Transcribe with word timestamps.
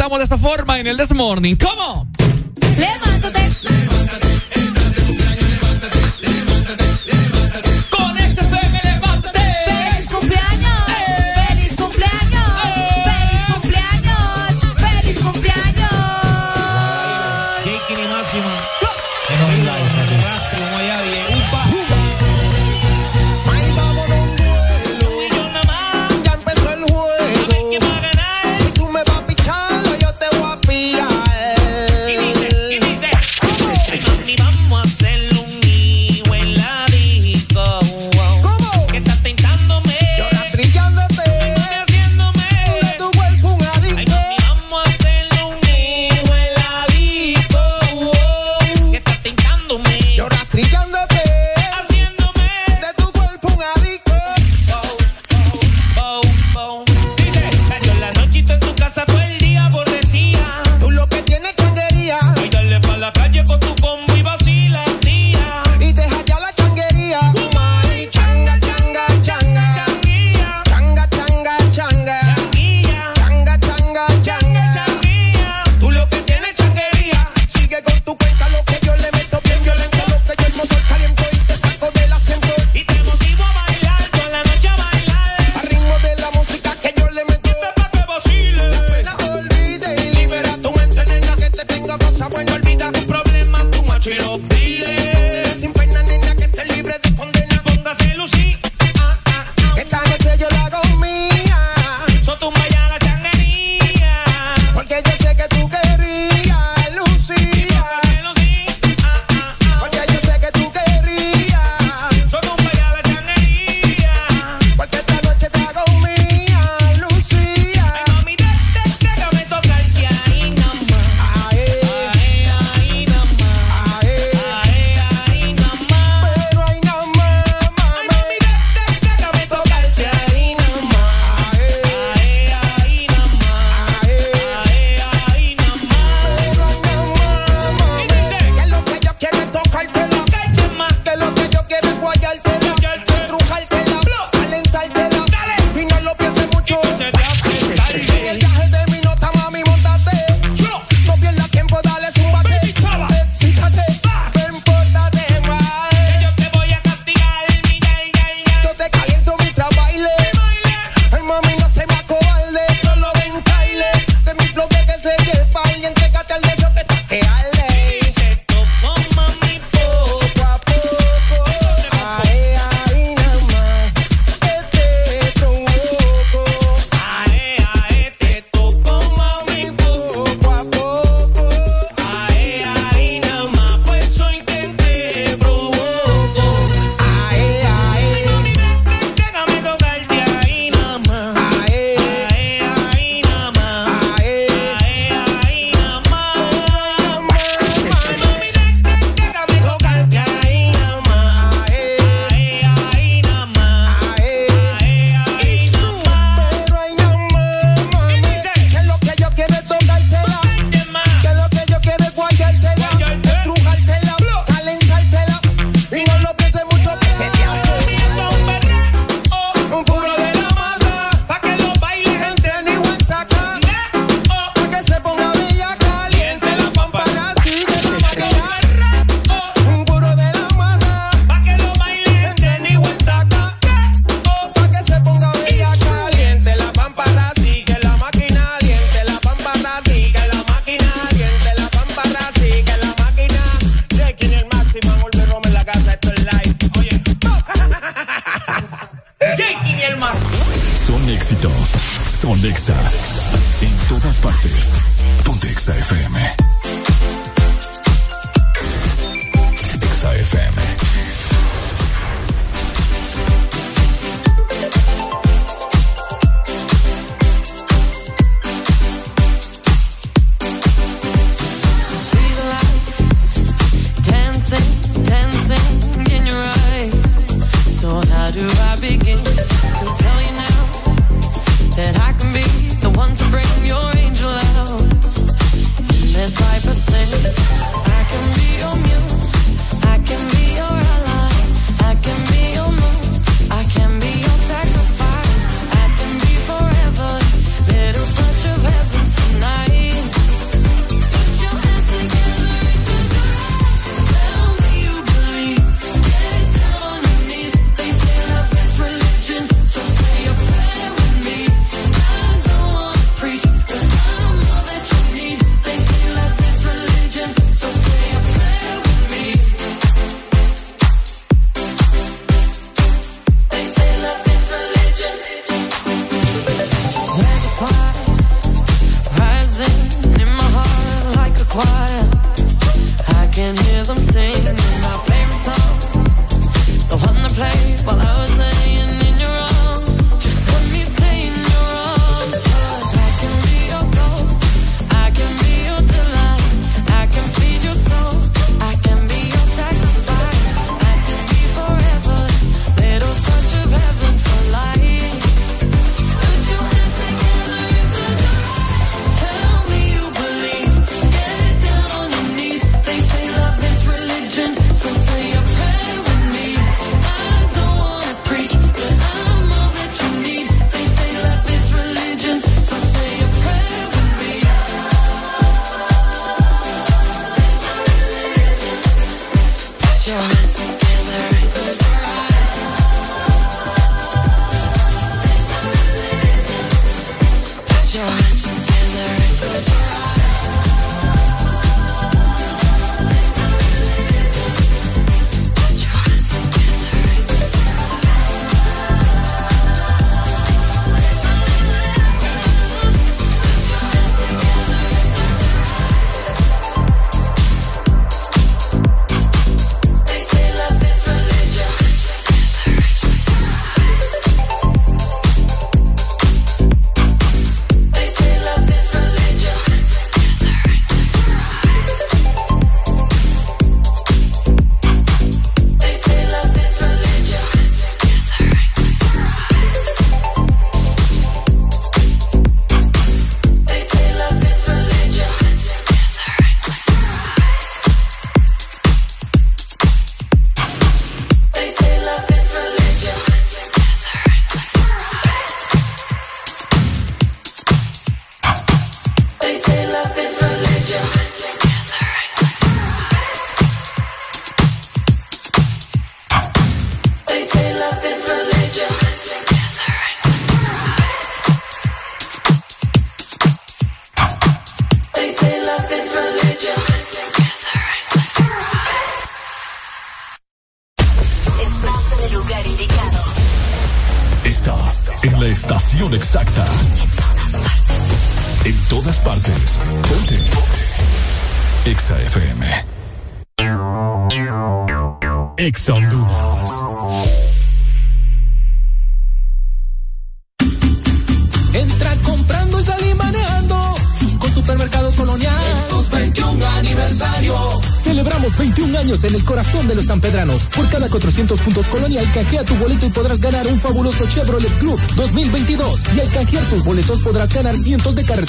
levantamos 0.00 0.18
de 0.18 0.24
esta 0.24 0.38
forma 0.38 0.78
en 0.78 0.86
el 0.86 0.96
This 0.96 1.12
Morning. 1.14 1.56
¿Cómo? 1.56 2.08
Levántate. 2.78 3.50
fabuloso 3.60 4.29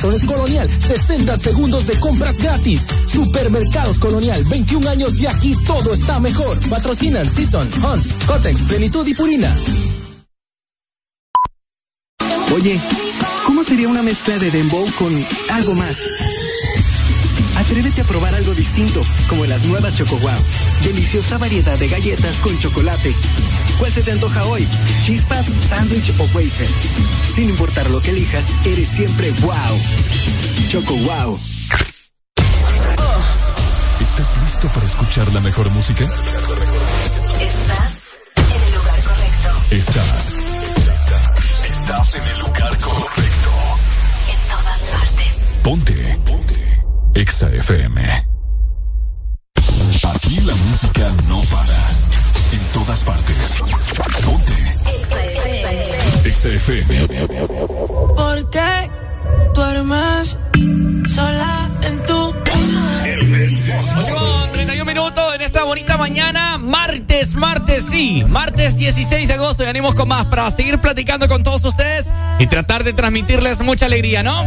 Colonial, 0.02 0.68
60 0.68 1.38
segundos 1.38 1.86
de 1.86 2.00
compras 2.00 2.40
gratis. 2.40 2.82
Supermercados 3.06 4.00
Colonial, 4.00 4.44
21 4.46 4.90
años 4.90 5.22
y 5.22 5.28
aquí 5.28 5.56
todo 5.68 5.94
está 5.94 6.20
mejor. 6.20 6.58
Patrocinan 6.70 7.30
Season, 7.30 7.70
Hunts, 7.84 8.10
Cotex, 8.26 8.62
Plenitud 8.62 9.06
y 9.06 9.14
Purina. 9.14 9.56
Oye, 12.56 12.82
¿cómo 13.46 13.64
sería 13.64 13.88
una 13.90 14.02
mezcla 14.02 14.40
de 14.40 14.50
dembow 14.50 14.88
con 14.98 15.14
algo 15.52 15.76
más? 15.76 16.00
Atrévete 17.58 18.02
a 18.02 18.06
probar 18.06 18.34
algo 18.34 18.56
distinto, 18.56 19.04
como 19.30 19.46
las 19.46 19.64
nuevas 19.66 19.96
Choco. 19.96 20.18
Deliciosa 20.84 21.38
variedad 21.38 21.78
de 21.78 21.88
galletas 21.88 22.38
con 22.38 22.58
chocolate. 22.58 23.14
¿Cuál 23.82 23.92
se 23.92 24.04
te 24.04 24.12
antoja 24.12 24.44
hoy? 24.44 24.68
¿Chispas, 25.02 25.52
sándwich 25.60 26.14
o 26.20 26.24
wafer? 26.36 26.70
Sin 27.34 27.50
importar 27.50 27.90
lo 27.90 28.00
que 28.00 28.12
elijas, 28.12 28.54
eres 28.64 28.88
siempre 28.88 29.32
wow. 29.42 29.82
Choco 30.70 30.94
Wow. 30.98 31.40
¿Estás 34.00 34.38
listo 34.44 34.68
para 34.68 34.86
escuchar 34.86 35.34
la 35.34 35.40
mejor 35.40 35.68
música? 35.72 36.06
Estás 37.40 38.20
en 38.38 38.68
el 38.68 38.76
lugar 38.76 39.02
correcto. 39.02 39.50
Estás. 39.72 40.36
Estás 41.68 42.16
en 42.16 42.24
el 42.24 42.40
lugar 42.40 42.78
correcto. 42.78 43.50
En 44.30 44.40
todas 44.48 44.80
partes. 44.92 45.34
Ponte. 45.64 46.20
Ponte. 46.28 46.84
Exa 47.16 47.50
FM. 47.50 48.28
Aquí 50.14 50.40
la 50.42 50.54
música 50.54 51.12
no 51.28 51.42
para. 51.42 52.01
En 52.52 52.60
todas 52.74 53.04
partes. 53.04 53.62
Ponte. 54.26 54.54
Exa 56.26 56.50
FM. 56.50 57.08
¿Por 58.16 58.50
qué 58.50 58.90
duermes 59.54 60.38
sola 61.10 61.70
en 61.84 62.04
tu 62.04 62.34
8 63.94 64.14
con 64.14 64.52
31 64.52 64.86
minutos 64.86 65.36
en 65.36 65.42
esta 65.42 65.64
bonita 65.64 65.98
mañana. 65.98 66.58
Martes, 66.58 67.36
martes, 67.36 67.86
sí. 67.90 68.24
Martes 68.28 68.78
16 68.78 69.28
de 69.28 69.34
agosto. 69.34 69.64
Y 69.64 69.68
venimos 69.68 69.96
con 69.96 70.08
más 70.08 70.26
para 70.26 70.50
seguir 70.52 70.80
platicando 70.80 71.28
con 71.28 71.44
todos 71.44 71.64
ustedes 71.66 72.12
y 72.40 72.48
tratar 72.48 72.84
de 72.84 72.94
transmitirles 72.94 73.62
mucha 73.62 73.86
alegría, 73.86 74.24
¿no? 74.24 74.46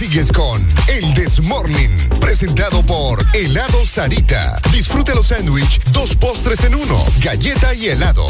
sigues 0.00 0.32
con 0.32 0.66
El 0.88 1.12
Desmorning, 1.12 1.90
presentado 2.20 2.82
por 2.86 3.22
Helado 3.34 3.84
Sarita. 3.84 4.58
Disfruta 4.72 5.14
los 5.14 5.26
sándwich, 5.26 5.78
dos 5.92 6.16
postres 6.16 6.64
en 6.64 6.74
uno, 6.74 7.04
galleta 7.22 7.74
y 7.74 7.88
helado. 7.88 8.24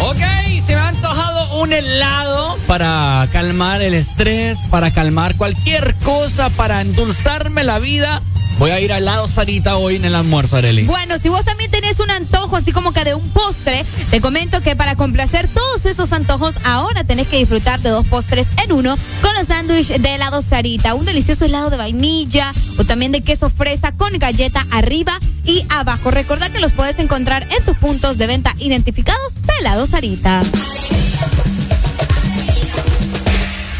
Ok, 0.00 0.18
se 0.66 0.74
me 0.74 0.80
ha 0.80 0.88
antojado 0.88 1.62
un 1.62 1.72
helado 1.72 2.58
para 2.66 3.28
calmar 3.30 3.80
el 3.82 3.94
estrés, 3.94 4.58
para 4.70 4.90
calmar 4.90 5.36
cualquier 5.36 5.94
cosa, 6.02 6.50
para 6.50 6.80
endulzarme 6.80 7.62
la 7.62 7.78
vida 7.78 8.20
Voy 8.58 8.70
a 8.70 8.80
ir 8.80 8.92
al 8.92 9.04
lado 9.04 9.26
Sarita 9.26 9.76
hoy 9.76 9.96
en 9.96 10.04
el 10.04 10.14
almuerzo, 10.14 10.56
Arely. 10.56 10.84
Bueno, 10.84 11.18
si 11.18 11.28
vos 11.28 11.44
también 11.44 11.70
tenés 11.70 11.98
un 11.98 12.10
antojo 12.10 12.56
así 12.56 12.72
como 12.72 12.92
que 12.92 13.02
de 13.04 13.14
un 13.14 13.28
postre, 13.30 13.84
te 14.10 14.20
comento 14.20 14.60
que 14.60 14.76
para 14.76 14.94
complacer 14.94 15.48
todos 15.48 15.84
esos 15.86 16.12
antojos, 16.12 16.54
ahora 16.64 17.02
tenés 17.02 17.26
que 17.26 17.38
disfrutar 17.38 17.80
de 17.80 17.90
dos 17.90 18.06
postres 18.06 18.46
en 18.62 18.72
uno 18.72 18.96
con 19.22 19.34
los 19.34 19.48
sándwiches 19.48 20.00
de 20.00 20.14
helado 20.14 20.40
Sarita. 20.40 20.94
Un 20.94 21.04
delicioso 21.04 21.44
helado 21.44 21.68
de 21.68 21.76
vainilla 21.76 22.52
o 22.78 22.84
también 22.84 23.10
de 23.10 23.22
queso 23.22 23.50
fresa 23.50 23.92
con 23.92 24.12
galleta 24.18 24.66
arriba 24.70 25.18
y 25.44 25.66
abajo. 25.68 26.12
Recordad 26.12 26.50
que 26.52 26.60
los 26.60 26.72
puedes 26.72 26.98
encontrar 27.00 27.46
en 27.50 27.64
tus 27.64 27.76
puntos 27.76 28.18
de 28.18 28.28
venta 28.28 28.54
identificados 28.60 29.42
de 29.42 29.52
helado 29.60 29.84
Sarita. 29.84 30.42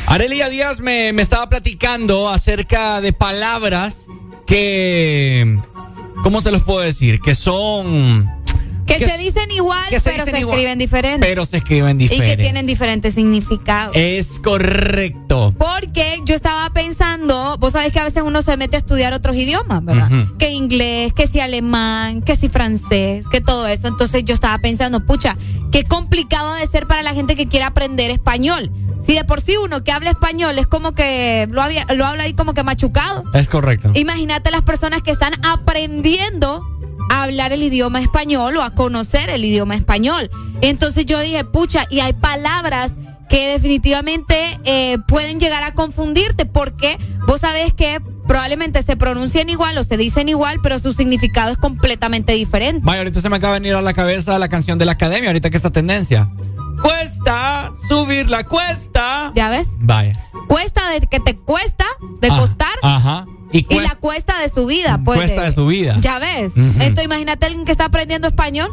Arelia 0.06 0.48
Díaz 0.48 0.80
me, 0.80 1.12
me 1.12 1.22
estaba 1.22 1.48
platicando 1.48 2.28
acerca 2.28 3.00
de 3.00 3.12
palabras 3.12 4.04
que, 4.46 5.58
¿cómo 6.22 6.40
se 6.40 6.52
los 6.52 6.62
puedo 6.62 6.80
decir? 6.80 7.20
Que 7.20 7.34
son 7.34 8.33
que, 8.86 8.98
se 8.98 9.18
dicen 9.18 9.50
igual, 9.50 9.82
pero 9.88 10.24
se 10.24 10.38
escriben 10.38 10.78
diferente. 10.78 11.26
Pero 11.26 11.44
se 11.44 11.58
escriben 11.58 11.98
diferente. 11.98 12.32
Y 12.32 12.36
que 12.36 12.42
tienen 12.42 12.66
diferentes 12.66 13.14
significados. 13.14 13.96
Es 13.96 14.38
correcto. 14.38 15.54
Porque 15.58 16.20
yo 16.24 16.34
estaba 16.34 16.68
pensando, 16.70 17.56
vos 17.58 17.72
sabés 17.72 17.92
que 17.92 18.00
a 18.00 18.04
veces 18.04 18.22
uno 18.24 18.42
se 18.42 18.56
mete 18.56 18.76
a 18.76 18.78
estudiar 18.78 19.12
otros 19.12 19.36
idiomas, 19.36 19.84
¿verdad? 19.84 20.10
Que 20.38 20.50
inglés, 20.50 21.12
que 21.12 21.26
si 21.26 21.40
alemán, 21.40 22.22
que 22.22 22.36
si 22.36 22.48
francés, 22.48 23.28
que 23.28 23.40
todo 23.40 23.66
eso. 23.66 23.88
Entonces 23.88 24.24
yo 24.24 24.34
estaba 24.34 24.58
pensando, 24.58 25.04
pucha, 25.04 25.36
qué 25.72 25.84
complicado 25.84 26.54
de 26.54 26.66
ser 26.66 26.86
para 26.86 27.02
la 27.02 27.14
gente 27.14 27.36
que 27.36 27.46
quiere 27.46 27.64
aprender 27.64 28.10
español. 28.10 28.70
Si 29.06 29.14
de 29.14 29.24
por 29.24 29.40
sí 29.42 29.56
uno 29.56 29.84
que 29.84 29.92
habla 29.92 30.10
español 30.10 30.58
es 30.58 30.66
como 30.66 30.92
que 30.92 31.46
lo, 31.50 31.60
había, 31.62 31.84
lo 31.94 32.06
habla 32.06 32.22
ahí 32.22 32.32
como 32.32 32.54
que 32.54 32.62
machucado. 32.62 33.24
Es 33.34 33.48
correcto. 33.48 33.90
Imagínate 33.94 34.50
las 34.50 34.62
personas 34.62 35.02
que 35.02 35.10
están 35.10 35.34
aprendiendo 35.44 36.64
a 37.10 37.24
hablar 37.24 37.52
el 37.52 37.62
idioma 37.62 38.00
español 38.00 38.56
o 38.56 38.62
a 38.62 38.70
conocer 38.70 39.30
el 39.30 39.44
idioma 39.44 39.74
español. 39.74 40.30
Entonces 40.60 41.06
yo 41.06 41.20
dije, 41.20 41.44
pucha, 41.44 41.86
y 41.90 42.00
hay 42.00 42.12
palabras 42.12 42.94
que 43.28 43.48
definitivamente 43.48 44.60
eh, 44.64 44.98
pueden 45.08 45.40
llegar 45.40 45.62
a 45.64 45.74
confundirte 45.74 46.46
porque 46.46 46.98
vos 47.26 47.40
sabés 47.40 47.72
que 47.72 48.00
probablemente 48.26 48.82
se 48.82 48.96
pronuncian 48.96 49.48
igual 49.48 49.76
o 49.78 49.84
se 49.84 49.96
dicen 49.96 50.28
igual, 50.28 50.58
pero 50.62 50.78
su 50.78 50.92
significado 50.92 51.50
es 51.50 51.58
completamente 51.58 52.32
diferente. 52.32 52.82
Vaya, 52.84 53.00
ahorita 53.00 53.20
se 53.20 53.28
me 53.28 53.36
acaba 53.36 53.54
de 53.54 53.60
venir 53.60 53.74
a 53.74 53.82
la 53.82 53.92
cabeza 53.92 54.38
la 54.38 54.48
canción 54.48 54.78
de 54.78 54.84
la 54.84 54.92
academia, 54.92 55.30
ahorita 55.30 55.50
que 55.50 55.56
esta 55.56 55.70
tendencia. 55.70 56.30
Cuesta 56.82 57.72
subir 57.88 58.28
la 58.28 58.44
cuesta. 58.44 59.32
¿Ya 59.34 59.48
ves? 59.48 59.68
Vaya. 59.78 60.12
Cuesta 60.48 60.88
de 60.90 61.00
que 61.06 61.20
te 61.20 61.36
cuesta, 61.36 61.86
de 62.20 62.28
costar. 62.28 62.74
Ajá. 62.82 63.26
Y, 63.54 63.80
la 63.80 63.94
cuesta 63.94 64.40
de 64.40 64.48
su 64.48 64.66
vida, 64.66 65.00
pues. 65.04 65.18
Cuesta 65.18 65.42
de, 65.42 65.52
su 65.52 65.66
vida. 65.66 65.96
Ya 66.00 66.18
ves. 66.18 66.52
Entonces, 66.56 67.04
imagínate 67.04 67.46
alguien 67.46 67.64
que 67.64 67.70
está 67.70 67.84
aprendiendo 67.84 68.26
español. 68.26 68.68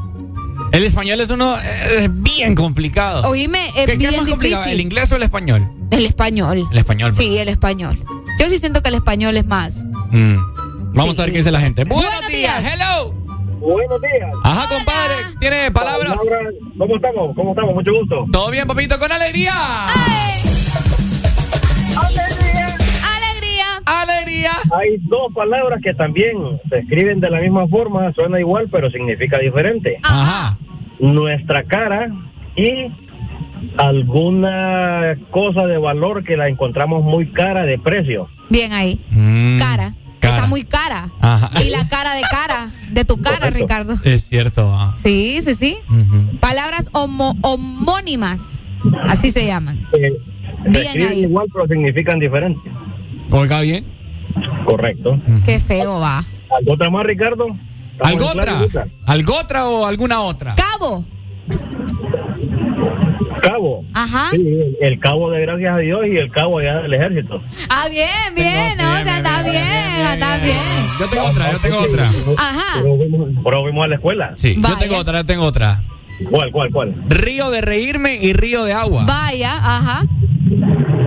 El 0.71 0.83
español 0.83 1.19
es 1.19 1.29
uno 1.29 1.55
es 1.57 2.09
bien 2.23 2.55
complicado. 2.55 3.27
Oíme, 3.27 3.59
es 3.77 3.85
¿Qué, 3.85 3.97
bien 3.97 4.11
es 4.11 4.21
más 4.21 4.29
complicado, 4.29 4.65
el 4.65 4.79
inglés 4.79 5.11
o 5.11 5.17
el 5.17 5.23
español? 5.23 5.69
El 5.91 6.05
español. 6.05 6.67
El 6.71 6.77
español. 6.79 7.13
Sí, 7.13 7.37
el 7.37 7.49
español. 7.49 8.03
Yo 8.39 8.49
sí 8.49 8.57
siento 8.57 8.81
que 8.81 8.89
el 8.89 8.95
español 8.95 9.37
es 9.37 9.45
más. 9.45 9.83
Mm. 10.11 10.37
Vamos 10.95 11.19
a 11.19 11.23
ver 11.23 11.31
qué 11.31 11.37
dice 11.39 11.51
la 11.51 11.59
gente. 11.59 11.83
Buenos, 11.83 12.27
días. 12.29 12.63
hello. 12.65 13.13
Buenos 13.59 14.01
días. 14.01 14.31
Ajá, 14.43 14.67
compadre. 14.67 15.15
¿Tiene 15.39 15.69
palabras? 15.71 16.17
¿Cómo 16.77 16.95
estamos? 16.95 17.35
¿Cómo 17.35 17.51
estamos? 17.51 17.75
Mucho 17.75 17.91
gusto. 17.99 18.25
¿Todo 18.31 18.49
bien, 18.49 18.65
papito? 18.65 18.97
Con 18.97 19.11
alegría. 19.11 19.53
¡Ay! 19.53 20.50
Alegría. 23.91 24.51
Hay 24.79 24.97
dos 25.01 25.33
palabras 25.33 25.79
que 25.83 25.93
también 25.93 26.37
se 26.69 26.79
escriben 26.79 27.19
de 27.19 27.29
la 27.29 27.39
misma 27.41 27.67
forma, 27.67 28.11
suena 28.13 28.39
igual, 28.39 28.69
pero 28.71 28.89
significa 28.89 29.37
diferente. 29.39 29.97
Ajá. 30.03 30.57
Nuestra 30.99 31.63
cara 31.63 32.09
y 32.55 32.91
alguna 33.77 35.15
cosa 35.29 35.65
de 35.67 35.77
valor 35.77 36.23
que 36.23 36.37
la 36.37 36.47
encontramos 36.47 37.03
muy 37.03 37.31
cara 37.31 37.63
de 37.63 37.77
precio. 37.77 38.27
Bien 38.49 38.71
ahí. 38.73 38.99
Mm, 39.09 39.59
cara. 39.59 39.93
Está 40.21 40.47
muy 40.47 40.63
cara. 40.63 41.09
Ajá. 41.19 41.49
Y 41.61 41.71
la 41.71 41.87
cara 41.89 42.15
de 42.15 42.21
cara, 42.21 42.69
de 42.91 43.03
tu 43.05 43.17
cara, 43.19 43.49
Ricardo. 43.49 43.95
Es 44.03 44.23
cierto. 44.23 44.71
Ah. 44.73 44.95
Sí, 44.97 45.41
sí, 45.43 45.55
sí. 45.55 45.77
Palabras 46.39 46.89
homónimas, 46.93 48.41
así 49.07 49.31
se 49.31 49.45
llaman. 49.45 49.85
Eh, 49.93 50.13
Bien 50.67 51.07
ahí. 51.07 51.21
igual, 51.23 51.47
pero 51.51 51.67
significan 51.67 52.19
diferente. 52.19 52.61
Oiga 53.31 53.61
bien. 53.61 53.85
Correcto. 54.65 55.19
Qué 55.45 55.59
feo 55.59 55.99
va. 55.99 56.25
¿Algo 56.57 56.73
otra 56.73 56.89
más, 56.89 57.05
Ricardo? 57.05 57.47
¿Algo 57.99 58.27
otra? 58.27 58.61
¿Algo 59.05 59.35
otra 59.35 59.67
o 59.67 59.85
alguna 59.85 60.21
otra? 60.21 60.55
Cabo. 60.55 61.05
Cabo. 63.41 63.85
Ajá. 63.93 64.29
Sí, 64.31 64.41
el 64.81 64.99
cabo 64.99 65.31
de 65.31 65.41
gracias 65.41 65.73
a 65.75 65.77
Dios 65.77 66.01
y 66.07 66.17
el 66.17 66.31
cabo 66.31 66.59
allá 66.59 66.81
del 66.81 66.93
ejército. 66.93 67.41
Ah, 67.69 67.87
bien, 67.89 68.07
bien, 68.35 68.77
no, 68.77 68.97
está 68.97 69.43
bien, 69.43 69.63
está 70.13 70.37
bien. 70.37 70.57
Yo 70.99 71.07
tengo 71.07 71.25
otra, 71.25 71.51
yo 71.51 71.59
tengo 71.59 71.79
otra. 71.79 72.09
Ajá. 72.37 72.83
Pero 73.43 73.61
fuimos 73.63 73.85
a 73.85 73.87
la 73.87 73.95
escuela. 73.95 74.33
Sí, 74.35 74.55
yo 74.55 74.77
tengo 74.77 74.97
otra, 74.97 75.19
yo 75.19 75.25
tengo 75.25 75.43
otra. 75.43 75.83
¿Cuál, 76.29 76.51
cuál, 76.51 76.71
cuál? 76.71 76.95
Río 77.07 77.49
de 77.49 77.61
reírme 77.61 78.15
y 78.21 78.33
río 78.33 78.63
de 78.63 78.73
agua. 78.73 79.05
Vaya, 79.05 79.57
ajá. 79.57 80.05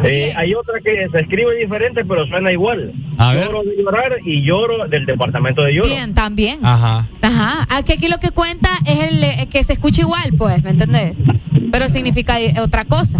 Eh, 0.04 0.32
hay 0.36 0.54
otra 0.54 0.74
que 0.84 1.08
se 1.10 1.18
escribe 1.18 1.54
diferente, 1.56 2.04
pero 2.04 2.26
suena 2.26 2.52
igual. 2.52 2.92
A 3.18 3.34
lloro 3.34 3.62
de 3.62 3.76
llorar 3.76 4.12
y 4.24 4.46
lloro 4.46 4.88
del 4.88 5.06
departamento 5.06 5.62
de 5.62 5.74
lloro. 5.74 5.88
Bien, 5.88 6.14
también. 6.14 6.58
Ajá. 6.62 7.08
Ajá. 7.22 7.66
Aquí, 7.70 7.92
aquí 7.92 8.08
lo 8.08 8.18
que 8.18 8.30
cuenta 8.30 8.68
es 8.86 9.12
el 9.12 9.24
eh, 9.24 9.48
que 9.50 9.62
se 9.62 9.74
escucha 9.74 10.02
igual, 10.02 10.32
pues, 10.36 10.62
¿me 10.62 10.70
entendés? 10.70 11.14
Pero 11.70 11.88
significa 11.88 12.36
otra 12.62 12.84
cosa. 12.84 13.18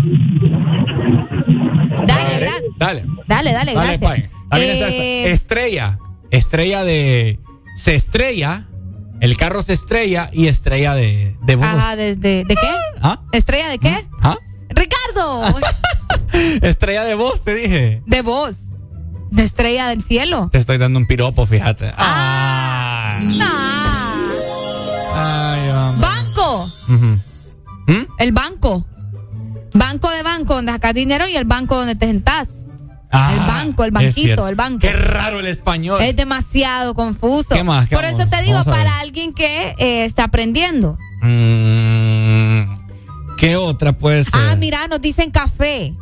Dale, 2.06 2.46
dale. 2.76 3.04
Dale, 3.26 3.52
dale, 3.52 3.74
dale. 3.74 3.98
gracias. 3.98 4.30
Eh, 4.56 5.30
estrella. 5.30 5.98
Estrella 6.30 6.84
de. 6.84 7.38
Se 7.76 7.94
estrella. 7.94 8.66
El 9.20 9.36
carro 9.36 9.62
se 9.62 9.72
estrella 9.72 10.28
y 10.32 10.48
estrella 10.48 10.94
de, 10.94 11.36
de. 11.42 11.54
Ajá, 11.54 11.96
¿de, 11.96 12.16
de, 12.16 12.44
qué? 12.46 12.56
¿Ah? 13.00 13.20
¿Estrella 13.32 13.68
de 13.68 13.78
qué? 13.78 14.06
¿Ah? 14.74 14.80
¡Ricardo! 14.80 15.60
estrella 16.62 17.04
de 17.04 17.14
voz, 17.14 17.42
te 17.42 17.54
dije. 17.54 18.02
De 18.06 18.22
voz. 18.22 18.72
De 19.30 19.42
estrella 19.42 19.88
del 19.88 20.02
cielo. 20.02 20.48
Te 20.52 20.58
estoy 20.58 20.78
dando 20.78 20.98
un 20.98 21.06
piropo, 21.06 21.46
fíjate. 21.46 21.92
Ah. 21.96 23.18
Ay, 25.16 25.70
banco. 25.98 26.66
¿Mm? 27.86 28.02
El 28.18 28.32
banco. 28.32 28.84
Banco 29.72 30.10
de 30.10 30.22
banco 30.22 30.54
donde 30.54 30.72
sacas 30.72 30.94
dinero 30.94 31.26
y 31.26 31.36
el 31.36 31.44
banco 31.44 31.76
donde 31.76 31.96
te 31.96 32.06
sentás. 32.06 32.64
Ah, 33.10 33.32
el 33.32 33.40
banco, 33.46 33.84
el 33.84 33.92
banquito, 33.92 34.48
el 34.48 34.56
banco. 34.56 34.80
Qué 34.80 34.92
raro 34.92 35.38
el 35.38 35.46
español. 35.46 36.02
Es 36.02 36.16
demasiado 36.16 36.94
confuso. 36.94 37.54
¿Qué 37.54 37.62
más? 37.62 37.86
Por 37.88 38.04
eso 38.04 38.26
te 38.26 38.42
digo, 38.42 38.62
para 38.64 38.98
alguien 38.98 39.32
que 39.32 39.74
eh, 39.78 40.04
está 40.04 40.24
aprendiendo. 40.24 40.98
Mm, 41.22 41.93
¿Qué 43.44 43.56
otra 43.56 43.92
puede 43.96 44.24
ser? 44.24 44.32
Ah, 44.34 44.56
mira, 44.56 44.88
nos 44.88 45.00
dicen 45.02 45.30
café. 45.30 45.94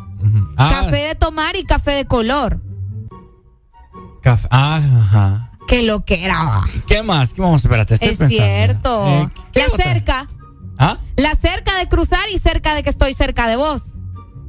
Ah. 0.57 0.70
Café 0.85 1.09
de 1.09 1.14
tomar 1.16 1.57
y 1.57 1.64
café 1.64 1.90
de 1.90 2.05
color. 2.05 2.61
Café. 4.22 4.46
Ah, 4.52 4.76
ajá. 4.76 5.50
Qué 5.66 5.83
lo 5.83 6.05
que 6.05 6.24
era. 6.24 6.61
¿Qué 6.87 7.02
más? 7.02 7.33
¿Qué 7.33 7.40
vamos? 7.42 7.64
Espérate, 7.64 7.94
estoy 7.94 8.11
Es 8.11 8.18
pensando. 8.18 8.44
cierto. 8.44 9.07
Eh, 9.09 9.28
¿qué 9.52 9.61
La 9.61 9.66
otra? 9.66 9.85
cerca. 9.85 10.28
¿Ah? 10.78 10.98
La 11.16 11.35
cerca 11.35 11.76
de 11.78 11.88
cruzar 11.88 12.20
y 12.33 12.38
cerca 12.38 12.74
de 12.76 12.85
que 12.85 12.90
estoy 12.90 13.12
cerca 13.14 13.48
de 13.48 13.57
vos. 13.57 13.94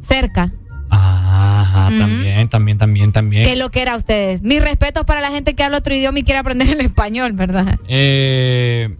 Cerca. 0.02 0.52
Ajá, 0.92 1.90
también, 1.98 2.50
también, 2.50 2.78
también, 2.78 3.12
también. 3.12 3.46
¿Qué 3.48 3.56
lo 3.56 3.72
que 3.72 3.82
era 3.82 3.96
ustedes? 3.96 4.44
Mis 4.44 4.62
respetos 4.62 5.06
para 5.06 5.22
la 5.22 5.32
gente 5.32 5.56
que 5.56 5.64
habla 5.64 5.80
otro 5.80 5.96
idioma 5.96 6.20
y 6.20 6.24
quiere 6.24 6.38
aprender 6.38 6.70
el 6.70 6.82
español, 6.82 7.34
¿verdad? 7.34 7.80
Eh, 7.88 8.96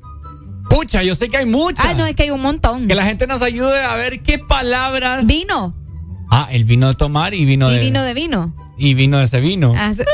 pucha, 0.74 1.04
yo 1.04 1.16
sé 1.16 1.28
que 1.30 1.38
hay 1.38 1.46
muchas. 1.46 1.86
Ah, 1.86 1.94
no, 1.94 2.06
es 2.06 2.16
que 2.16 2.24
hay 2.24 2.30
un 2.32 2.42
montón. 2.42 2.88
Que 2.88 2.96
la 2.96 3.04
gente 3.06 3.28
nos 3.28 3.42
ayude 3.42 3.80
a 3.84 3.96
ver 3.96 4.22
qué 4.22 4.40
palabras. 4.40 5.28
Vino. 5.28 5.76
Ah, 6.32 6.48
el 6.52 6.64
vino 6.64 6.88
de 6.88 6.94
tomar 6.96 7.34
y 7.34 7.46
vino 7.46 7.70
y 7.72 7.76
de. 7.76 7.80
vino 7.80 8.02
de 8.04 8.14
vino. 8.14 8.56
Y 8.78 8.94
vino 8.96 9.20
de 9.20 9.26
ese 9.26 9.40
vino. 9.40 9.74
Ah, 9.78 9.94
se- 9.94 10.04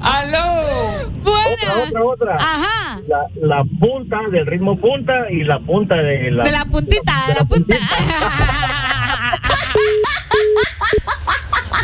¡Aló! 0.00 1.10
Buena. 1.22 1.38
Otra, 1.42 1.82
otra, 1.88 2.04
otra. 2.04 2.34
Ajá. 2.36 3.00
La, 3.08 3.18
la 3.40 3.64
punta 3.80 4.18
del 4.30 4.46
ritmo 4.46 4.78
punta 4.78 5.12
y 5.30 5.44
la 5.44 5.58
punta 5.60 5.96
de 5.96 6.30
la. 6.30 6.44
De 6.44 6.52
la 6.52 6.64
puntita, 6.66 7.24
de 7.28 7.34
la 7.34 7.44
punta. 7.44 7.76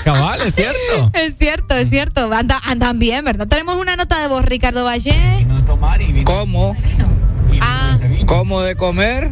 Cabal, 0.04 0.40
es 0.42 0.54
cierto. 0.54 1.10
Es 1.14 1.36
cierto, 1.38 1.74
es 1.76 1.88
cierto. 1.90 2.30
Anda- 2.32 2.60
andan 2.64 2.98
bien, 2.98 3.24
¿verdad? 3.24 3.48
Tenemos 3.48 3.76
una 3.80 3.96
nota 3.96 4.20
de 4.20 4.28
voz, 4.28 4.44
Ricardo 4.44 4.84
Valle. 4.84 5.46
¿Cómo? 6.24 6.76
Ah. 7.60 7.98
¿Cómo 8.26 8.60
de 8.60 8.76
comer? 8.76 9.30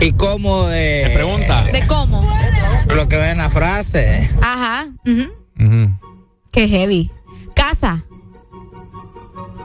¿Y 0.00 0.12
cómo 0.12 0.66
de...? 0.66 1.04
Me 1.08 1.14
pregunta. 1.14 1.62
¿de 1.64 1.86
cómo? 1.86 2.28
Lo 2.94 3.08
que 3.08 3.16
ve 3.16 3.30
en 3.30 3.38
la 3.38 3.50
frase. 3.50 4.30
Ajá. 4.42 4.86
Ujú. 5.06 5.98
Qué 6.52 6.68
heavy. 6.68 7.10
Casa. 7.54 8.04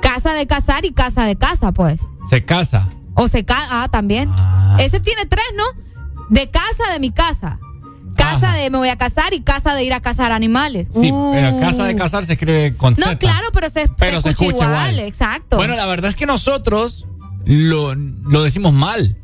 Casa 0.01 0.33
de 0.33 0.47
casar 0.47 0.85
y 0.85 0.91
casa 0.93 1.25
de 1.25 1.35
casa, 1.35 1.71
pues. 1.71 2.01
Se 2.29 2.43
casa. 2.45 2.87
O 3.15 3.27
se 3.27 3.43
casa, 3.45 3.83
ah, 3.83 3.87
también. 3.89 4.33
Ah. 4.39 4.77
Ese 4.79 4.99
tiene 4.99 5.25
tres, 5.25 5.45
¿no? 5.57 5.63
De 6.29 6.49
casa 6.49 6.91
de 6.93 6.99
mi 6.99 7.11
casa. 7.11 7.59
Casa 8.21 8.47
Ajá. 8.49 8.55
de 8.57 8.69
me 8.69 8.77
voy 8.77 8.89
a 8.89 8.95
casar 8.97 9.33
y 9.33 9.41
casa 9.41 9.73
de 9.75 9.83
ir 9.83 9.93
a 9.93 9.99
cazar 9.99 10.31
animales. 10.31 10.87
Sí, 10.93 11.11
Uh. 11.11 11.31
pero 11.33 11.59
casa 11.59 11.83
de 11.85 11.95
casar 11.95 12.25
se 12.25 12.33
escribe 12.33 12.75
con 12.77 12.95
Z. 12.95 13.09
No, 13.11 13.17
claro, 13.19 13.47
pero 13.53 13.69
se, 13.69 13.87
Pero 13.97 14.17
se 14.17 14.21
se 14.23 14.29
escucha, 14.29 14.49
escucha 14.49 14.65
igual, 14.67 14.93
igual. 14.93 15.07
exacto. 15.07 15.57
Bueno, 15.57 15.75
la 15.75 15.85
verdad 15.85 16.09
es 16.09 16.15
que 16.15 16.25
nosotros 16.25 17.05
lo, 17.45 17.95
lo 17.95 18.43
decimos 18.43 18.73
mal. 18.73 19.17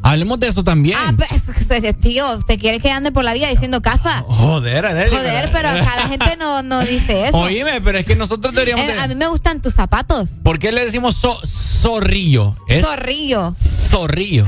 Hablemos 0.00 0.38
de 0.38 0.46
eso 0.46 0.62
también. 0.62 0.96
Ah, 1.00 1.12
pues, 1.16 1.96
tío, 2.00 2.36
usted 2.38 2.58
quiere 2.60 2.78
que 2.78 2.88
ande 2.92 3.10
por 3.10 3.24
la 3.24 3.34
vida 3.34 3.48
diciendo 3.48 3.82
casa. 3.82 4.22
Joder, 4.28 4.86
Adeli, 4.86 5.10
Joder, 5.10 5.50
pero 5.52 5.70
acá 5.70 5.96
la 5.96 6.02
gente 6.08 6.36
no, 6.38 6.62
no 6.62 6.80
dice 6.82 7.26
eso. 7.28 7.36
Oíme, 7.36 7.80
pero 7.80 7.98
es 7.98 8.06
que 8.06 8.14
nosotros 8.14 8.54
deberíamos. 8.54 8.84
Eh, 8.84 8.94
de- 8.94 9.00
A 9.00 9.08
mí 9.08 9.16
me 9.16 9.26
gustan 9.26 9.60
tus 9.60 9.74
zapatos. 9.74 10.30
¿Por 10.44 10.60
qué 10.60 10.70
le 10.70 10.84
decimos 10.84 11.20
zo- 11.22 11.40
zorrillo? 11.44 12.54
Es 12.68 12.84
Zorrillo. 12.86 13.56
zorrillo. 13.90 14.46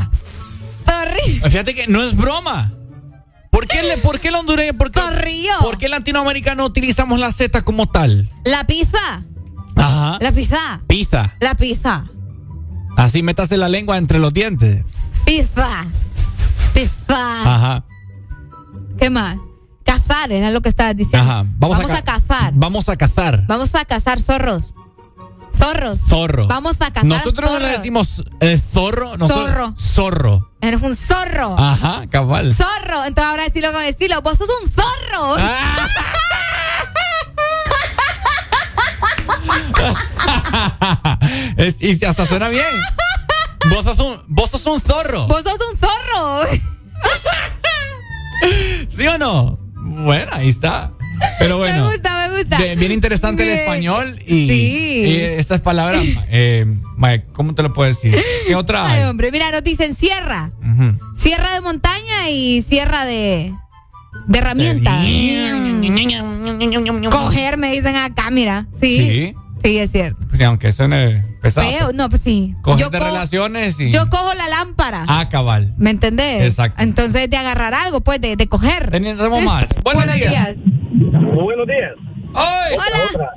Zorrillo. 0.88 1.46
Fíjate 1.48 1.74
que 1.74 1.87
no 1.88 2.03
es 2.03 2.16
broma. 2.16 2.72
¿Por 3.72 3.80
qué, 3.80 3.83
le, 3.88 3.96
por 3.98 4.20
qué 4.20 4.28
el 4.28 4.35
hondureño? 4.35 4.74
¿Por 4.74 4.90
qué, 4.90 5.00
Zorrillo. 5.00 5.52
¿Por 5.62 5.78
qué 5.78 5.85
el 5.87 5.90
latinoamericano 5.92 6.64
utilizamos 6.64 7.18
la 7.18 7.30
Z 7.33 7.62
como 7.62 7.87
tal? 7.88 8.28
La 8.44 8.64
pizza. 8.64 9.24
Ajá. 9.76 10.18
La 10.20 10.33
pizza. 10.33 10.80
Pizza. 10.87 11.35
La 11.40 11.54
pizza. 11.54 12.04
Así 12.96 13.22
métase 13.22 13.56
la 13.56 13.68
lengua 13.68 13.96
entre 13.96 14.18
los 14.18 14.33
dientes. 14.33 14.85
Pizza. 15.24 15.87
Pizza. 16.74 17.54
Ajá. 17.54 17.85
¿Qué 18.98 19.11
más? 19.11 19.37
Cazar, 19.85 20.30
era 20.33 20.50
lo 20.50 20.61
que 20.61 20.68
estabas 20.68 20.96
diciendo. 20.96 21.28
Ajá. 21.30 21.44
Vamos, 21.56 21.78
Vamos 21.78 21.92
ca- 21.92 21.98
a 21.98 22.02
cazar. 22.02 22.52
Vamos 22.54 22.88
a 22.88 22.96
cazar. 22.96 23.46
Vamos 23.46 23.74
a 23.74 23.85
cazar 23.85 24.20
zorros. 24.20 24.74
Zorros. 25.61 25.99
Zorro. 26.09 26.46
Vamos 26.46 26.77
a 26.81 26.90
cazar 26.92 27.05
Nosotros 27.05 27.51
no 27.51 27.59
le 27.59 27.64
zorros. 27.66 27.79
decimos 27.79 28.25
eh, 28.40 28.59
zorro. 28.59 29.16
Nosotros, 29.16 29.46
Zorro. 29.46 29.75
Zorro. 29.79 30.51
Eres 30.61 30.83
un 30.83 30.96
zorro. 30.96 31.57
Ajá, 31.59 32.07
cabal. 32.11 32.55
Zorro. 32.55 33.05
Entonces 33.05 33.31
ahora 33.31 33.44
decirlo 33.44 33.73
con 33.73 33.83
estilo. 33.85 34.20
Vos 34.23 34.38
sos 34.38 34.49
un 34.62 34.70
zorro. 34.70 35.37
Ah. 35.38 35.88
Es- 41.57 41.81
y 41.81 42.05
hasta 42.05 42.27
suena 42.27 42.49
bien. 42.49 42.64
Vos 43.70 43.85
sos 43.85 43.99
un, 43.99 44.23
vos 44.29 44.51
sos 44.51 44.66
un 44.66 44.81
zorro. 44.81 45.27
Vos 45.27 45.42
sos 45.42 45.59
un 45.73 45.79
zorro. 45.79 46.44
¿Sí 48.90 49.07
o 49.07 49.18
no? 49.18 49.59
Bueno, 49.75 50.33
ahí 50.35 50.49
está. 50.49 50.92
Pero 51.38 51.59
bueno. 51.59 51.85
Me 51.87 51.90
gusta, 51.92 52.28
me 52.28 52.38
gusta. 52.38 52.59
Bien, 52.59 52.78
bien 52.78 52.92
interesante 52.92 53.42
el 53.42 53.59
español 53.61 54.18
y, 54.26 54.48
Sí. 54.48 55.02
y 55.06 55.16
estas 55.38 55.61
palabras. 55.61 56.04
eh, 56.30 56.66
¿Cómo 57.33 57.54
te 57.54 57.62
lo 57.62 57.72
puedo 57.72 57.88
decir? 57.88 58.16
¿Qué 58.46 58.54
otra 58.54 58.87
Ay, 58.87 59.02
hay? 59.02 59.09
hombre, 59.09 59.30
mira, 59.33 59.50
nos 59.50 59.64
dicen 59.64 59.94
sierra. 59.94 60.52
Sierra 61.16 61.54
de 61.54 61.61
montaña 61.61 62.28
y 62.30 62.62
sierra 62.62 63.04
de, 63.04 63.52
de 64.26 64.38
herramienta. 64.38 65.02
Coger, 67.11 67.56
me 67.56 67.72
dicen 67.72 67.96
acá, 67.96 68.30
mira. 68.30 68.66
Sí. 68.80 68.96
Sí. 68.98 69.35
Sí, 69.62 69.79
es 69.79 69.90
cierto. 69.92 70.27
Sí, 70.37 70.42
aunque 70.42 70.73
suene 70.73 71.25
pesado. 71.42 71.68
Feo, 71.70 71.92
no, 71.92 72.09
pues 72.09 72.23
sí. 72.23 72.55
Coger 72.62 72.81
Yo, 72.87 72.90
de 72.90 72.99
co- 72.99 73.05
relaciones 73.05 73.79
y. 73.81 73.90
yo 73.92 74.09
cojo 74.09 74.33
la 74.35 74.49
lámpara. 74.49 75.05
Ah, 75.09 75.29
cabal. 75.29 75.75
¿Me 75.77 75.90
entendés? 75.90 76.42
Exacto. 76.42 76.83
Entonces, 76.83 77.29
de 77.31 77.37
agarrar 77.37 77.75
algo, 77.75 78.01
pues, 78.01 78.20
de, 78.20 78.37
de 78.37 78.49
coger. 78.49 78.90
Tenemos 78.90 79.42
más. 79.44 79.66
Buenos, 79.85 80.14
días. 80.14 80.55
Buenos 81.35 81.66
días. 81.66 81.92
¡Ay! 82.35 82.75
Otra, 82.77 83.05
otra. 83.14 83.31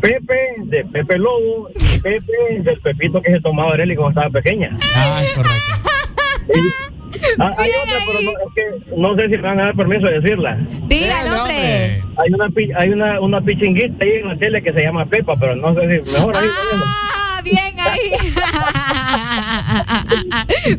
Pepe 0.00 0.34
de 0.66 0.84
Pepe 0.84 1.18
Lobo 1.18 1.68
y 1.74 1.98
Pepe 1.98 2.32
del 2.62 2.80
Pepito 2.80 3.20
que 3.20 3.32
se 3.32 3.40
tomaba 3.40 3.72
Areli 3.72 3.96
cuando 3.96 4.20
estaba 4.20 4.30
pequeña. 4.40 4.76
Ah, 4.96 5.20
es 5.22 5.32
correcto. 5.32 6.97
Ah, 7.38 7.54
hay 7.58 7.70
otra, 7.82 7.98
pero 8.06 8.20
no, 8.22 8.30
es 8.30 8.54
que 8.54 8.94
no 8.96 9.14
sé 9.16 9.22
si 9.24 9.30
me 9.30 9.42
van 9.42 9.60
a 9.60 9.64
dar 9.66 9.74
permiso 9.76 10.06
de 10.06 10.20
decirla. 10.20 10.58
Diga, 10.88 11.40
hombre. 11.40 12.02
Hay 12.16 12.32
una 12.34 12.48
pi- 12.50 12.72
hay 12.76 12.88
una, 12.90 13.20
una 13.20 13.40
pichinguita 13.40 14.04
ahí 14.04 14.10
en 14.22 14.28
la 14.28 14.38
tele 14.38 14.62
que 14.62 14.72
se 14.72 14.80
llama 14.82 15.06
Pepa, 15.06 15.34
pero 15.38 15.54
no 15.56 15.74
sé 15.74 15.80
si 16.04 16.10
mejor 16.12 16.36
ahí 16.36 16.46
no, 16.46 16.84
Ah, 16.84 17.40
bien 17.44 17.80
ahí. 17.80 18.10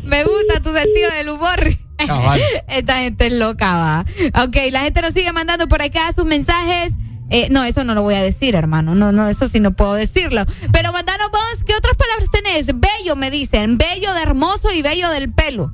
Me 0.04 0.24
gusta 0.24 0.60
tu 0.62 0.72
sentido 0.72 1.10
del 1.16 1.28
humor. 1.30 1.58
Cabal. 2.06 2.40
Esta 2.68 2.98
gente 3.00 3.26
es 3.26 3.32
loca, 3.34 3.76
va. 3.76 4.04
Ok, 4.44 4.56
la 4.70 4.80
gente 4.80 5.02
nos 5.02 5.12
sigue 5.12 5.32
mandando 5.32 5.68
por 5.68 5.82
acá 5.82 6.12
sus 6.14 6.24
mensajes. 6.24 6.92
Eh, 7.32 7.46
no, 7.50 7.62
eso 7.64 7.84
no 7.84 7.94
lo 7.94 8.02
voy 8.02 8.14
a 8.14 8.22
decir, 8.22 8.54
hermano. 8.56 8.94
No, 8.96 9.12
no, 9.12 9.28
eso 9.28 9.46
sí 9.48 9.60
no 9.60 9.72
puedo 9.72 9.94
decirlo. 9.94 10.44
Pero 10.72 10.92
mandanos 10.92 11.30
vos, 11.30 11.62
¿qué 11.64 11.74
otras 11.74 11.96
palabras 11.96 12.28
tenés? 12.32 12.66
Bello, 12.66 13.14
me 13.16 13.30
dicen. 13.30 13.78
Bello 13.78 14.12
de 14.14 14.22
hermoso 14.22 14.72
y 14.72 14.82
bello 14.82 15.08
del 15.10 15.32
pelo. 15.32 15.72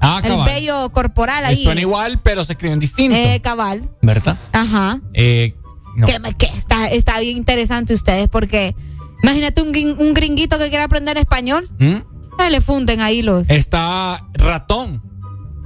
Ah, 0.00 0.20
El 0.24 0.34
bello 0.44 0.90
corporal 0.92 1.44
ahí. 1.44 1.62
Suena 1.62 1.80
igual, 1.80 2.20
pero 2.22 2.42
se 2.44 2.52
escriben 2.52 2.78
distinto. 2.78 3.16
Eh, 3.16 3.40
cabal. 3.42 3.90
¿Verdad? 4.02 4.36
Ajá. 4.52 5.00
Eh, 5.12 5.54
no. 5.96 6.06
Que, 6.06 6.46
está, 6.46 6.88
está 6.88 7.20
bien 7.20 7.36
interesante 7.36 7.92
ustedes 7.94 8.28
porque 8.28 8.74
imagínate 9.22 9.60
un, 9.60 9.68
un 9.98 10.14
gringuito 10.14 10.58
que 10.58 10.70
quiera 10.70 10.84
aprender 10.84 11.18
español. 11.18 11.68
¿Mm? 11.78 11.96
Le 12.50 12.60
funden 12.62 13.02
ahí 13.02 13.20
los. 13.20 13.48
Está 13.50 14.26
ratón. 14.32 15.02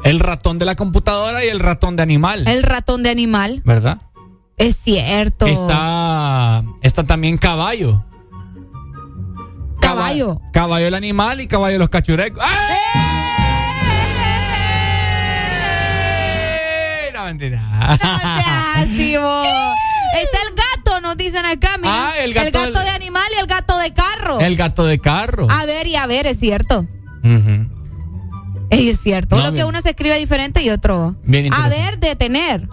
El 0.03 0.19
ratón 0.19 0.59
de 0.59 0.65
la 0.65 0.75
computadora 0.75 1.45
y 1.45 1.49
el 1.49 1.61
ratón 1.61 1.95
de 1.97 2.03
animal. 2.03 2.47
El 2.49 2.65
ratón 2.65 3.03
de 3.05 3.11
animal. 3.11 3.63
¿Verdad? 3.65 3.99
Es 4.57 4.77
cierto. 4.77 5.47
Está, 5.47 6.65
está 6.83 7.05
también 7.05 7.39
caballo. 7.39 8.05
Caballo. 9.81 10.37
Caba- 10.39 10.53
Caballo 10.53 10.87
el 10.89 10.95
animal 10.95 11.41
y 11.41 11.47
caballo 11.47 11.79
los 11.79 11.89
cachurecos. 11.89 12.43
¡Ay! 12.45 12.74
No, 17.25 17.29
mentira. 17.31 17.61
No 17.61 17.97
seas, 17.97 18.87
Timo. 18.97 19.43
Está 20.23 20.39
el 20.49 20.55
gato, 20.55 21.01
nos 21.01 21.17
dicen 21.17 21.45
acá, 21.47 21.77
mira. 21.79 22.09
Ah, 22.09 22.13
el 22.23 22.35
gato 22.35 22.61
del- 22.61 22.73
de 22.75 22.89
animal 22.91 23.25
y 23.35 23.41
el 23.41 23.47
gato 23.47 23.79
de 23.79 23.93
carro. 23.93 24.41
El 24.41 24.57
gato 24.57 24.85
de 24.85 24.99
carro. 24.99 25.47
A 25.51 25.65
ver 25.67 25.87
y 25.87 25.97
a 25.97 26.07
ver, 26.07 26.27
es 26.27 26.39
cierto. 26.39 26.87
Es 28.71 29.01
cierto. 29.01 29.37
No, 29.37 29.45
Lo 29.45 29.53
que 29.55 29.65
uno 29.65 29.81
se 29.81 29.91
escribe 29.91 30.19
diferente 30.19 30.63
y 30.63 30.71
otro. 30.71 31.17
Bien 31.25 31.53
a 31.53 31.69
ver 31.69 31.99
de 31.99 32.15
tener. 32.17 32.69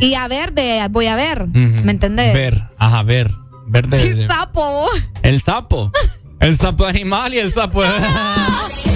Y 0.00 0.14
a 0.14 0.26
ver 0.28 0.52
de 0.52 0.86
voy 0.90 1.06
a 1.06 1.16
ver. 1.16 1.46
¿Me 1.48 1.90
entendés? 1.92 2.32
Ver, 2.32 2.62
ajá, 2.78 3.02
ver. 3.02 3.30
Ver 3.66 3.86
de- 3.88 4.14
de- 4.14 4.26
sapo. 4.28 4.86
el 5.22 5.40
sapo. 5.42 5.92
El 6.40 6.56
sapo 6.56 6.84
de 6.84 6.90
animal 6.90 7.34
y 7.34 7.38
el 7.38 7.52
sapo 7.52 7.82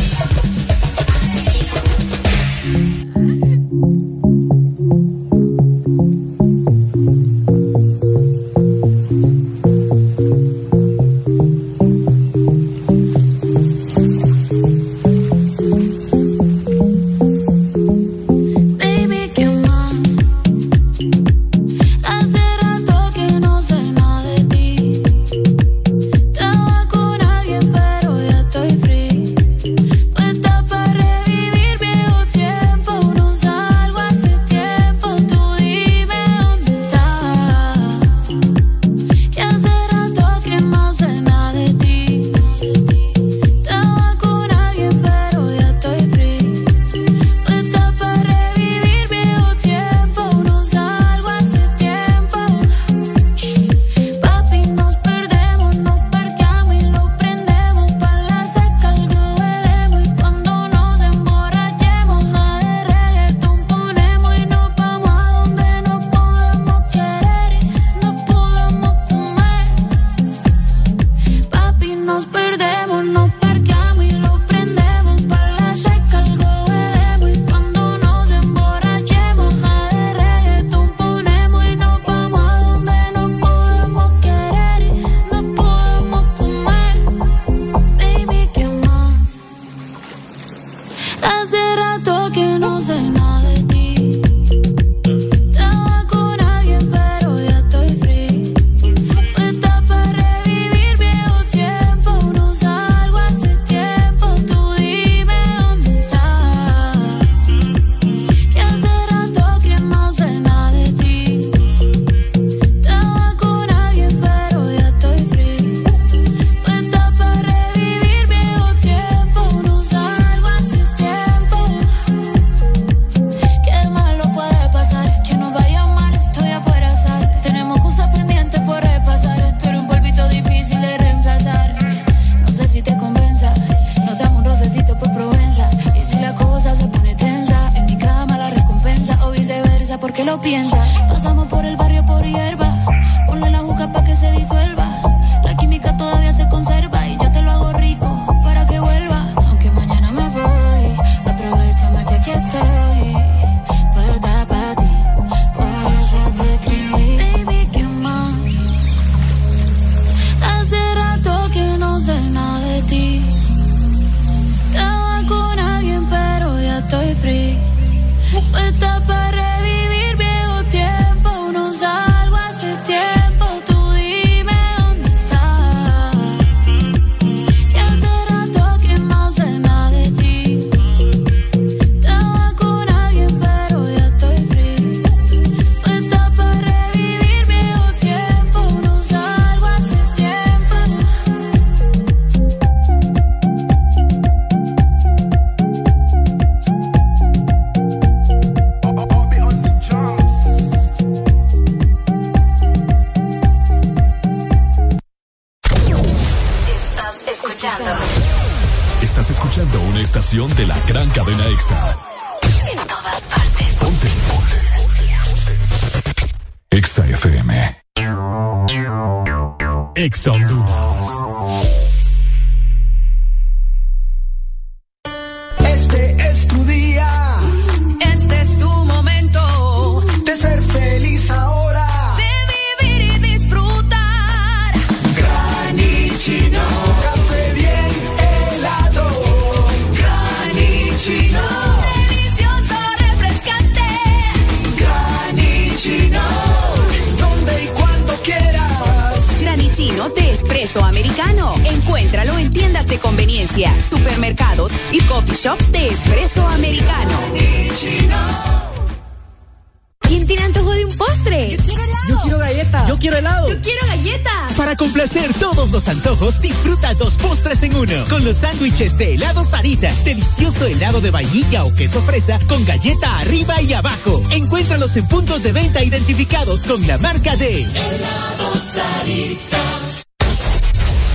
helado 270.62 271.00
de 271.00 271.10
vainilla 271.10 271.64
o 271.64 271.74
queso 271.74 272.00
fresa 272.02 272.38
con 272.48 272.64
galleta 272.64 273.18
arriba 273.18 273.60
y 273.60 273.72
abajo. 273.72 274.22
Encuéntralos 274.30 274.96
en 274.96 275.06
puntos 275.08 275.42
de 275.42 275.52
venta 275.52 275.82
identificados 275.82 276.64
con 276.66 276.86
la 276.86 276.98
marca 276.98 277.36
de 277.36 277.62
Helado 277.62 278.54
Sarita. 278.54 279.58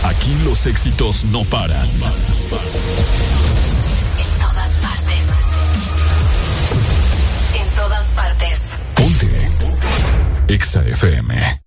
Aquí 0.03 0.35
los 0.43 0.65
éxitos 0.65 1.23
no 1.25 1.43
paran. 1.45 1.87
En 1.87 1.99
todas 4.39 4.71
partes. 4.81 5.23
En 7.55 7.67
todas 7.75 8.11
partes. 8.11 8.59
Ponte. 8.95 9.27
Ponte. 9.59 10.53
Exa 10.53 10.81
FM. 10.81 11.58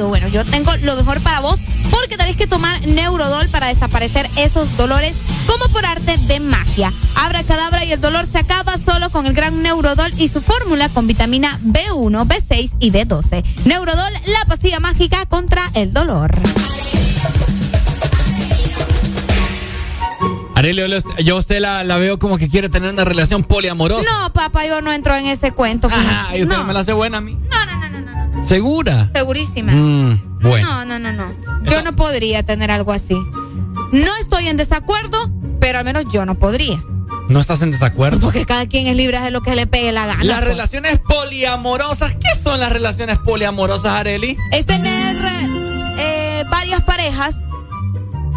Bueno, 0.00 0.26
yo 0.28 0.44
tengo 0.44 0.72
lo 0.82 0.96
mejor 0.96 1.20
para 1.20 1.40
vos 1.40 1.60
porque 1.90 2.16
tenés 2.16 2.36
que 2.36 2.48
tomar 2.48 2.84
Neurodol 2.86 3.48
para 3.48 3.68
desaparecer 3.68 4.28
esos 4.36 4.76
dolores 4.76 5.16
como 5.46 5.68
por 5.72 5.86
arte 5.86 6.16
de 6.16 6.40
magia. 6.40 6.92
Abra 7.14 7.44
cadabra 7.44 7.84
y 7.84 7.92
el 7.92 8.00
dolor 8.00 8.26
se 8.30 8.38
acaba 8.38 8.76
solo 8.76 9.10
con 9.10 9.26
el 9.26 9.34
gran 9.34 9.62
Neurodol 9.62 10.12
y 10.18 10.28
su 10.28 10.42
fórmula 10.42 10.88
con 10.88 11.06
vitamina 11.06 11.60
B1, 11.62 12.26
B6 12.26 12.76
y 12.80 12.90
B12. 12.90 13.44
Neurodol, 13.66 14.12
la 14.26 14.44
pastilla 14.46 14.80
mágica 14.80 15.26
contra 15.26 15.70
el 15.74 15.92
dolor. 15.92 16.34
Arelio, 20.56 20.86
yo 21.18 21.36
a 21.36 21.38
usted 21.38 21.60
la, 21.60 21.84
la 21.84 21.98
veo 21.98 22.18
como 22.18 22.38
que 22.38 22.48
quiere 22.48 22.68
tener 22.68 22.90
una 22.90 23.04
relación 23.04 23.44
poliamorosa. 23.44 24.08
No, 24.10 24.32
papá, 24.32 24.66
yo 24.66 24.80
no 24.80 24.92
entro 24.92 25.14
en 25.16 25.26
ese 25.26 25.52
cuento. 25.52 25.88
Ajá, 25.88 26.36
y 26.36 26.42
usted 26.42 26.56
no. 26.56 26.64
me 26.64 26.72
la 26.72 26.80
hace 26.80 26.92
buena 26.92 27.18
a 27.18 27.20
mí. 27.20 27.34
No, 27.50 27.66
no. 27.66 27.73
¿Segura? 28.42 29.10
Segurísima. 29.14 29.72
Mm, 29.72 30.40
bueno. 30.40 30.84
No, 30.84 30.84
no, 30.84 30.98
no, 30.98 31.12
no. 31.12 31.34
Yo 31.70 31.82
no 31.82 31.94
podría 31.94 32.42
tener 32.42 32.70
algo 32.70 32.92
así. 32.92 33.16
No 33.92 34.16
estoy 34.20 34.48
en 34.48 34.56
desacuerdo, 34.56 35.30
pero 35.60 35.78
al 35.78 35.84
menos 35.84 36.04
yo 36.12 36.26
no 36.26 36.34
podría. 36.34 36.82
¿No 37.28 37.40
estás 37.40 37.62
en 37.62 37.70
desacuerdo? 37.70 38.20
Porque 38.20 38.44
cada 38.44 38.66
quien 38.66 38.86
es 38.86 38.96
libre 38.96 39.18
de 39.20 39.30
lo 39.30 39.40
que 39.40 39.54
le 39.54 39.66
pegue 39.66 39.92
la 39.92 40.06
gana. 40.06 40.24
Las 40.24 40.40
pues. 40.40 40.48
relaciones 40.50 40.98
poliamorosas, 40.98 42.14
¿qué 42.14 42.38
son 42.38 42.60
las 42.60 42.70
relaciones 42.70 43.18
poliamorosas, 43.18 43.94
Areli? 43.94 44.36
Es 44.52 44.66
tener 44.66 45.16
eh, 45.98 46.44
varias 46.50 46.82
parejas. 46.82 47.34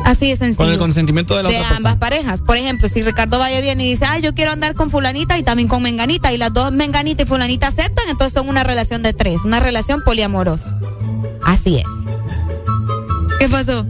Así 0.07 0.29
de 0.29 0.37
sencillo. 0.37 0.63
Con 0.63 0.71
el 0.71 0.79
consentimiento 0.79 1.35
de 1.35 1.43
la 1.43 1.49
de 1.49 1.57
otra 1.57 1.75
ambas 1.75 1.97
parejas. 1.97 2.41
Por 2.41 2.55
ejemplo, 2.55 2.87
si 2.87 3.03
Ricardo 3.03 3.39
vaya 3.39 3.59
bien 3.59 3.81
y 3.81 3.91
dice, 3.91 4.05
ay, 4.05 4.21
yo 4.21 4.33
quiero 4.33 4.53
andar 4.53 4.73
con 4.73 4.89
fulanita 4.89 5.37
y 5.37 5.43
también 5.43 5.67
con 5.67 5.83
menganita, 5.83 6.31
y 6.31 6.37
las 6.37 6.53
dos 6.53 6.71
menganita 6.71 7.23
y 7.23 7.25
fulanita 7.25 7.67
aceptan, 7.67 8.05
entonces 8.07 8.31
son 8.31 8.47
una 8.47 8.63
relación 8.63 9.03
de 9.03 9.11
tres, 9.11 9.41
una 9.43 9.59
relación 9.59 10.01
poliamorosa. 10.03 10.79
Así 11.43 11.79
es. 11.79 11.85
¿Qué 13.37 13.49
pasó? 13.49 13.85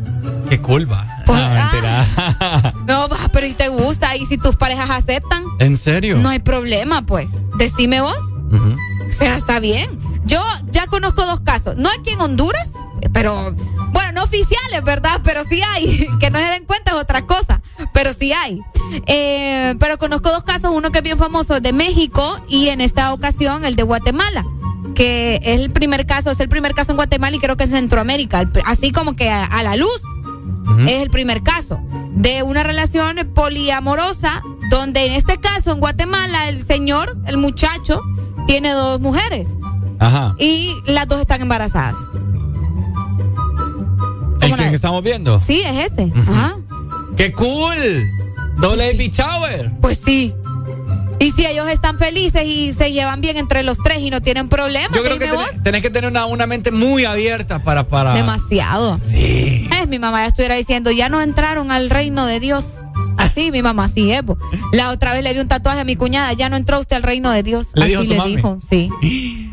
Qué 0.50 0.60
culpa. 0.60 1.06
Pues, 1.28 1.39
no, 1.39 1.50
mentira. 1.50 2.74
No, 2.88 3.10
pero 3.32 3.48
si 3.48 3.54
te 3.54 3.68
gusta 3.68 4.16
y 4.16 4.26
si 4.26 4.39
tus 4.39 4.56
parejas 4.56 4.89
aceptan, 4.89 5.44
¿En 5.60 5.78
serio? 5.78 6.18
no 6.18 6.30
hay 6.30 6.39
problema, 6.39 7.04
pues. 7.04 7.32
Decime 7.60 8.02
vos. 8.02 8.18
Ujú. 8.52 8.76
O 9.08 9.14
sea, 9.14 9.38
está 9.38 9.60
bien. 9.60 10.00
Yo 10.28 10.44
ya 10.72 10.88
conozco 10.88 11.26
dos 11.26 11.40
casos. 11.40 11.78
No 11.78 11.90
aquí 11.90 12.12
en 12.12 12.22
Honduras, 12.22 12.74
pero, 13.14 13.56
bueno, 13.92 14.12
no 14.14 14.24
oficiales, 14.24 14.84
¿verdad? 14.84 15.22
Pero 15.24 15.44
sí 15.50 15.62
hay. 15.74 16.08
Que 16.20 16.30
no 16.30 16.40
se 16.40 16.46
den 16.46 16.66
cuenta 16.66 16.92
es 16.92 16.98
otra 16.98 17.26
cosa. 17.26 17.62
Pero 17.94 18.12
sí 18.14 18.34
hay. 18.34 18.62
Eh, 19.06 19.76
pero 19.80 19.98
conozco 19.98 20.30
dos 20.30 20.44
casos. 20.44 20.72
Uno 20.74 20.92
que 20.92 21.00
es 21.00 21.04
bien 21.04 21.18
famoso 21.18 21.60
de 21.60 21.74
México 21.74 22.40
y 22.50 22.70
en 22.70 22.82
esta 22.82 23.14
ocasión 23.14 23.64
el 23.64 23.76
de 23.76 23.84
Guatemala. 23.84 24.46
Que 24.96 25.40
es 25.44 25.60
el 25.60 25.72
primer 25.72 26.06
caso, 26.06 26.32
es 26.32 26.40
el 26.40 26.50
primer 26.50 26.74
caso 26.74 26.92
en 26.92 26.98
Guatemala 26.98 27.36
y 27.36 27.40
creo 27.40 27.56
que 27.56 27.64
en 27.64 27.72
Centroamérica. 27.72 28.50
Así 28.66 28.92
como 28.92 29.16
que 29.16 29.30
a, 29.30 29.46
a 29.46 29.64
la 29.64 29.76
luz. 29.76 30.02
Es 30.86 31.02
el 31.02 31.10
primer 31.10 31.44
caso 31.44 31.80
de 32.12 32.44
una 32.44 32.62
relación 32.62 33.32
poliamorosa 33.34 34.44
donde 34.70 35.06
en 35.06 35.14
este 35.14 35.40
caso 35.40 35.72
en 35.72 35.80
Guatemala 35.80 36.50
el 36.50 36.68
señor, 36.68 37.18
el 37.26 37.38
muchacho, 37.38 38.02
tiene 38.48 38.72
dos 38.74 39.00
mujeres 39.00 39.48
Ajá. 40.00 40.36
y 40.39 40.74
las 40.86 41.08
dos 41.08 41.20
están 41.20 41.41
embarazadas. 41.41 41.95
¿El 44.41 44.56
que, 44.56 44.70
que 44.70 44.76
estamos 44.76 45.04
viendo? 45.04 45.39
Sí, 45.39 45.62
es 45.66 45.91
ese. 45.91 46.12
Ajá. 46.16 46.58
¡Qué 47.16 47.32
cool! 47.34 48.10
Doble 48.58 48.91
baby 48.93 49.10
shower. 49.10 49.72
Pues 49.82 50.00
sí. 50.04 50.34
Y 51.20 51.32
si 51.32 51.45
ellos 51.48 51.68
están 51.68 51.98
felices 51.98 52.43
y 52.45 52.74
se 52.74 52.91
llevan 52.91 53.22
bien 53.22 53.38
entre 53.38 53.64
los 53.64 53.80
tres 53.80 54.00
y 54.00 54.12
no 54.12 54.22
tienen 54.22 54.50
problemas, 54.50 54.91
Yo 54.95 55.04
creo 55.04 55.18
que 55.18 55.26
tenés, 55.26 55.64
tenés 55.64 55.82
que 55.82 55.89
tener 55.89 56.10
una, 56.12 56.28
una 56.28 56.45
mente 56.45 56.70
muy 56.70 57.06
abierta 57.06 57.60
para... 57.60 57.88
para... 57.88 58.14
Demasiado. 58.14 59.00
Sí. 59.00 59.68
Es, 59.82 59.88
mi 59.88 59.98
mamá 59.98 60.22
ya 60.22 60.28
estuviera 60.28 60.56
diciendo, 60.56 60.91
ya 60.91 61.10
no 61.10 61.22
entraron 61.22 61.72
al 61.72 61.89
reino 61.89 62.28
de 62.28 62.39
Dios. 62.39 62.80
Así, 63.18 63.52
mi 63.52 63.64
mamá, 63.64 63.88
sí, 63.88 64.12
es. 64.12 64.22
La 64.72 64.91
otra 64.91 65.12
vez 65.14 65.24
le 65.24 65.34
di 65.34 65.39
un 65.39 65.48
tatuaje 65.48 65.80
a 65.80 65.84
mi 65.84 65.95
cuñada, 65.95 66.34
ya 66.34 66.50
no 66.50 66.56
entró 66.56 66.80
usted 66.80 66.95
al 66.98 67.04
reino 67.04 67.32
de 67.32 67.41
Dios. 67.41 67.70
¿Le 67.74 67.86
Así 67.86 67.91
dijo 67.93 68.04
le 68.04 68.18
mami? 68.18 68.36
dijo, 68.36 68.58
sí. 68.62 68.91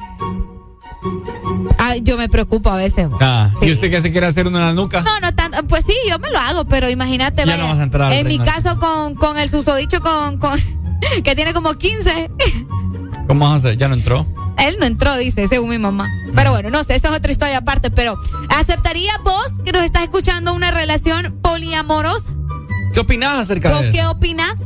Yo 2.02 2.16
me 2.16 2.28
preocupo 2.28 2.70
a 2.70 2.76
veces. 2.76 3.09
Ah, 3.20 3.50
¿Y 3.62 3.72
usted 3.72 3.90
qué 3.90 4.00
se 4.00 4.11
quiere 4.11 4.26
hacer 4.26 4.46
una 4.46 4.59
en 4.59 4.64
la 4.66 4.72
nuca? 4.72 5.02
No, 5.02 5.20
no 5.20 5.34
tanto. 5.34 5.62
Pues 5.64 5.84
sí, 5.86 5.94
yo 6.09 6.18
me 6.18 6.30
lo 6.30 6.38
hago, 6.38 6.64
pero 6.64 6.90
imagínate. 6.90 7.44
Ya 7.44 7.52
vaya, 7.52 7.62
no 7.62 7.68
vas 7.68 7.78
a 7.78 7.82
entrar 7.84 8.12
En 8.12 8.26
mi 8.26 8.38
caso, 8.38 8.78
con, 8.78 9.14
con 9.14 9.38
el 9.38 9.48
susodicho 9.48 10.00
con, 10.00 10.38
con 10.38 10.61
que 11.24 11.34
tiene 11.34 11.55
como 11.55 11.74
15. 11.74 12.30
¿Cómo 13.26 13.46
vas 13.46 13.52
a 13.52 13.57
hacer? 13.57 13.76
¿Ya 13.76 13.88
no 13.88 13.94
entró? 13.94 14.26
Él 14.59 14.76
no 14.78 14.86
entró, 14.86 15.16
dice, 15.16 15.46
según 15.48 15.70
mi 15.70 15.78
mamá. 15.78 16.11
Pero 16.34 16.50
bueno, 16.50 16.70
no 16.70 16.84
sé, 16.84 16.94
esa 16.94 17.09
es 17.09 17.14
otra 17.14 17.32
historia 17.32 17.59
aparte. 17.59 17.90
Pero, 17.90 18.18
¿aceptaría 18.50 19.12
vos 19.24 19.61
que 19.64 19.72
nos 19.72 19.84
estás 19.84 20.02
escuchando 20.02 20.52
una 20.55 20.70
relación 20.70 21.38
poliamorosa? 21.42 22.28
¿Qué 22.92 23.00
opinás 23.00 23.38
acerca 23.38 23.70
¿Vos 23.70 23.82
de 23.82 23.92
qué 23.92 24.00
eso? 24.00 24.11
opinas? 24.11 24.59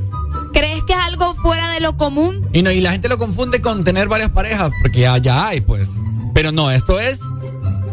¿Crees 0.53 0.82
que 0.84 0.93
es 0.93 0.99
algo 0.99 1.34
fuera 1.36 1.70
de 1.70 1.80
lo 1.80 1.97
común? 1.97 2.49
Y, 2.53 2.62
no, 2.62 2.70
y 2.70 2.80
la 2.80 2.93
gente 2.93 3.09
lo 3.09 3.18
confunde 3.18 3.61
con 3.61 3.84
tener 3.84 4.09
varias 4.09 4.30
parejas, 4.30 4.72
porque 4.82 5.01
ya, 5.01 5.18
ya 5.18 5.49
hay, 5.49 5.61
pues. 5.61 5.91
Pero 6.39 6.53
no, 6.53 6.70
esto 6.70 7.01
es 7.01 7.22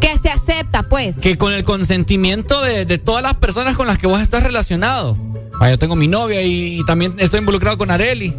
Que 0.00 0.16
se 0.16 0.28
acepta, 0.30 0.84
pues. 0.84 1.16
que 1.16 1.36
con 1.36 1.52
el 1.52 1.64
consentimiento 1.64 2.62
de, 2.62 2.84
de 2.84 2.96
todas 2.96 3.20
las 3.20 3.34
personas 3.34 3.74
con 3.74 3.88
las 3.88 3.98
que 3.98 4.06
vos 4.06 4.20
estás 4.20 4.44
relacionado. 4.44 5.16
Ah, 5.60 5.68
yo 5.68 5.80
tengo 5.80 5.96
mi 5.96 6.06
novia 6.06 6.42
y, 6.42 6.78
y 6.78 6.84
también 6.84 7.16
estoy 7.18 7.40
involucrado 7.40 7.76
con 7.76 7.90
Areli. 7.90 8.36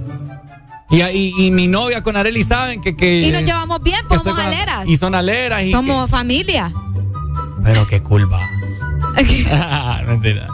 Y, 0.89 1.01
y, 1.01 1.33
y 1.37 1.51
mi 1.51 1.67
novia 1.67 2.03
con 2.03 2.15
Areli 2.15 2.41
saben 2.41 2.79
que... 2.79 2.95
que 2.95 3.19
Y 3.19 3.31
nos 3.33 3.43
llevamos 3.43 3.83
bien, 3.83 3.99
pues 4.07 4.21
somos 4.23 4.39
aleras. 4.39 4.87
Y 4.87 4.95
son 4.95 5.13
aleras. 5.13 5.63
Y 5.63 5.73
Somos 5.73 6.09
familia. 6.09 6.71
pero 7.61 7.85
qué 7.85 8.01
culpa. 8.01 8.39
Mentira. 10.07 10.47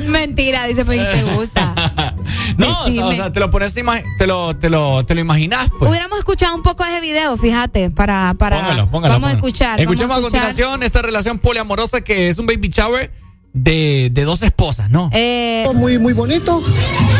Mentira, 0.08 0.66
dice, 0.66 0.84
pues, 0.84 1.00
te 1.12 1.22
gusta. 1.34 1.74
No, 2.58 2.84
o 2.84 2.90
sea, 2.90 3.06
o 3.06 3.12
sea, 3.12 3.32
te 3.32 3.40
lo 3.40 3.50
pones, 3.50 3.74
te 3.74 4.26
lo, 4.26 4.56
te 4.56 4.68
lo, 4.68 5.04
te 5.04 5.14
lo 5.14 5.20
imaginas, 5.20 5.70
pues. 5.78 5.90
Hubiéramos 5.90 6.18
escuchado 6.18 6.54
un 6.54 6.62
poco 6.62 6.84
ese 6.84 7.00
video, 7.00 7.36
fíjate, 7.36 7.90
para, 7.90 8.34
para 8.38 8.60
Póngalo, 8.60 8.90
póngalo. 8.90 9.14
vamos 9.14 9.30
a 9.30 9.32
escuchar. 9.34 9.80
Escuchemos 9.80 10.18
a, 10.18 10.20
continuación 10.20 10.82
esta 10.82 11.02
relación 11.02 11.38
poliamorosa 11.38 12.02
que 12.02 12.28
es 12.28 12.38
un 12.38 12.46
baby 12.46 12.68
shower 12.68 13.10
de, 13.54 14.10
de 14.12 14.24
dos 14.24 14.42
esposas, 14.42 14.90
¿no? 14.90 15.08
Eh, 15.12 15.66
Muy, 15.74 15.98
muy 15.98 16.12
bonito. 16.12 16.62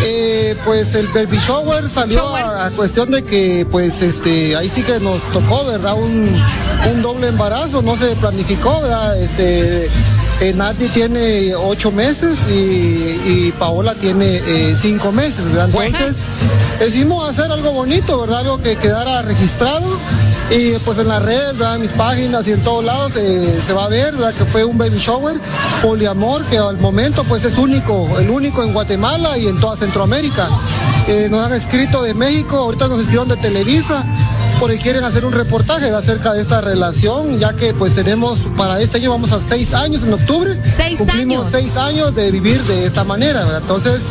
Eh, 0.05 0.57
pues 0.65 0.95
el 0.95 1.07
baby 1.09 1.39
shower 1.39 1.89
salió 1.89 2.35
A, 2.37 2.67
a 2.67 2.71
cuestión 2.73 3.11
de 3.13 3.25
que, 3.25 3.67
pues, 3.71 4.03
este, 4.03 4.57
ahí 4.57 4.69
sí 4.69 4.83
que 4.83 4.99
nos 5.01 5.23
tocó, 5.33 5.65
¿verdad? 5.65 5.95
Un, 5.95 6.29
un 6.93 7.03
doble 7.03 7.29
embarazo, 7.29 7.83
no 7.83 7.97
se 7.97 8.15
planificó, 8.17 8.81
¿verdad? 8.83 9.23
Este, 9.23 9.89
Eh, 10.41 10.53
Nati 10.53 10.89
tiene 10.89 11.55
ocho 11.55 11.93
meses 11.93 12.39
y, 12.51 12.53
y 12.53 13.55
Paola 13.59 13.95
tiene 13.95 14.43
eh, 14.45 14.77
cinco 14.77 15.13
meses, 15.13 15.45
¿verdad? 15.45 15.69
Entonces 15.69 16.17
decidimos 16.79 17.29
hacer 17.29 17.51
algo 17.51 17.73
bonito, 17.73 18.21
¿verdad? 18.21 18.41
Algo 18.41 18.59
que 18.59 18.77
quedara 18.77 19.23
registrado 19.23 19.99
y 20.51 20.73
pues 20.85 20.99
en 20.99 21.09
las 21.09 21.23
redes, 21.23 21.57
¿verdad? 21.57 21.77
en 21.77 21.83
mis 21.83 21.91
páginas 21.93 22.47
y 22.49 22.53
en 22.53 22.63
todos 22.63 22.85
lados 22.85 23.13
eh, 23.17 23.61
se 23.67 23.73
va 23.73 23.85
a 23.85 23.89
ver, 23.89 24.13
¿verdad? 24.13 24.35
Que 24.35 24.45
fue 24.45 24.65
un 24.65 24.77
baby 24.77 24.99
shower 24.99 25.37
poliamor 25.83 26.45
que 26.47 26.59
al 26.59 26.79
momento 26.79 27.25
pues 27.25 27.45
es 27.45 27.57
único, 27.57 28.19
el 28.19 28.29
único 28.29 28.63
en 28.63 28.73
Guatemala 28.73 29.39
y 29.39 29.47
en 29.47 29.59
toda 29.59 29.77
Centroamérica. 29.77 30.49
Eh, 31.07 31.29
nos 31.31 31.47
han 31.47 31.53
escrito 31.53 32.03
de 32.03 32.15
México, 32.15 32.57
ahorita 32.57 32.89
nos 32.89 33.01
escribieron 33.01 33.29
de 33.29 33.37
Televisa 33.37 34.05
porque 34.65 34.79
quieren 34.79 35.05
hacer 35.05 35.27
un 35.27 35.33
reportaje 35.35 35.91
acerca 35.91 36.33
de 36.33 36.41
esta 36.41 36.63
relación, 36.63 37.39
ya 37.39 37.55
que 37.55 37.75
pues 37.75 37.95
tenemos 37.95 38.39
para 38.57 38.81
este 38.81 38.97
año 38.97 39.11
vamos 39.11 39.31
a 39.31 39.39
seis 39.39 39.75
años 39.75 40.03
en 40.03 40.15
octubre. 40.15 40.59
Seis 40.75 40.97
Cumplimos 40.97 41.41
años. 41.41 41.49
seis 41.53 41.77
años 41.77 42.15
de 42.15 42.31
vivir 42.31 42.63
de 42.63 42.87
esta 42.87 43.05
manera, 43.05 43.41
¿verdad? 43.41 43.61
Entonces, 43.61 44.05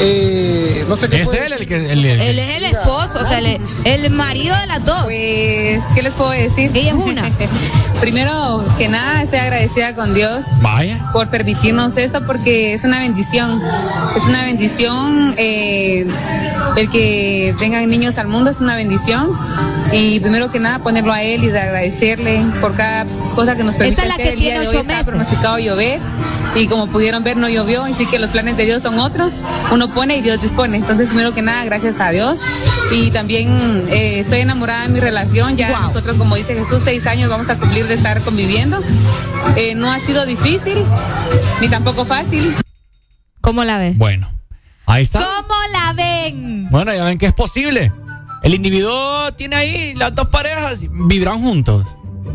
eh, 0.00 0.84
no 0.88 0.96
sé 0.96 1.08
qué 1.08 1.22
Es 1.22 1.28
puede- 1.28 1.46
él 1.46 1.52
el 1.54 1.66
que. 1.66 1.76
el- 1.92 2.04
el- 2.04 2.20
Él 2.20 2.38
es 2.38 2.56
el 2.56 2.64
esposo, 2.64 3.18
o 3.20 3.24
sea, 3.24 3.38
el, 3.38 3.60
el 3.84 4.10
marido 4.10 4.56
de 4.56 4.66
las 4.66 4.84
dos. 4.84 5.04
Pues, 5.04 5.82
¿qué 5.94 6.02
les 6.02 6.12
puedo 6.14 6.30
decir? 6.30 6.70
Ella 6.74 6.88
es 6.90 6.94
una. 6.94 7.30
Primero 8.00 8.64
que 8.76 8.88
nada, 8.88 9.22
estoy 9.22 9.38
agradecida 9.38 9.94
con 9.94 10.12
Dios 10.14 10.44
Vaya. 10.60 10.98
por 11.12 11.30
permitirnos 11.30 11.96
esto 11.96 12.24
porque 12.26 12.74
es 12.74 12.84
una 12.84 12.98
bendición. 12.98 13.60
Es 14.16 14.24
una 14.24 14.44
bendición 14.44 15.34
eh, 15.38 16.06
el 16.76 16.90
que 16.90 17.54
vengan 17.58 17.88
niños 17.88 18.18
al 18.18 18.26
mundo, 18.26 18.50
es 18.50 18.60
una 18.60 18.76
bendición. 18.76 19.30
Y 19.92 20.20
primero 20.20 20.50
que 20.50 20.58
nada, 20.60 20.80
ponerlo 20.80 21.12
a 21.12 21.22
él 21.22 21.44
y 21.44 21.48
de 21.48 21.58
agradecerle 21.60 22.40
por 22.60 22.74
cada 22.74 23.06
cosa 23.34 23.56
que 23.56 23.64
nos 23.64 23.76
permite 23.76 23.94
Esa 23.94 24.02
es 24.02 24.08
la 24.08 24.14
hacer. 24.14 24.26
que 24.26 24.32
el 24.34 24.40
día 24.40 24.48
tiene 24.50 24.60
de 24.60 24.66
ocho 24.66 24.76
hoy 24.76 24.80
estaba 24.82 24.98
meses. 24.98 25.06
pronosticado 25.12 25.58
llover 25.58 26.00
y 26.56 26.66
como 26.66 26.88
pudieron 26.88 27.24
ver 27.24 27.36
no 27.36 27.48
llovió, 27.48 27.84
así 27.84 28.06
que 28.06 28.18
los 28.18 28.30
planes 28.30 28.56
de 28.56 28.64
Dios 28.66 28.82
son 28.82 28.98
otros. 28.98 29.34
Uno 29.72 29.83
pone 29.92 30.16
y 30.16 30.22
Dios 30.22 30.40
dispone. 30.40 30.76
Entonces, 30.76 31.08
primero 31.08 31.34
que 31.34 31.42
nada, 31.42 31.64
gracias 31.64 32.00
a 32.00 32.10
Dios. 32.10 32.38
Y 32.92 33.10
también 33.10 33.84
eh, 33.88 34.20
estoy 34.20 34.40
enamorada 34.40 34.82
de 34.82 34.88
mi 34.88 35.00
relación. 35.00 35.56
Ya 35.56 35.78
nosotros, 35.80 36.16
como 36.16 36.36
dice 36.36 36.54
Jesús, 36.54 36.82
seis 36.84 37.06
años 37.06 37.30
vamos 37.30 37.48
a 37.48 37.58
cumplir 37.58 37.86
de 37.86 37.94
estar 37.94 38.20
conviviendo. 38.22 38.80
Eh, 39.56 39.74
no 39.74 39.90
ha 39.92 39.98
sido 40.00 40.24
difícil, 40.26 40.84
ni 41.60 41.68
tampoco 41.68 42.04
fácil. 42.04 42.54
¿Cómo 43.40 43.64
la 43.64 43.78
ves? 43.78 43.98
Bueno, 43.98 44.30
ahí 44.86 45.02
está. 45.02 45.20
¿Cómo 45.20 45.54
la 45.72 45.92
ven? 45.92 46.70
Bueno, 46.70 46.94
ya 46.94 47.04
ven 47.04 47.18
que 47.18 47.26
es 47.26 47.34
posible. 47.34 47.92
El 48.42 48.54
individuo 48.54 49.32
tiene 49.32 49.56
ahí 49.56 49.94
las 49.94 50.14
dos 50.14 50.28
parejas, 50.28 50.84
vivirán 50.90 51.40
juntos. 51.40 51.84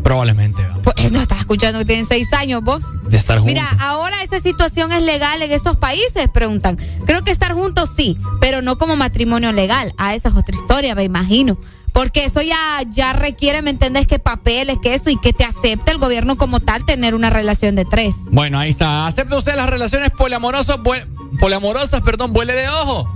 Probablemente. 0.02 0.66
Pues 0.82 1.10
no 1.10 1.20
estás 1.20 1.40
escuchando 1.40 1.78
que 1.80 1.84
tienen 1.84 2.06
seis 2.06 2.32
años 2.32 2.62
vos. 2.62 2.84
de 3.08 3.16
estar 3.16 3.38
juntos. 3.38 3.54
Mira, 3.54 3.68
ahora 3.80 4.22
esa 4.22 4.40
situación 4.40 4.92
es 4.92 5.02
legal 5.02 5.42
en 5.42 5.52
estos 5.52 5.76
países, 5.76 6.28
preguntan. 6.32 6.76
Creo 7.06 7.22
que 7.24 7.30
estar 7.30 7.52
juntos 7.52 7.90
sí, 7.96 8.18
pero 8.40 8.62
no 8.62 8.78
como 8.78 8.96
matrimonio 8.96 9.52
legal. 9.52 9.92
Ah, 9.98 10.14
esa 10.14 10.28
es 10.28 10.34
otra 10.34 10.56
historia, 10.56 10.94
me 10.94 11.04
imagino. 11.04 11.58
Porque 11.92 12.24
eso 12.24 12.40
ya, 12.40 12.82
ya 12.90 13.12
requiere, 13.12 13.62
¿me 13.62 13.70
entendés? 13.70 14.06
Que 14.06 14.18
papeles, 14.18 14.78
que 14.80 14.94
eso, 14.94 15.10
y 15.10 15.16
que 15.16 15.32
te 15.32 15.44
acepte 15.44 15.90
el 15.90 15.98
gobierno 15.98 16.36
como 16.36 16.60
tal 16.60 16.84
tener 16.84 17.14
una 17.14 17.30
relación 17.30 17.74
de 17.74 17.84
tres. 17.84 18.14
Bueno, 18.30 18.58
ahí 18.58 18.70
está. 18.70 19.06
¿Acepta 19.06 19.36
usted 19.36 19.56
las 19.56 19.68
relaciones 19.68 20.10
poliamorosas, 20.12 20.78
poliamorosas, 21.40 22.00
perdón, 22.02 22.32
vuele 22.32 22.52
de 22.52 22.68
ojo? 22.68 23.08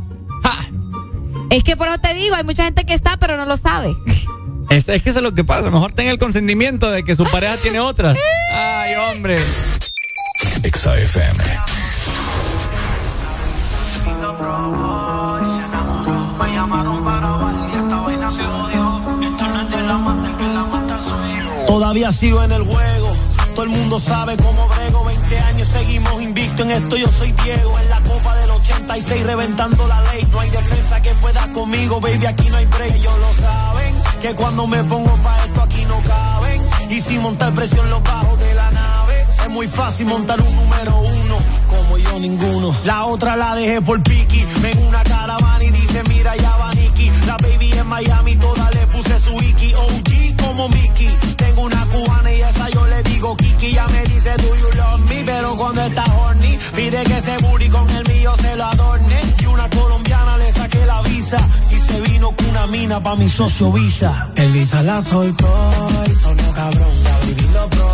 Es 1.51 1.63
que 1.63 1.77
por 1.77 1.87
eso 1.89 1.99
te 1.99 2.15
digo, 2.15 2.35
hay 2.35 2.43
mucha 2.43 2.65
gente 2.65 2.85
que 2.85 2.95
está, 2.95 3.17
pero 3.17 3.37
no 3.37 3.45
lo 3.45 3.57
sabe. 3.57 3.95
Es, 4.71 4.89
es 4.89 5.03
que 5.03 5.11
eso 5.11 5.19
es 5.19 5.23
lo 5.23 5.35
que 5.35 5.45
pasa. 5.45 5.71
Mejor 5.71 5.93
tenga 5.93 6.11
el 6.11 6.19
consentimiento 6.19 6.91
de 6.91 7.05
que 7.05 7.15
su 7.15 7.25
pareja 7.25 7.57
tiene 7.59 7.81
otras. 7.81 8.17
Ay, 8.53 8.95
hombre. 8.97 9.39
Exa 10.63 10.99
FM. 10.99 11.45
Todavía 21.67 22.13
sigo 22.13 22.43
en 22.43 22.53
el 22.53 22.63
juego. 22.63 23.13
Todo 23.55 23.65
el 23.65 23.71
mundo 23.71 23.99
sabe 23.99 24.37
cómo 24.37 24.69
brego. 24.69 25.05
20 25.05 25.39
años 25.39 25.69
seguimos 25.69 26.23
invicto 26.23 26.63
en 26.63 26.71
esto. 26.71 26.97
Yo 26.97 27.09
soy 27.09 27.33
Diego. 27.45 27.79
En 27.79 27.91
la 27.91 28.01
86 28.65 29.27
reventando 29.27 29.87
la 29.87 30.01
ley. 30.03 30.27
No 30.33 30.41
hay 30.41 30.51
defensa 30.51 31.01
que 31.03 31.11
pueda 31.17 31.53
conmigo, 31.53 32.01
baby. 32.01 32.27
Aquí 32.27 32.49
no 32.49 32.57
hay 32.57 32.67
break. 32.67 32.95
Ellos 32.95 33.19
lo 33.19 33.33
saben. 33.33 33.95
Que 34.21 34.35
cuando 34.35 34.67
me 34.67 34.83
pongo 34.85 35.15
pa' 35.23 35.39
esto 35.45 35.61
aquí 35.63 35.85
no 35.85 36.01
caben. 36.03 36.61
Y 36.89 37.01
sin 37.01 37.21
montar 37.21 37.53
presión 37.55 37.89
los 37.91 38.03
bajos 38.03 38.39
de 38.39 38.55
la 38.55 38.71
nave. 38.71 39.21
Es 39.23 39.51
muy 39.51 39.69
fácil 39.69 40.07
montar 40.07 40.41
un 40.41 40.57
número 40.57 40.99
uno. 40.99 41.37
Como 41.69 41.99
yo 41.99 42.19
ninguno. 42.19 42.75
La 42.85 43.05
otra 43.05 43.37
la 43.37 43.55
dejé 43.55 43.83
por 43.83 44.03
Piki. 44.03 44.47
Ven 44.63 44.79
una 44.87 45.03
caravana 45.05 45.63
y 45.63 45.71
dice, 45.71 46.03
mira 46.09 46.35
ya 46.37 46.57
va 46.57 46.73
Nicky. 46.75 47.11
La 47.27 47.37
baby 47.37 47.73
en 47.73 47.87
Miami, 47.87 48.37
toda 48.37 48.71
le 48.71 48.87
puse 48.87 49.19
su 49.19 49.33
Iki. 49.33 49.75
OG 49.75 50.43
como 50.43 50.69
Mickey. 50.69 51.15
Tengo 51.37 51.63
una 51.63 51.74
Kiki. 53.37 53.73
Ya 53.73 53.87
me 53.89 54.03
dice, 54.03 54.31
do 54.37 54.51
you 54.57 54.71
love 54.77 55.01
me? 55.09 55.25
Pero 55.25 55.57
cuando 55.57 55.81
está 55.83 56.05
horny, 56.05 56.59
pide 56.77 57.03
que 57.05 57.17
ese 57.17 57.37
booty 57.39 57.69
con 57.69 57.89
el 57.91 58.05
mío 58.13 58.33
se 58.37 58.57
lo 58.57 58.65
adorne. 58.65 59.21
Y 59.43 59.47
una 59.47 59.69
colombiana 59.71 60.37
le 60.37 60.51
saqué 60.53 60.85
la 60.85 61.01
visa. 61.03 61.39
Y 61.71 61.77
se 61.79 62.01
vino 62.03 62.31
con 62.37 62.47
una 62.51 62.67
mina 62.67 63.03
pa' 63.03 63.17
mi 63.17 63.29
socio 63.29 63.73
Visa. 63.73 64.29
El 64.37 64.53
Visa 64.53 64.83
la 64.83 65.01
soltó 65.01 65.53
y 66.11 66.15
sonó 66.15 66.53
cabrón. 66.53 66.95
La 67.05 67.15
lo 67.55 67.71
probó 67.71 67.94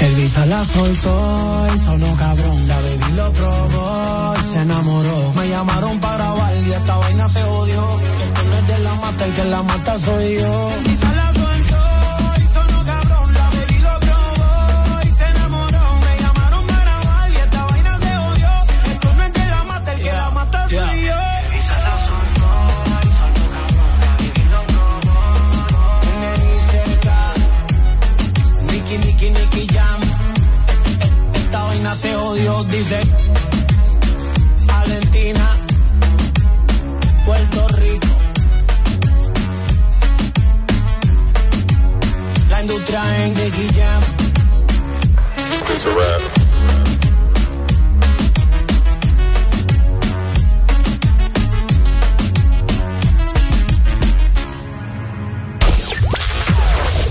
El 0.00 0.14
Visa 0.14 0.46
la 0.46 0.64
soltó 0.64 1.66
y 1.74 1.78
sonó 1.78 2.16
cabrón. 2.16 2.68
La 2.68 2.76
baby 2.76 3.12
lo 3.16 3.32
probó 3.32 4.34
y 4.40 4.52
se 4.52 4.60
enamoró. 4.60 5.32
Me 5.34 5.48
llamaron 5.48 6.00
para 6.00 6.16
grabar 6.16 6.54
y 6.66 6.72
esta 6.72 6.96
vaina 6.96 7.28
se 7.28 7.42
odió. 7.42 8.00
Esto 8.24 8.42
no 8.48 8.56
es 8.56 8.66
de 8.66 8.78
la 8.78 8.94
mata, 8.94 9.24
el 9.24 9.32
que 9.32 9.44
la 9.44 9.62
mata 9.62 9.96
soy 9.96 10.34
yo. 10.40 10.70
Dice. 32.84 33.00
Valentina, 34.66 35.58
Puerto 37.24 37.68
Rico. 37.78 38.06
La 42.50 42.60
industria 42.60 43.24
en 43.26 43.34
Jam. 43.74 44.02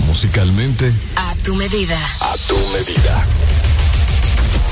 Musicalmente, 0.06 0.92
A 1.16 1.34
tu 1.42 1.54
medida. 1.54 1.98
a 2.20 2.34
tu 2.48 2.56
medida. 2.72 3.24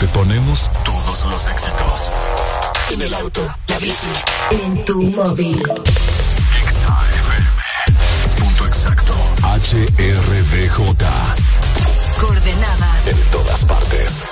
Te 0.01 0.07
ponemos 0.09 0.71
los 1.13 1.47
éxitos. 1.47 2.11
En 2.91 3.03
el 3.03 3.13
auto, 3.13 3.47
la 3.69 3.79
bici, 3.79 4.09
en 4.51 4.83
tu 4.87 5.03
móvil. 5.03 5.63
XAFM. 6.67 7.45
Punto 8.39 8.67
exacto. 8.67 9.13
HRDJ. 9.43 10.79
Coordenadas. 12.19 13.07
En 13.07 13.17
todas 13.31 13.65
partes. 13.67 14.25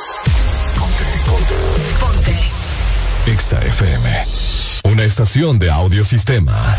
Ponte, 0.78 1.04
ponte. 1.26 1.54
Ponte. 2.00 2.34
XAFM. 3.38 4.26
Una 4.84 5.04
estación 5.04 5.58
de 5.58 5.70
audiosistema. 5.70 6.78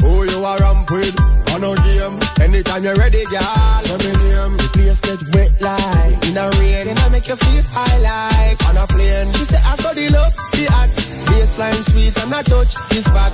Who 0.00 0.24
you 0.24 0.44
are 0.44 0.58
ramp 0.58 0.90
with? 0.90 1.16
On 1.52 1.64
a 1.64 1.74
game. 1.82 2.16
Anytime 2.40 2.84
you're 2.84 2.94
ready, 2.96 3.24
girl. 3.26 3.80
Let 3.90 3.98
me 4.04 4.12
name. 4.16 4.56
The 4.56 4.68
place 4.72 5.00
get 5.00 5.20
wet 5.34 5.52
like 5.60 6.18
in 6.28 6.36
a 6.36 6.48
rain. 6.58 6.88
And 6.88 6.98
I 6.98 7.08
make 7.10 7.28
you 7.28 7.36
feel 7.36 7.64
high 7.68 7.98
like 8.00 8.60
on 8.68 8.76
a 8.76 8.86
plane. 8.86 9.32
She 9.32 9.44
say 9.44 9.60
I 9.64 9.74
saw 9.76 9.92
the 9.92 10.08
love, 10.10 10.34
the 10.52 10.64
act. 10.72 10.96
Baseline 11.30 11.82
sweet 11.90 12.16
and 12.22 12.34
I 12.34 12.42
touch 12.42 12.74
his 12.90 13.04
back. 13.12 13.32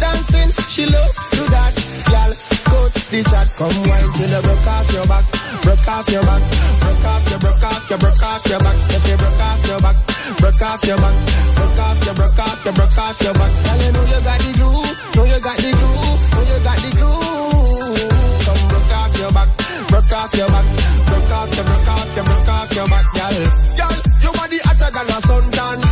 Dancing, 0.00 0.50
she 0.68 0.86
love 0.86 1.12
do 1.32 1.44
that, 1.54 1.72
girl. 2.10 2.73
The 3.14 3.22
chat, 3.30 3.46
come 3.54 3.70
wine 3.86 4.10
till 4.18 4.30
you 4.30 4.42
broke 4.42 4.66
off 4.66 4.90
your 4.90 5.06
back, 5.06 5.24
broke 5.62 5.86
off 5.86 6.08
your 6.10 6.22
back, 6.22 6.42
broke 6.82 7.04
off 7.04 7.30
your, 7.30 7.38
broke 7.38 7.62
off 7.62 7.90
your, 7.90 7.98
broke 7.98 8.22
off 8.22 8.46
your 8.46 8.58
back. 8.58 8.78
If 8.90 9.04
you 9.06 9.16
broke 9.18 9.42
off 9.44 9.62
your 9.66 9.80
back, 9.82 9.96
broke 10.38 10.62
off 10.62 10.82
your 10.82 10.98
back, 10.98 11.14
broke 11.54 11.78
off 11.78 11.98
your, 12.02 12.14
broke 12.14 12.38
off 12.42 12.64
your, 12.64 12.74
broke 12.74 12.98
off 12.98 13.20
your 13.22 13.34
back. 13.34 13.52
Girl, 13.54 13.78
you 13.78 13.90
know 13.94 14.04
you 14.10 14.20
got 14.24 14.38
the 14.42 14.50
glue, 14.58 14.82
know 15.14 15.24
you 15.30 15.38
got 15.46 15.56
the 15.62 15.70
glue, 15.78 15.94
know 16.34 16.42
you 16.42 16.58
got 16.66 16.78
the 16.82 16.90
glue. 16.98 18.02
Come 18.42 18.62
broke 18.66 18.94
off 18.98 19.14
your 19.14 19.30
back, 19.30 19.48
broke 19.86 20.12
off 20.14 20.34
your 20.34 20.48
back, 20.50 20.66
broke 21.06 21.32
off 21.38 21.50
your, 21.54 21.64
broke 21.70 21.90
off 21.94 22.10
your, 22.18 22.24
broke 22.24 22.50
off 22.50 22.70
your 22.74 22.86
back, 22.90 23.06
girl. 23.14 23.36
Girl, 23.78 23.96
you 24.26 24.30
body 24.34 24.58
hotter 24.64 24.90
than 24.90 25.06
a 25.06 25.18
suntan. 25.22 25.83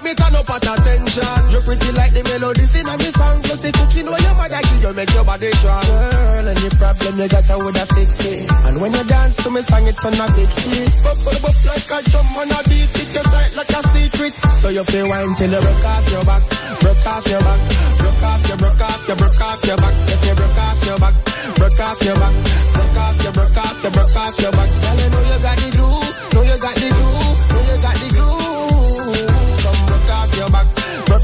Make 0.00 0.16
me 0.16 0.24
turn 0.24 0.32
up 0.32 0.48
at 0.48 0.64
attention. 0.64 1.28
You're 1.52 1.60
pretty 1.60 1.92
like 1.92 2.16
the 2.16 2.24
melodies 2.24 2.72
in 2.72 2.88
a 2.88 2.96
me 2.96 3.12
song. 3.12 3.36
You 3.44 3.52
say 3.52 3.68
cooking 3.68 4.08
where 4.08 4.16
your 4.16 4.32
mother 4.32 4.56
give 4.64 4.80
you 4.80 4.92
make 4.96 5.12
your 5.12 5.28
body 5.28 5.52
strong. 5.60 5.84
Girl, 5.84 6.48
any 6.48 6.70
problem 6.80 7.20
you 7.20 7.28
got, 7.28 7.44
I 7.44 7.56
woulda 7.60 7.84
fix 7.92 8.24
it. 8.24 8.48
And 8.64 8.80
when 8.80 8.96
you 8.96 9.04
dance 9.04 9.36
to 9.44 9.52
me 9.52 9.60
song, 9.60 9.84
it 9.84 10.00
turn 10.00 10.16
a 10.16 10.24
big 10.32 10.48
hit. 10.48 10.88
Bubble 11.04 11.36
up 11.36 11.58
like 11.68 11.84
a 11.84 11.98
drum 12.08 12.32
on 12.32 12.48
a 12.48 12.60
beat. 12.64 12.88
It 12.96 13.12
you 13.12 13.24
tight 13.28 13.52
like 13.52 13.74
a 13.76 13.80
secret. 13.92 14.32
So 14.56 14.72
you 14.72 14.84
feel 14.88 15.04
wine 15.04 15.36
till 15.36 15.52
you 15.52 15.60
broke 15.60 15.84
off 15.84 16.08
your 16.08 16.24
back, 16.24 16.42
broke 16.80 17.04
off 17.04 17.24
your 17.28 17.44
back, 17.44 17.60
broke 18.00 18.24
off 18.24 18.40
your, 18.48 18.56
broke 18.56 18.80
off 18.80 19.04
your, 19.04 19.16
broke 19.20 19.42
off 19.44 19.60
your 19.68 19.76
back. 19.84 19.94
If 20.00 20.20
you 20.24 20.32
broke 20.32 20.60
off 20.64 20.80
your 20.88 20.96
back, 20.96 21.14
broke 21.60 21.80
off 21.84 22.00
your 22.00 22.16
back, 22.16 22.34
broke 22.72 22.98
off 23.04 23.16
your, 23.20 23.32
broke 23.36 23.60
off 23.60 23.76
your, 23.84 23.92
broke 23.92 24.16
off 24.16 24.36
your 24.40 24.52
back. 24.56 24.70
Girl, 24.80 24.96
you 24.96 25.08
know 25.12 25.22
you 25.28 25.38
got 25.44 25.56
the 25.60 25.68
glue, 25.76 26.00
know 26.32 26.42
you 26.48 26.56
got 26.56 26.72
the 26.80 26.88
glue, 26.88 27.19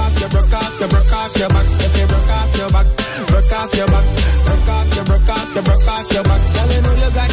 off 0.00 0.20
your, 0.20 0.30
broke 0.30 0.52
off 0.52 0.80
your, 0.80 0.88
broke 0.88 1.12
off 1.12 1.36
your 1.36 1.48
back. 1.48 1.66
If 1.66 1.92
you 2.00 2.06
broke 2.06 2.30
off 2.30 2.56
your 2.56 2.70
back, 2.70 2.86
broke 3.28 3.52
off 3.52 3.74
your 3.76 3.88
back, 3.88 4.06
broke 4.44 4.68
off 4.68 4.88
your, 4.96 5.04
broke 5.04 5.28
off 5.28 5.54
your, 5.54 5.64
broke 5.64 5.88
off 5.88 6.12
your 6.12 6.24
back. 6.24 6.40
Girl, 6.54 6.68
you 6.72 6.80
know 6.82 6.94
you 6.94 7.10
got 7.14 7.29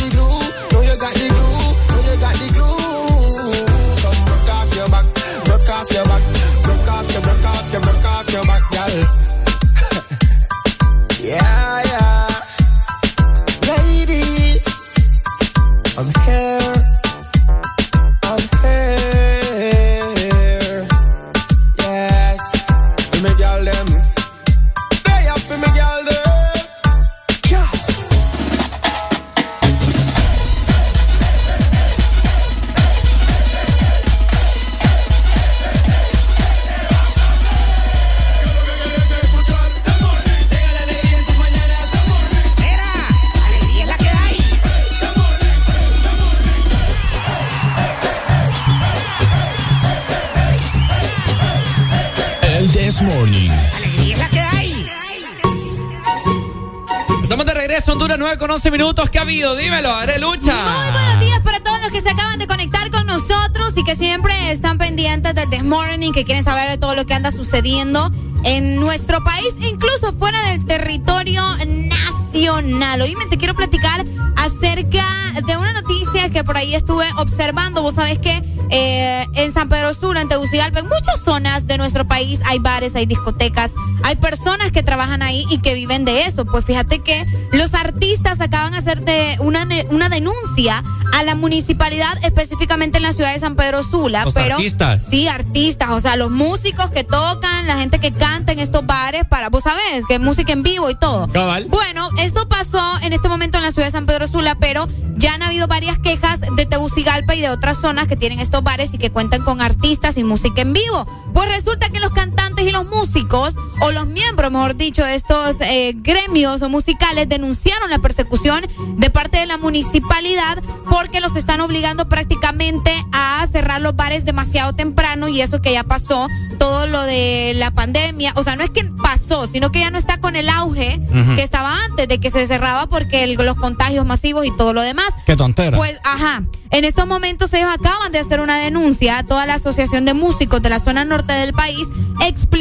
Morning, 65.68 66.13
que 66.13 66.24
quieren 66.24 66.45
saber 66.45 66.70
de 66.70 66.78
todo 66.78 66.95
lo 66.95 67.05
que 67.05 67.13
anda 67.13 67.30
sucediendo 67.30 68.09
en 68.43 68.78
nuestro 68.78 69.22
país, 69.24 69.53
incluso 69.59 70.13
fuera 70.13 70.41
del 70.49 70.65
territorio 70.65 71.43
nacional. 71.65 73.01
Hoy 73.01 73.15
me 73.18 73.26
te 73.26 73.38
quiero 73.38 73.53
platicar 73.53 74.05
acerca 74.38 75.05
de 75.45 75.57
una 75.57 75.74
noticia 75.74 76.30
que 76.30 76.45
por 76.45 76.55
ahí 76.55 76.74
estuve 76.74 77.05
observando. 77.18 77.82
Vos 77.82 77.95
sabés 77.95 78.18
que 78.20 78.41
eh, 78.70 79.26
en 79.36 79.53
San 79.53 79.68
Pedro 79.68 79.93
Sula, 79.93 80.22
en 80.22 80.30
Tegucigalpa, 80.30 80.80
en 80.80 80.88
muchas 80.88 81.22
zonas 81.22 81.68
de 81.68 81.78
nuestro 81.78 82.07
país 82.07 82.39
hay 82.45 82.59
bares, 82.59 82.95
hay 82.95 83.05
discotecas, 83.05 83.72
hay 84.07 84.15
personas 84.15 84.71
que 84.71 84.83
trabajan 84.83 85.21
ahí 85.21 85.45
y 85.49 85.57
que 85.57 85.73
viven 85.73 86.05
de 86.05 86.23
eso. 86.23 86.45
Pues 86.45 86.63
fíjate 86.63 86.99
que 86.99 87.25
los 87.51 87.73
artistas 87.73 88.39
acaban 88.39 88.71
de 88.71 88.77
hacer 88.77 89.03
de 89.03 89.35
una, 89.39 89.67
una 89.89 90.07
denuncia 90.07 90.81
a 91.13 91.23
la 91.23 91.35
municipalidad, 91.35 92.17
específicamente 92.23 92.97
en 92.97 93.03
la 93.03 93.11
ciudad 93.11 93.33
de 93.33 93.39
San 93.39 93.57
Pedro 93.57 93.83
Sula. 93.83 94.23
Los 94.23 94.33
pero, 94.33 94.55
artistas. 94.55 95.03
Sí, 95.09 95.27
artistas, 95.27 95.89
o 95.89 95.99
sea, 95.99 96.15
los 96.15 96.31
músicos 96.31 96.89
que 96.89 97.03
tocan, 97.03 97.67
la 97.67 97.79
gente 97.79 97.99
que 97.99 98.13
canta 98.13 98.53
en 98.53 98.59
estos 98.59 98.85
bares 98.85 99.25
para, 99.25 99.49
vos 99.49 99.63
sabés, 99.63 100.05
que 100.07 100.19
música 100.19 100.53
en 100.53 100.63
vivo 100.63 100.89
y 100.89 100.95
todo. 100.95 101.27
Cabal. 101.27 101.65
Bueno, 101.69 102.09
esto 102.19 102.47
pasó 102.47 102.81
en 103.01 103.11
este 103.11 103.27
momento 103.27 103.57
en 103.57 103.65
la 103.65 103.71
ciudad 103.71 103.87
de 103.87 103.91
San 103.91 104.05
Pedro 104.05 104.27
Sula, 104.27 104.55
pero 104.55 104.87
ya 105.17 105.33
han 105.33 105.43
habido 105.43 105.67
varias 105.67 105.99
quejas 105.99 106.41
de 106.55 106.65
Tegucigalpa 106.65 107.35
y 107.35 107.41
de 107.41 107.49
otras 107.49 107.81
zonas 107.81 108.07
que 108.07 108.15
tienen 108.15 108.39
estos 108.39 108.63
bares 108.63 108.93
y 108.93 108.97
que 108.97 109.09
cuentan 109.09 109.43
con 109.43 109.61
artistas 109.61 110.17
y 110.17 110.23
música 110.23 110.61
en 110.61 110.71
vivo. 110.71 111.05
Pues 111.33 111.49
resulta 111.49 111.89
que 111.89 111.99
los 111.99 112.11
cantantes 112.11 112.56
y 112.68 112.72
los 112.72 112.86
músicos, 112.88 113.55
o 113.82 113.91
los 113.91 114.05
miembros, 114.07 114.51
mejor 114.51 114.76
dicho, 114.76 115.03
de 115.03 115.15
estos 115.15 115.57
eh, 115.61 115.93
gremios 115.95 116.61
o 116.61 116.70
musicales 116.70 117.28
denunciaron 117.30 117.89
la 117.89 117.99
persecución 117.99 118.65
de 118.97 119.09
parte 119.09 119.38
de 119.38 119.45
la 119.45 119.57
municipalidad 119.57 120.61
porque 120.89 121.22
los 121.22 121.36
están 121.36 121.61
obligando 121.61 122.07
prácticamente 122.09 122.91
a 123.11 123.45
cerrar 123.51 123.82
los 123.82 123.95
bares 123.95 124.26
demasiado 124.26 124.74
temprano 124.74 125.28
y 125.28 125.41
eso 125.41 125.61
que 125.61 125.74
ya 125.74 125.84
pasó, 125.84 126.28
todo 126.59 126.88
lo 126.88 127.01
de 127.03 127.53
la 127.55 127.72
pandemia, 127.72 128.34
o 128.36 128.43
sea, 128.43 128.55
no 128.55 128.63
es 128.63 128.70
que 128.70 128.84
pasó, 129.01 129.45
sino 129.47 129.72
que 129.72 129.80
ya 129.80 129.91
no 129.91 129.97
está 129.97 130.18
con 130.20 130.36
el 130.36 130.49
auge 130.49 130.99
Ujú. 131.09 131.36
que 131.36 131.43
estaba 131.43 131.76
antes 131.86 132.07
de 132.07 132.20
que 132.20 132.30
se 132.32 132.47
cerraba 132.47 132.88
porque 132.88 133.24
el- 133.24 133.34
los 133.36 133.55
contagios 133.57 134.05
masivos 134.05 134.45
y 134.45 134.51
todo 134.51 134.74
lo 134.74 134.82
demás. 134.82 135.07
Qué 135.26 135.36
tontera. 135.36 135.78
Pues, 135.78 135.99
ajá. 136.03 136.43
En 136.70 136.84
estos 136.84 137.07
momentos 137.07 137.53
ellos 137.53 137.70
acaban 137.72 138.11
de 138.11 138.20
hacer 138.20 138.41
una 138.41 138.57
denuncia 138.57 139.20
a 139.20 139.24
toda 139.24 139.45
la 139.45 139.53
Asociación 139.55 140.03
de 140.03 140.13
Músicos 140.13 140.61
de 140.61 140.70
la 140.70 140.80
zona 140.80 141.05
norte 141.05 141.32
del 141.34 141.53
país, 141.53 141.88
explicando 142.26 142.56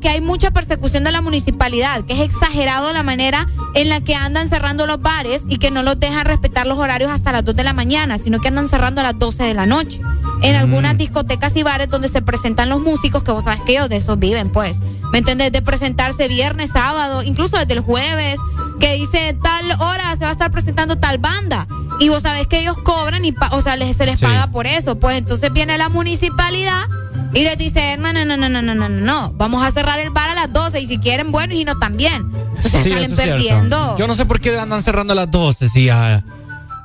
que 0.00 0.08
hay 0.08 0.20
mucha 0.20 0.50
persecución 0.50 1.02
de 1.04 1.12
la 1.12 1.22
municipalidad, 1.22 2.04
que 2.04 2.12
es 2.12 2.20
exagerado 2.20 2.92
la 2.92 3.02
manera 3.02 3.46
en 3.74 3.88
la 3.88 4.00
que 4.00 4.14
andan 4.14 4.48
cerrando 4.48 4.86
los 4.86 5.00
bares 5.00 5.42
y 5.48 5.56
que 5.58 5.70
no 5.70 5.82
los 5.82 5.98
dejan 5.98 6.26
respetar 6.26 6.66
los 6.66 6.78
horarios 6.78 7.10
hasta 7.10 7.32
las 7.32 7.44
2 7.44 7.56
de 7.56 7.64
la 7.64 7.72
mañana, 7.72 8.18
sino 8.18 8.38
que 8.40 8.48
andan 8.48 8.68
cerrando 8.68 9.00
a 9.00 9.04
las 9.04 9.18
12 9.18 9.42
de 9.44 9.54
la 9.54 9.64
noche. 9.66 10.00
En 10.42 10.56
algunas 10.56 10.96
discotecas 10.98 11.56
y 11.56 11.62
bares 11.62 11.88
donde 11.88 12.08
se 12.08 12.20
presentan 12.22 12.68
los 12.68 12.80
músicos, 12.80 13.22
que 13.22 13.32
vos 13.32 13.44
sabes 13.44 13.60
que 13.62 13.72
ellos 13.72 13.88
de 13.88 13.96
esos 13.96 14.18
viven, 14.18 14.50
pues. 14.50 14.76
¿Me 15.12 15.18
entendés? 15.18 15.50
De 15.52 15.62
presentarse 15.62 16.28
viernes, 16.28 16.70
sábado, 16.72 17.22
incluso 17.22 17.56
desde 17.56 17.72
el 17.74 17.80
jueves, 17.80 18.38
que 18.78 18.94
dice 18.94 19.36
tal 19.42 19.70
hora 19.80 20.14
se 20.16 20.24
va 20.24 20.28
a 20.30 20.32
estar 20.32 20.50
presentando 20.50 20.98
tal 20.98 21.18
banda. 21.18 21.66
Y 21.98 22.08
vos 22.10 22.22
sabés 22.22 22.46
que 22.46 22.60
ellos 22.60 22.76
cobran 22.84 23.24
y, 23.24 23.34
o 23.52 23.60
sea, 23.62 23.76
les, 23.76 23.96
se 23.96 24.06
les 24.06 24.18
Sí. 24.20 24.26
paga 24.26 24.46
por 24.48 24.66
eso. 24.66 24.98
Pues 24.98 25.16
entonces 25.18 25.52
viene 25.52 25.76
la 25.78 25.88
municipalidad 25.88 26.84
y 27.32 27.44
les 27.44 27.56
dice, 27.56 27.96
no, 27.98 28.12
no, 28.12 28.24
no, 28.24 28.36
no, 28.36 28.48
no, 28.48 28.62
no, 28.62 28.74
no, 28.74 28.88
no, 28.88 28.88
no, 28.88 29.32
vamos 29.34 29.64
a 29.64 29.70
cerrar 29.70 29.98
el 30.00 30.10
bar 30.10 30.30
a 30.30 30.34
las 30.34 30.52
12 30.52 30.80
y 30.80 30.86
si 30.86 30.98
quieren, 30.98 31.30
bueno, 31.32 31.54
y 31.54 31.58
si 31.58 31.64
no, 31.64 31.78
también. 31.78 32.30
Entonces 32.56 32.84
Sí, 32.84 32.90
salen 32.92 33.14
perdiendo. 33.14 33.96
Yo 33.96 34.06
no 34.06 34.14
sé 34.14 34.26
por 34.26 34.40
qué 34.40 34.58
andan 34.58 34.82
cerrando 34.82 35.12
a 35.12 35.16
las 35.16 35.30
12, 35.30 35.68
sí, 35.68 35.84
ya. 35.86 36.24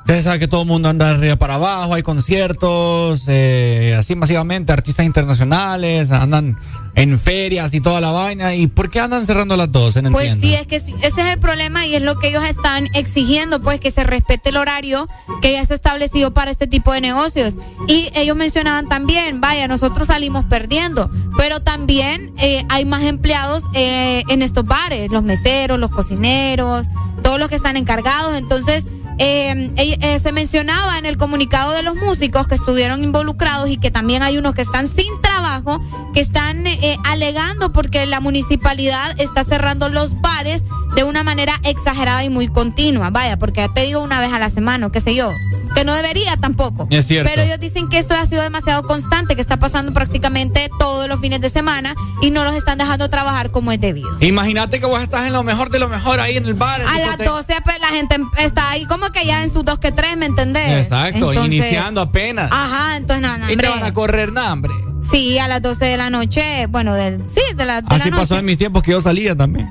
Ustedes 0.06 0.22
saben 0.22 0.38
que 0.38 0.46
todo 0.46 0.62
el 0.62 0.68
mundo 0.68 0.88
anda 0.88 1.06
de 1.06 1.14
arriba 1.14 1.34
para 1.34 1.54
abajo, 1.54 1.94
hay 1.94 2.04
conciertos, 2.04 3.24
eh, 3.26 3.92
así 3.98 4.14
masivamente, 4.14 4.72
artistas 4.72 5.04
internacionales, 5.04 6.12
andan 6.12 6.56
en 6.94 7.18
ferias 7.18 7.74
y 7.74 7.80
toda 7.80 8.00
la 8.00 8.12
vaina. 8.12 8.54
¿Y 8.54 8.68
por 8.68 8.88
qué 8.88 9.00
andan 9.00 9.26
cerrando 9.26 9.56
las 9.56 9.72
dos? 9.72 10.00
No 10.00 10.12
pues 10.12 10.38
sí, 10.38 10.54
es 10.54 10.68
que 10.68 10.76
ese 10.76 10.94
es 11.02 11.18
el 11.18 11.40
problema 11.40 11.88
y 11.88 11.96
es 11.96 12.02
lo 12.02 12.14
que 12.20 12.28
ellos 12.28 12.44
están 12.44 12.86
exigiendo, 12.94 13.60
pues 13.60 13.80
que 13.80 13.90
se 13.90 14.04
respete 14.04 14.50
el 14.50 14.58
horario 14.58 15.08
que 15.42 15.50
ya 15.50 15.64
se 15.64 15.74
ha 15.74 15.76
establecido 15.76 16.32
para 16.32 16.52
este 16.52 16.68
tipo 16.68 16.92
de 16.92 17.00
negocios. 17.00 17.54
Y 17.88 18.08
ellos 18.14 18.36
mencionaban 18.36 18.88
también, 18.88 19.40
vaya, 19.40 19.66
nosotros 19.66 20.06
salimos 20.06 20.44
perdiendo, 20.44 21.10
pero 21.36 21.58
también 21.58 22.32
eh, 22.38 22.64
hay 22.68 22.84
más 22.84 23.02
empleados 23.02 23.64
eh, 23.74 24.22
en 24.28 24.42
estos 24.42 24.64
bares, 24.64 25.10
los 25.10 25.24
meseros, 25.24 25.80
los 25.80 25.90
cocineros, 25.90 26.86
todos 27.24 27.40
los 27.40 27.48
que 27.48 27.56
están 27.56 27.76
encargados. 27.76 28.38
Entonces, 28.38 28.84
eh, 29.18 29.72
eh, 29.76 30.18
se 30.18 30.32
mencionaba 30.32 30.98
en 30.98 31.06
el 31.06 31.16
comunicado 31.16 31.72
de 31.72 31.82
los 31.82 31.96
músicos 31.96 32.46
que 32.46 32.54
estuvieron 32.54 33.02
involucrados 33.02 33.70
y 33.70 33.78
que 33.78 33.90
también 33.90 34.22
hay 34.22 34.36
unos 34.36 34.54
que 34.54 34.62
están 34.62 34.88
sin 34.88 35.20
trabajo, 35.22 35.80
que 36.12 36.20
están 36.20 36.66
eh, 36.66 36.98
alegando 37.04 37.72
porque 37.72 38.04
la 38.06 38.20
municipalidad 38.20 39.18
está 39.18 39.44
cerrando 39.44 39.88
los 39.88 40.20
bares 40.20 40.64
de 40.94 41.04
una 41.04 41.22
manera 41.22 41.54
exagerada 41.64 42.24
y 42.24 42.30
muy 42.30 42.48
continua. 42.48 43.10
Vaya, 43.10 43.38
porque 43.38 43.60
ya 43.60 43.72
te 43.72 43.82
digo 43.82 44.02
una 44.02 44.20
vez 44.20 44.32
a 44.32 44.38
la 44.38 44.50
semana, 44.50 44.90
qué 44.90 45.00
sé 45.00 45.14
yo, 45.14 45.30
que 45.76 45.84
no 45.84 45.94
debería 45.94 46.38
tampoco. 46.38 46.88
Es 46.90 47.06
cierto. 47.06 47.30
Pero 47.30 47.42
ellos 47.42 47.60
dicen 47.60 47.90
que 47.90 47.98
esto 47.98 48.14
ha 48.14 48.24
sido 48.24 48.42
demasiado 48.42 48.84
constante, 48.84 49.34
que 49.34 49.42
está 49.42 49.58
pasando 49.58 49.92
prácticamente 49.92 50.70
todos 50.78 51.06
los 51.06 51.20
fines 51.20 51.42
de 51.42 51.50
semana 51.50 51.94
y 52.22 52.30
no 52.30 52.44
los 52.44 52.54
están 52.54 52.78
dejando 52.78 53.10
trabajar 53.10 53.50
como 53.50 53.72
es 53.72 53.80
debido. 53.80 54.08
Imagínate 54.20 54.80
que 54.80 54.86
vos 54.86 55.02
estás 55.02 55.26
en 55.26 55.34
lo 55.34 55.42
mejor 55.42 55.68
de 55.68 55.78
lo 55.78 55.90
mejor 55.90 56.18
ahí 56.18 56.38
en 56.38 56.46
el 56.46 56.54
bar. 56.54 56.80
A 56.80 56.98
las 56.98 57.18
12 57.18 57.56
pues, 57.62 57.78
la 57.78 57.88
gente 57.88 58.16
está 58.38 58.70
ahí 58.70 58.86
como 58.86 59.12
que 59.12 59.26
ya 59.26 59.44
en 59.44 59.52
sus 59.52 59.66
dos 59.66 59.78
que 59.78 59.92
tres, 59.92 60.16
¿me 60.16 60.24
entendés? 60.24 60.86
Exacto, 60.86 61.34
iniciando 61.34 62.00
apenas. 62.00 62.50
Ajá, 62.50 62.96
entonces 62.96 63.20
nada, 63.20 63.36
no, 63.36 63.52
Y 63.52 63.56
te 63.58 63.68
van 63.68 63.82
a 63.82 63.92
correr 63.92 64.32
nada, 64.32 64.54
hombre. 64.54 64.72
Sí, 65.02 65.38
a 65.38 65.46
las 65.46 65.60
12 65.60 65.84
de 65.84 65.96
la 65.98 66.08
noche, 66.08 66.66
bueno, 66.68 66.94
del, 66.94 67.22
sí, 67.28 67.42
de 67.54 67.66
la, 67.66 67.82
de 67.82 67.86
Así 67.90 67.98
la 67.98 68.10
noche. 68.12 68.22
pasó 68.22 68.38
en 68.38 68.46
mis 68.46 68.56
tiempos 68.56 68.82
que 68.82 68.92
yo 68.92 69.00
salía 69.02 69.36
también. 69.36 69.70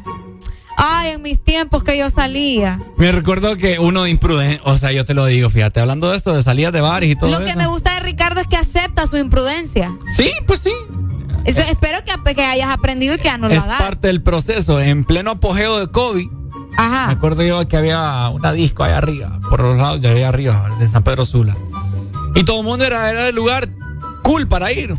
Ay, 0.78 1.12
en 1.12 1.22
mis 1.22 1.42
tiempos 1.42 1.84
que 1.84 1.98
yo 1.98 2.10
salía. 2.10 2.80
Me 2.98 3.12
recuerdo 3.12 3.56
que 3.58 3.80
uno 3.80 4.04
de 4.04 4.10
imprudente, 4.10 4.62
o 4.66 4.78
sea, 4.78 4.92
yo 4.92 5.06
te 5.06 5.14
lo 5.14 5.26
digo, 5.26 5.50
fíjate, 5.50 5.80
hablando 5.80 6.12
de 6.12 6.18
esto, 6.18 6.34
de 6.36 6.44
salidas 6.44 6.74
de 6.74 6.82
bares 6.82 7.10
y 7.12 7.16
todo 7.16 7.30
Lo 7.32 7.40
que 7.40 7.52
eso. 7.52 7.58
me 7.58 7.68
gusta 7.68 7.94
de 7.96 8.00
Ricardo 8.02 8.42
es 8.42 8.48
que 8.48 8.58
acepta 8.58 9.08
su 9.08 9.18
imprudencia. 9.18 9.96
Sí, 10.16 10.32
pues 10.46 10.60
sí. 10.60 10.72
Eso, 11.46 11.62
espero 11.62 12.00
que, 12.04 12.34
que 12.36 12.44
hayas 12.44 12.70
aprendido 12.70 13.14
y 13.16 13.18
que 13.18 13.26
ya 13.26 13.38
no 13.38 13.48
lo 13.48 13.54
es 13.54 13.64
hagas. 13.64 13.80
parte 13.82 14.08
del 14.08 14.22
proceso. 14.22 14.80
En 14.82 15.06
pleno 15.06 15.32
apogeo 15.32 15.80
de 15.80 15.88
COVID, 15.92 16.28
Ajá. 16.76 17.08
me 17.08 17.14
acuerdo 17.14 17.44
yo 17.44 17.66
que 17.68 17.78
había 17.78 18.28
una 18.30 18.52
disco 18.52 18.84
allá 18.84 18.98
arriba, 18.98 19.40
por 19.50 19.62
los 19.62 19.78
lados 19.78 20.02
de 20.02 20.10
allá 20.10 20.28
arriba, 20.30 20.76
de 20.80 20.90
San 20.90 21.04
Pedro 21.04 21.24
Sula. 21.24 21.56
Y 22.34 22.44
todo 22.44 22.60
el 22.60 22.66
mundo 22.66 22.84
era, 22.84 23.10
era 23.12 23.28
el 23.30 23.36
lugar 23.36 23.70
cool 24.24 24.48
para 24.48 24.72
ir. 24.74 24.94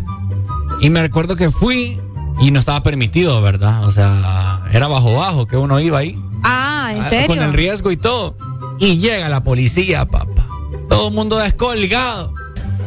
Y 0.80 0.88
me 0.90 1.02
recuerdo 1.02 1.36
que 1.36 1.50
fui 1.50 2.00
y 2.40 2.50
no 2.50 2.58
estaba 2.60 2.82
permitido, 2.82 3.40
¿verdad? 3.42 3.84
O 3.84 3.90
sea, 3.90 4.62
era 4.72 4.88
bajo 4.88 5.14
bajo 5.16 5.46
que 5.46 5.56
uno 5.56 5.80
iba 5.80 5.98
ahí. 5.98 6.18
Ah, 6.42 6.90
¿en 6.94 7.02
Ah, 7.02 7.10
serio? 7.10 7.26
Con 7.28 7.38
el 7.42 7.52
riesgo 7.52 7.90
y 7.90 7.96
todo. 7.96 8.36
Y 8.78 8.98
llega 8.98 9.28
la 9.28 9.42
policía, 9.42 10.04
papá. 10.06 10.46
Todo 10.88 11.08
el 11.08 11.14
mundo 11.14 11.38
descolgado. 11.38 12.32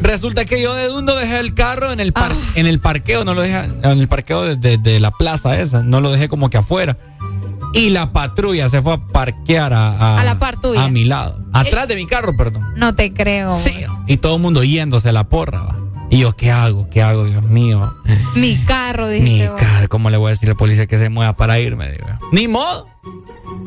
Resulta 0.02 0.46
que 0.46 0.62
yo 0.62 0.74
de 0.76 0.88
dundo 0.88 1.14
dejé 1.16 1.40
el 1.40 1.54
carro 1.54 1.92
en 1.92 2.00
el, 2.00 2.14
par- 2.14 2.32
Ah. 2.32 2.52
en 2.56 2.68
el 2.68 2.80
parqueo, 2.80 3.26
no 3.26 3.34
lo 3.34 3.42
dejé 3.42 3.58
en 3.84 3.84
el 4.00 4.08
parqueo 4.08 4.44
de, 4.46 4.56
de- 4.56 4.78
de 4.78 5.00
la 5.02 5.12
plaza 5.12 5.60
esa, 5.60 5.84
no 5.84 6.00
lo 6.00 6.10
dejé 6.12 6.30
como 6.30 6.50
que 6.50 6.58
afuera. 6.58 6.98
Y 7.74 7.90
la 7.90 8.12
patrulla 8.14 8.70
se 8.70 8.82
fue 8.82 8.94
a 8.94 8.98
parquear 9.08 9.74
a, 9.74 10.18
A 10.20 10.24
la 10.24 10.40
par 10.40 10.60
tuya. 10.60 10.86
a 10.86 10.90
mi 10.90 11.04
lado. 11.04 11.40
Atrás 11.54 11.88
de 11.88 11.96
mi 11.96 12.06
carro, 12.08 12.36
perdón. 12.38 12.66
No 12.78 12.96
te 12.96 13.14
creo. 13.14 13.50
Sí. 13.56 13.74
Y 14.08 14.18
todo 14.18 14.38
el 14.38 14.42
mundo 14.42 14.64
yéndose 14.64 15.10
a 15.10 15.12
la 15.12 15.28
porra. 15.28 15.62
va. 15.64 15.76
Y 16.12 16.20
yo, 16.20 16.36
¿qué 16.36 16.52
hago? 16.52 16.90
¿Qué 16.90 17.02
hago, 17.04 17.26
Dios 17.26 17.44
mío? 17.44 17.94
Mi 18.36 18.58
carro, 18.66 19.08
Mi 19.08 19.14
dijiste 19.20 19.50
vos. 19.50 19.62
carro, 19.62 19.90
¿cómo 19.90 20.10
le 20.10 20.18
voy 20.18 20.28
a 20.28 20.30
decir 20.32 20.50
a 20.50 20.54
la 20.54 20.58
policía 20.58 20.88
que 20.88 20.98
se 20.98 21.10
mueva 21.10 21.34
para 21.38 21.60
irme? 21.60 21.92
Digo, 21.92 22.06
Ni 22.32 22.48
modo. 22.48 22.88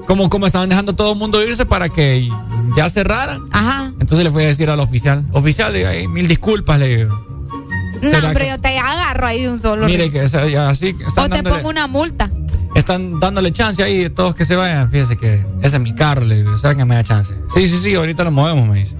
Como, 0.07 0.29
como 0.29 0.47
estaban 0.47 0.69
dejando 0.69 0.95
todo 0.95 1.13
el 1.13 1.19
mundo 1.19 1.43
irse 1.45 1.65
para 1.65 1.89
que 1.89 2.29
ya 2.77 2.89
cerraran. 2.89 3.43
Ajá. 3.53 3.93
Entonces 4.01 4.25
le 4.25 4.31
fui 4.33 4.43
a 4.43 4.47
decir 4.49 4.69
al 4.69 4.81
oficial, 4.81 5.25
oficial, 5.33 5.73
digo, 5.73 5.89
"Ay, 5.89 6.09
mil 6.09 6.27
disculpas, 6.27 6.79
le 6.81 6.97
digo. 6.97 7.27
No, 8.03 8.11
¿Será 8.11 8.29
hombre, 8.29 8.45
que- 8.45 8.51
yo 8.51 8.61
te 8.61 8.79
agarro 8.79 9.27
ahí 9.29 9.43
de 9.43 9.51
un 9.51 9.59
solo. 9.61 9.87
Mire 9.87 10.11
que 10.11 10.23
o 10.23 10.29
sea, 10.29 10.49
ya 10.49 10.69
así 10.69 10.97
o 11.05 11.07
están 11.07 11.31
te 11.31 11.37
dándole, 11.37 11.57
pongo 11.57 11.69
una 11.69 11.87
multa. 11.87 12.31
están 12.75 13.21
dándole 13.21 13.53
chance 13.53 13.81
ahí 13.83 14.07
a 14.07 14.13
todos 14.15 14.35
que 14.35 14.45
se 14.45 14.57
vayan. 14.57 14.91
Fíjese 14.91 15.17
que 15.17 15.47
ese 15.63 15.77
es 15.77 15.81
mi 15.83 15.95
carro, 15.95 16.25
le 16.25 16.37
digo, 16.39 16.59
¿sabes 16.59 16.77
que 16.77 16.85
me 16.85 16.97
da 16.97 17.05
chance? 17.05 17.33
Sí, 17.55 17.69
sí, 17.69 17.79
sí, 17.79 17.95
ahorita 17.95 18.25
lo 18.25 18.33
movemos, 18.33 18.69
me 18.69 18.81
dice. 18.81 18.97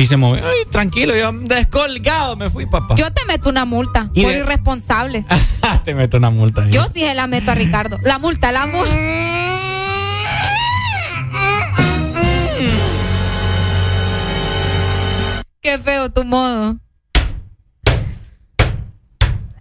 Y 0.00 0.06
se 0.06 0.16
movió. 0.16 0.42
Ay, 0.46 0.64
tranquilo, 0.70 1.14
yo 1.14 1.30
descolgado 1.30 2.34
me 2.34 2.48
fui, 2.48 2.64
papá. 2.64 2.94
Yo 2.94 3.12
te 3.12 3.22
meto 3.26 3.50
una 3.50 3.66
multa 3.66 4.08
Y 4.14 4.22
por 4.22 4.32
de- 4.32 4.38
irresponsable. 4.38 5.26
Te 5.84 5.94
meto 5.94 6.16
una 6.16 6.30
multa. 6.30 6.66
Yo 6.70 6.84
sí 6.84 7.00
se 7.00 7.14
la 7.14 7.26
meto 7.26 7.50
a 7.50 7.54
Ricardo. 7.54 7.98
La 8.02 8.18
multa, 8.18 8.50
la 8.50 8.66
multa. 8.66 8.94
Qué 15.60 15.78
feo 15.78 16.10
tu 16.10 16.24
modo. 16.24 16.78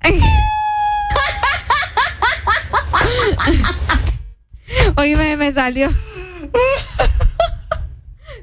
Oye, 4.98 5.38
me 5.38 5.52
salió. 5.52 5.90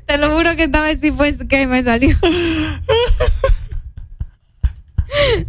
Te 0.07 0.19
lo 0.19 0.35
juro 0.37 0.55
que 0.57 0.65
esta 0.65 0.81
vez 0.83 0.99
sí 1.03 1.11
fue 1.13 1.37
que 1.49 1.67
me 1.67 1.83
salió. 1.83 2.17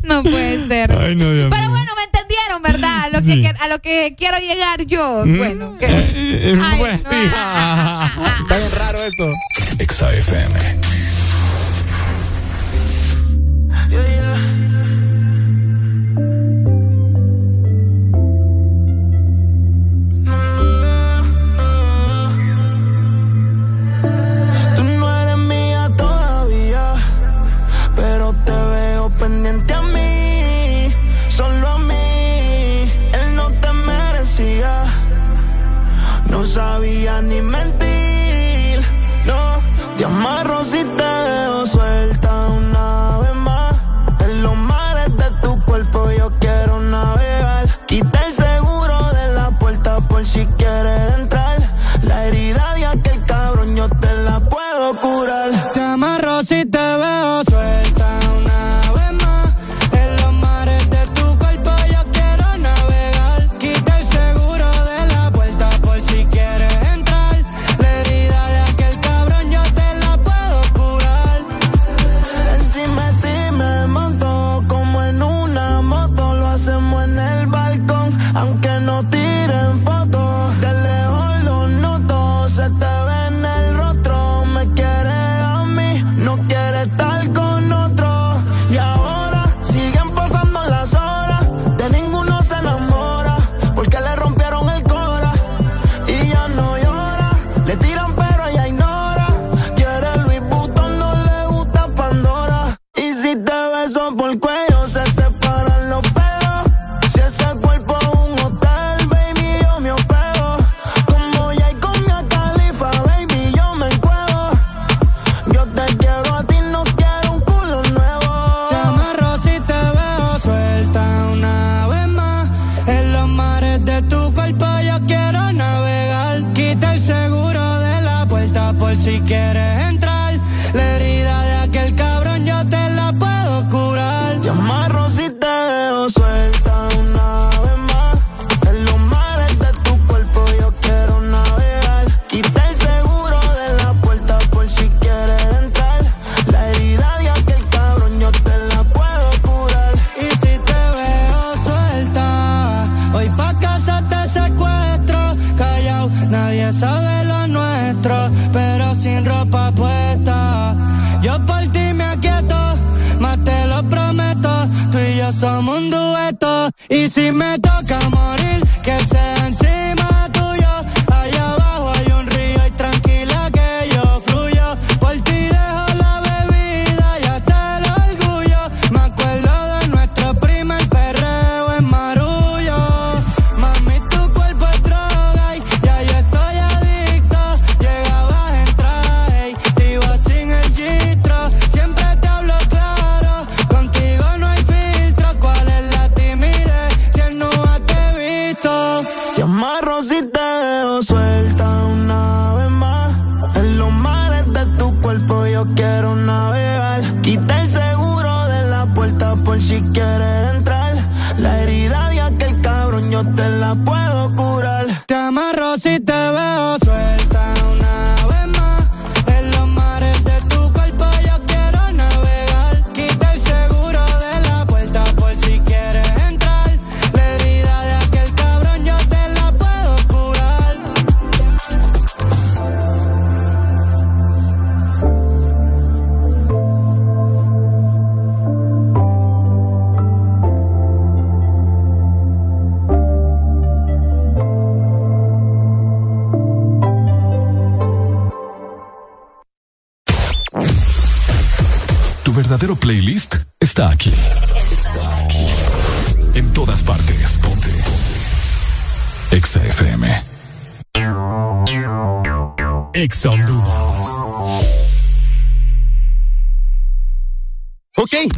No 0.03 0.23
puede 0.23 0.67
ser. 0.67 0.91
Ay, 0.91 1.15
no, 1.15 1.29
Dios 1.31 1.49
Pero 1.49 1.61
mío. 1.63 1.69
bueno, 1.71 1.91
me 1.95 2.03
entendieron, 2.03 2.61
¿verdad? 2.63 3.03
A 3.05 3.09
lo, 3.09 3.21
Sí. 3.21 3.41
que, 3.41 3.47
a 3.49 3.67
lo 3.67 3.79
que 3.79 4.15
quiero 4.17 4.37
llegar 4.39 4.85
yo. 4.85 5.23
Mm. 5.25 5.37
Bueno, 5.37 5.77
que- 5.77 5.85
Eh, 5.87 6.57
Ay, 6.61 6.79
pues, 6.79 7.03
no. 7.03 7.09
sí. 7.09 7.17
Está 8.41 8.57
bien 8.57 8.71
raro 8.77 8.99
eso. 9.03 9.33
Exa 9.79 10.11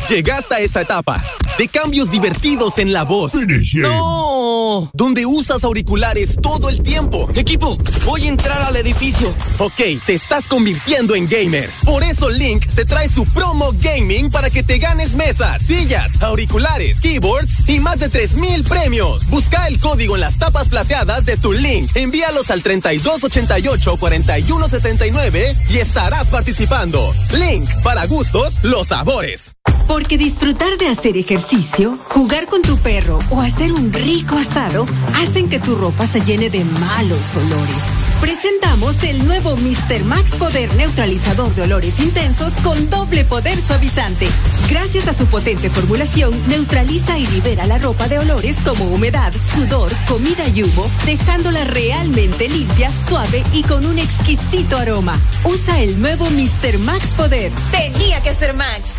Llegaste 0.10 0.56
a 0.56 0.60
esa 0.60 0.82
etapa 0.82 1.24
de 1.60 1.68
cambios 1.68 2.10
divertidos 2.10 2.80
en 2.80 2.94
la 2.94 3.04
voz. 3.04 3.34
No, 3.76 4.90
donde 4.92 5.28
usas 5.28 5.64
auriculares 5.64 6.38
todo 6.42 6.70
el 6.70 6.82
tiempo. 6.82 7.30
Equipo, 7.36 7.78
voy 8.06 8.26
a 8.26 8.30
entrar 8.30 8.60
al 8.64 8.76
edificio. 8.76 9.32
Ok, 9.60 9.80
te 10.08 10.16
estás 10.16 10.48
convirtiendo 10.48 11.14
en 11.14 11.28
gamer. 11.28 11.70
Por 11.86 12.02
eso 12.04 12.28
Link 12.28 12.66
te 12.74 12.86
trae 12.86 13.08
su 13.08 13.24
promo 13.26 13.72
gaming 13.80 14.32
para 14.32 14.50
que 14.50 14.64
te 14.64 14.80
ganes 14.80 15.14
mesas, 15.14 15.62
sillas, 15.62 16.20
auriculares, 16.24 17.00
keyboards 17.02 17.70
y 17.70 17.80
más 17.80 18.00
de 18.00 18.10
3000 18.10 18.64
premios. 18.64 19.28
Busca 19.30 19.68
el 19.68 19.80
código 19.80 20.16
en 20.16 20.22
las 20.22 20.40
tapas 20.40 20.70
plateadas 20.70 21.26
de 21.26 21.38
tu 21.38 21.54
Link. 21.54 21.92
Envíalos 21.96 22.50
al 22.50 22.64
3288 22.64 23.98
4179 23.98 25.56
y 25.70 25.78
estarás 25.78 26.30
participando. 26.30 27.14
Link 27.32 27.70
para 27.84 28.08
gustos, 28.08 28.56
los 28.64 28.88
sabores. 28.88 29.59
Porque 29.90 30.20
disfrutar 30.20 30.78
de 30.78 30.88
hacer 30.88 31.18
ejercicio, 31.18 31.98
jugar 32.10 32.46
con 32.46 32.62
tu 32.62 32.78
perro 32.78 33.18
o 33.32 33.42
hacer 33.42 33.74
un 33.74 33.92
rico 33.92 34.36
asado 34.36 34.86
hacen 35.16 35.50
que 35.50 35.60
tu 35.60 35.74
ropa 35.74 36.06
se 36.06 36.22
llene 36.22 36.52
de 36.52 36.64
malos 36.64 37.36
olores. 37.36 37.82
Presentamos 38.22 39.02
el 39.02 39.26
nuevo 39.26 39.58
Mr. 39.58 40.04
Max 40.06 40.36
Poder 40.36 40.72
Neutralizador 40.76 41.56
de 41.56 41.64
Olores 41.64 42.00
Intensos 42.00 42.54
con 42.62 42.88
doble 42.92 43.26
poder 43.26 43.60
suavizante. 43.60 44.28
Gracias 44.70 45.08
a 45.08 45.14
su 45.14 45.26
potente 45.26 45.72
formulación, 45.72 46.40
neutraliza 46.48 47.18
y 47.18 47.26
libera 47.26 47.66
la 47.66 47.80
ropa 47.80 48.08
de 48.08 48.20
olores 48.20 48.58
como 48.64 48.86
humedad, 48.86 49.34
sudor, 49.56 49.92
comida 50.08 50.48
y 50.54 50.62
humo, 50.62 50.86
dejándola 51.08 51.64
realmente 51.64 52.48
limpia, 52.48 52.92
suave 52.92 53.44
y 53.54 53.64
con 53.64 53.84
un 53.88 53.98
exquisito 53.98 54.78
aroma. 54.78 55.20
Usa 55.46 55.82
el 55.82 56.00
nuevo 56.00 56.30
Mr. 56.30 56.78
Max 56.78 57.16
Poder. 57.16 57.52
Tenía 57.72 58.22
que 58.22 58.36
ser 58.36 58.54
Max. 58.54 58.92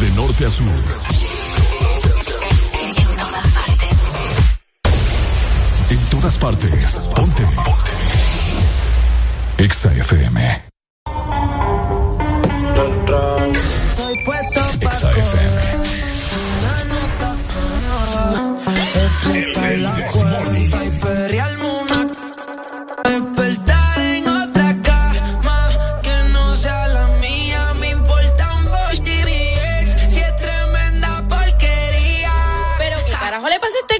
De 0.00 0.10
norte 0.16 0.44
a 0.46 0.50
sur. 0.50 0.66
En 5.90 6.10
todas 6.10 6.38
partes. 6.38 6.98
Ponte. 7.14 7.44
Exa 9.58 9.92
FM. 9.92 10.62
Exa 14.80 15.10
FM. 15.10 15.77
te... 33.88 33.96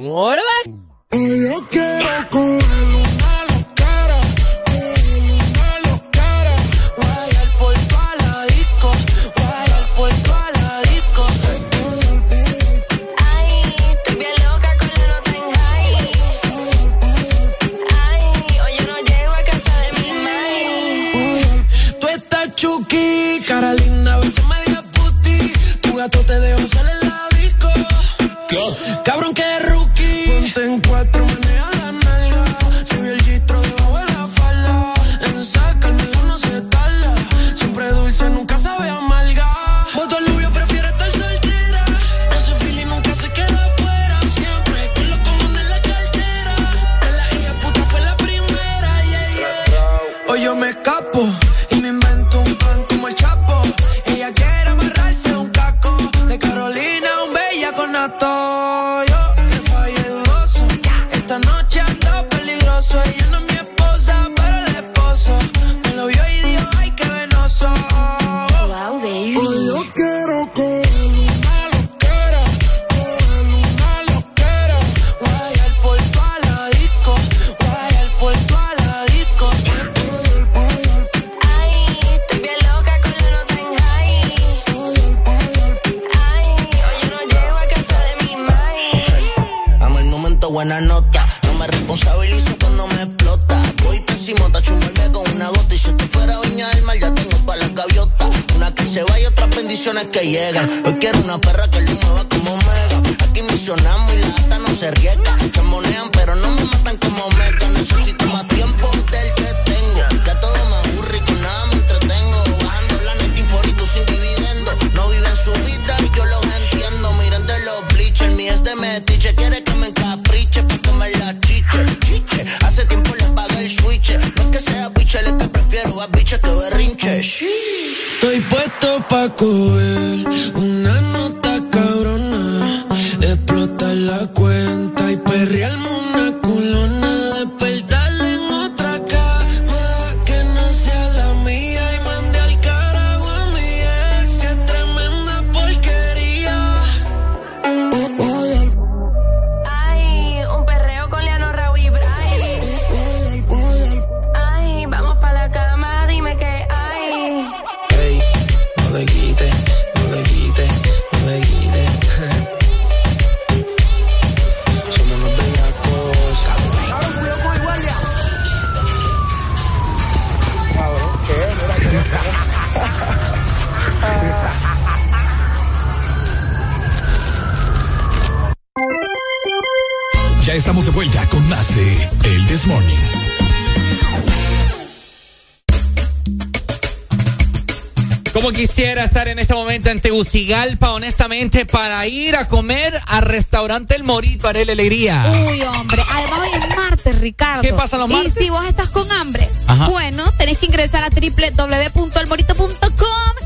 en 189.39 189.43
este 189.43 189.55
momento 189.55 189.89
en 189.91 190.01
Tegucigalpa, 190.01 190.91
honestamente, 190.91 191.64
para 191.64 192.05
ir 192.09 192.34
a 192.34 192.49
comer 192.49 192.93
al 193.07 193.22
restaurante 193.22 193.95
El 193.95 194.03
Morito, 194.03 194.49
haré 194.49 194.64
la 194.64 194.72
alegría. 194.72 195.24
Uy, 195.49 195.62
hombre. 195.62 196.03
Además, 196.11 196.41
hoy 196.41 196.49
es 196.61 196.76
martes, 196.76 197.20
Ricardo. 197.20 197.62
¿Qué 197.62 197.72
pasa 197.72 197.99
los 197.99 198.09
martes? 198.09 198.32
Y 198.36 198.41
si 198.45 198.51
vos 198.51 198.66
estás 198.66 198.89
con 198.89 199.09
hambre, 199.12 199.49
Ajá. 199.68 199.91
bueno, 199.91 200.24
tenés 200.39 200.59
que 200.59 200.66
ingresar 200.66 201.05
a 201.05 201.09
www.elmorito.com 201.09 203.38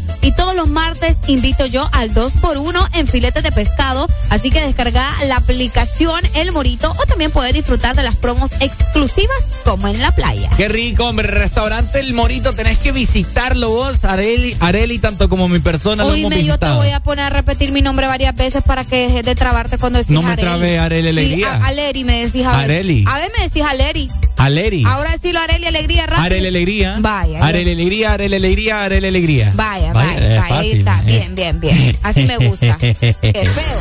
los 0.63 0.71
martes 0.71 1.17
invito 1.27 1.67
yo 1.67 1.89
al 1.93 2.15
2x1 2.15 2.89
en 2.95 3.09
filetes 3.09 3.43
de 3.43 3.51
pescado. 3.51 4.07
Así 4.31 4.51
que 4.51 4.61
descarga 4.61 5.05
la 5.27 5.37
aplicación 5.39 6.21
El 6.35 6.53
Morito 6.53 6.93
o 6.93 7.05
también 7.07 7.33
puedes 7.33 7.53
disfrutar 7.53 7.97
de 7.97 8.05
las 8.05 8.15
promos 8.15 8.53
exclusivas 8.61 9.37
como 9.65 9.89
en 9.89 10.01
la 10.01 10.15
playa. 10.15 10.51
Qué 10.57 10.69
rico, 10.69 11.07
hombre. 11.09 11.27
Restaurante 11.27 11.99
El 11.99 12.15
Morito, 12.15 12.53
tenés 12.53 12.79
que 12.79 12.93
visitarlo 12.93 13.71
vos, 13.71 14.05
Areli, 14.05 14.57
Areli 14.61 15.01
tanto 15.01 15.29
como 15.29 15.49
mi 15.49 15.59
persona 15.59 16.05
Hoy 16.05 16.27
me 16.27 16.45
yo 16.45 16.59
te 16.59 16.71
voy 16.71 16.91
a 16.91 17.01
poner 17.01 17.25
a 17.25 17.31
repetir 17.31 17.73
mi 17.73 17.83
nombre 17.83 18.07
varias 18.07 18.35
veces 18.37 18.63
para 18.63 18.85
que 18.85 19.09
dejes 19.09 19.25
de 19.27 19.35
trabarte 19.35 19.79
cuando 19.79 19.99
decís 19.99 20.13
No 20.15 20.23
me 20.23 20.33
Areli. 20.33 20.43
trabé, 20.49 20.79
Areli 20.79 21.09
Alegría. 21.09 21.57
Sí, 21.57 21.61
a- 21.61 21.67
Aleri 21.67 22.05
me 22.05 22.25
decís 22.25 22.47
a 22.47 22.51
ver. 22.57 22.65
Areli. 22.71 23.05
A 23.09 23.19
ver 23.19 23.33
me 23.37 23.43
decís 23.45 23.63
Aleri. 23.65 24.09
Aleri. 24.37 24.85
Ahora 24.85 25.13
decirlo 25.13 25.41
Areli 25.41 25.67
Alegría 25.67 26.07
rápido. 26.07 26.25
Areli 26.27 26.47
Alegría. 26.49 26.97
Vaya. 27.01 27.45
Areli 27.45 27.73
Alegría, 27.73 28.13
Areli 28.13 28.37
Alegría, 28.37 28.83
Areli 28.85 29.07
Alegría. 29.09 29.53
Vaya, 29.55 29.93
vaya, 29.93 30.13
es 30.19 30.41
vaya, 30.41 30.52
ahí 30.53 30.69
fácil, 30.71 30.79
está. 30.79 31.01
eh. 31.01 31.05
Bien, 31.05 31.35
bien, 31.35 31.61
bien. 31.61 31.99
Así 32.03 32.25
me 32.25 32.37
gusta. 32.39 32.79
Qué 32.81 32.95
feo. 32.95 33.81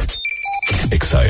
Exa 0.92 1.22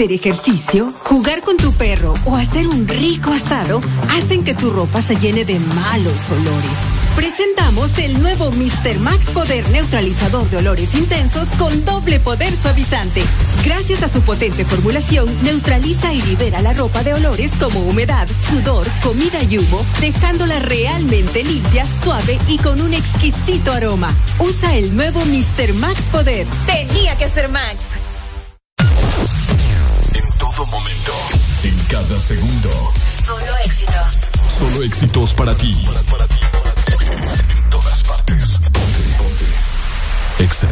Hacer 0.00 0.12
ejercicio, 0.12 0.94
jugar 1.02 1.42
con 1.42 1.58
tu 1.58 1.74
perro 1.74 2.14
o 2.24 2.34
hacer 2.34 2.66
un 2.66 2.88
rico 2.88 3.32
asado 3.32 3.82
hacen 4.12 4.44
que 4.44 4.54
tu 4.54 4.70
ropa 4.70 5.02
se 5.02 5.14
llene 5.16 5.44
de 5.44 5.58
malos 5.58 6.30
olores. 6.30 6.78
Presentamos 7.16 7.98
el 7.98 8.18
nuevo 8.22 8.50
Mr. 8.50 8.98
Max 8.98 9.30
Poder 9.30 9.68
Neutralizador 9.68 10.48
de 10.48 10.56
Olores 10.56 10.94
Intensos 10.94 11.48
con 11.58 11.84
doble 11.84 12.18
poder 12.18 12.56
suavizante. 12.56 13.22
Gracias 13.62 14.02
a 14.02 14.08
su 14.08 14.22
potente 14.22 14.64
formulación, 14.64 15.28
neutraliza 15.42 16.14
y 16.14 16.22
libera 16.22 16.62
la 16.62 16.72
ropa 16.72 17.02
de 17.02 17.12
olores 17.12 17.50
como 17.60 17.80
humedad, 17.80 18.26
sudor, 18.48 18.86
comida 19.02 19.42
y 19.42 19.58
humo, 19.58 19.84
dejándola 20.00 20.60
realmente 20.60 21.44
limpia, 21.44 21.86
suave 21.86 22.38
y 22.48 22.56
con 22.56 22.80
un 22.80 22.94
exquisito 22.94 23.70
aroma. 23.70 24.14
Usa 24.38 24.76
el 24.76 24.96
nuevo 24.96 25.20
Mr. 25.26 25.74
Max 25.74 26.08
Poder. 26.10 26.46
Tenía 26.64 27.18
que 27.18 27.28
ser 27.28 27.50
Max. 27.50 27.99
Cada 31.90 32.20
segundo. 32.20 32.92
Solo 33.26 33.58
éxitos. 33.64 34.20
Solo 34.48 34.82
éxitos 34.84 35.34
para 35.34 35.56
ti. 35.56 35.76
Para. 36.08 36.24
En 36.24 37.70
todas 37.70 38.02
partes. 38.04 38.58
Ponte, 38.60 39.02
ponte. 39.18 40.44
Exa 40.44 40.68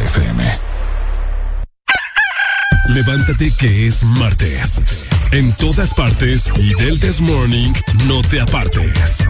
Levántate 2.87 3.51
que 3.51 3.87
es 3.87 4.03
martes. 4.03 4.79
En 5.31 5.51
todas 5.57 5.93
partes 5.93 6.49
y 6.55 6.73
del 6.75 7.01
This 7.01 7.19
Morning 7.19 7.73
no 8.07 8.21
te 8.21 8.39
apartes. 8.39 9.23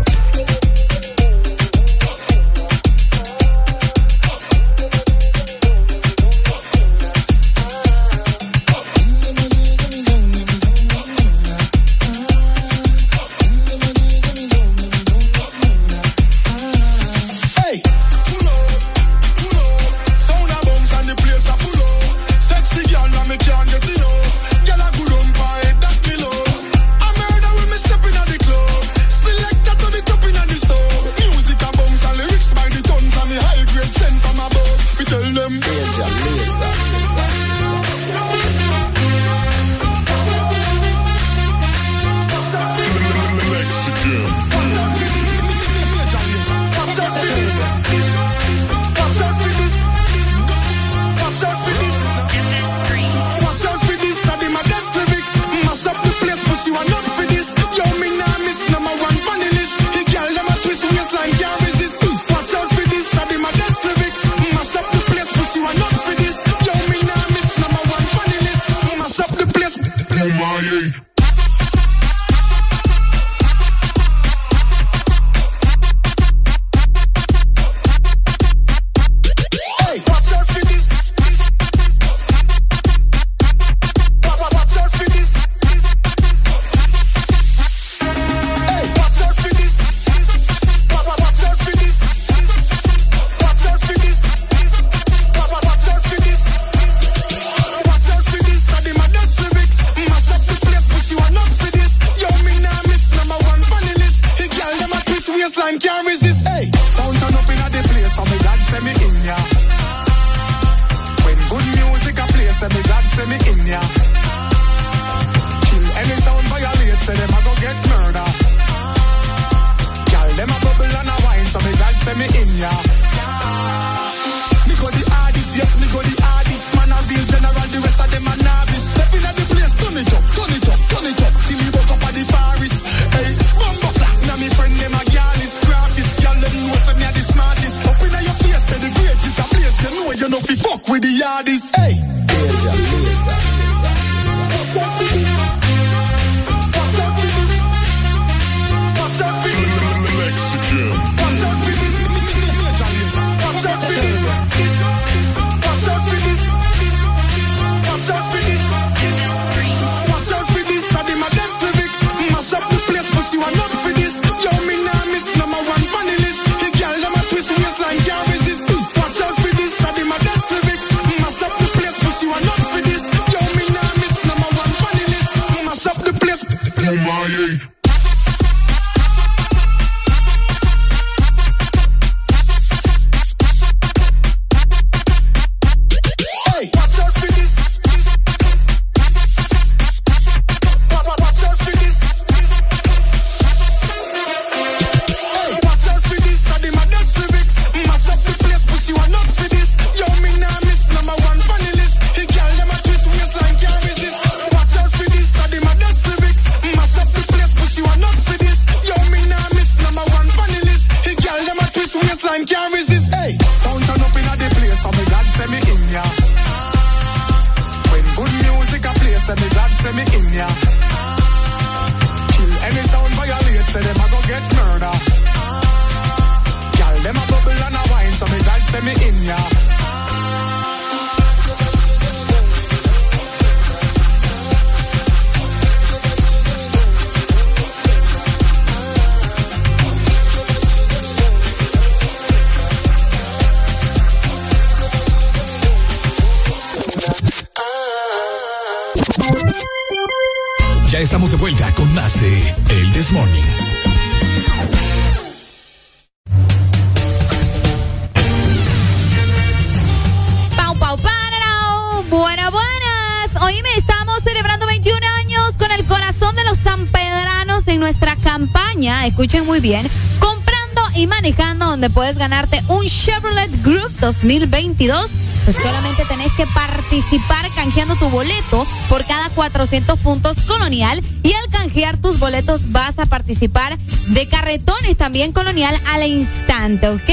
2022. 274.21 275.11
Pues 275.45 275.57
solamente 275.57 276.03
tenés 276.05 276.31
que 276.33 276.45
participar 276.47 277.49
canjeando 277.55 277.95
tu 277.95 278.09
boleto 278.09 278.67
por 278.87 279.05
cada 279.05 279.29
400 279.29 279.97
puntos 279.99 280.37
colonial 280.41 281.01
y 281.23 281.33
al 281.33 281.49
canjear 281.49 281.97
tus 281.97 282.19
boletos 282.19 282.71
vas 282.71 282.99
a 282.99 283.05
participar 283.05 283.77
de 284.07 284.27
carretones 284.27 284.97
también 284.97 285.31
colonial 285.31 285.79
al 285.87 286.05
instante, 286.05 286.89
¿ok? 286.89 287.09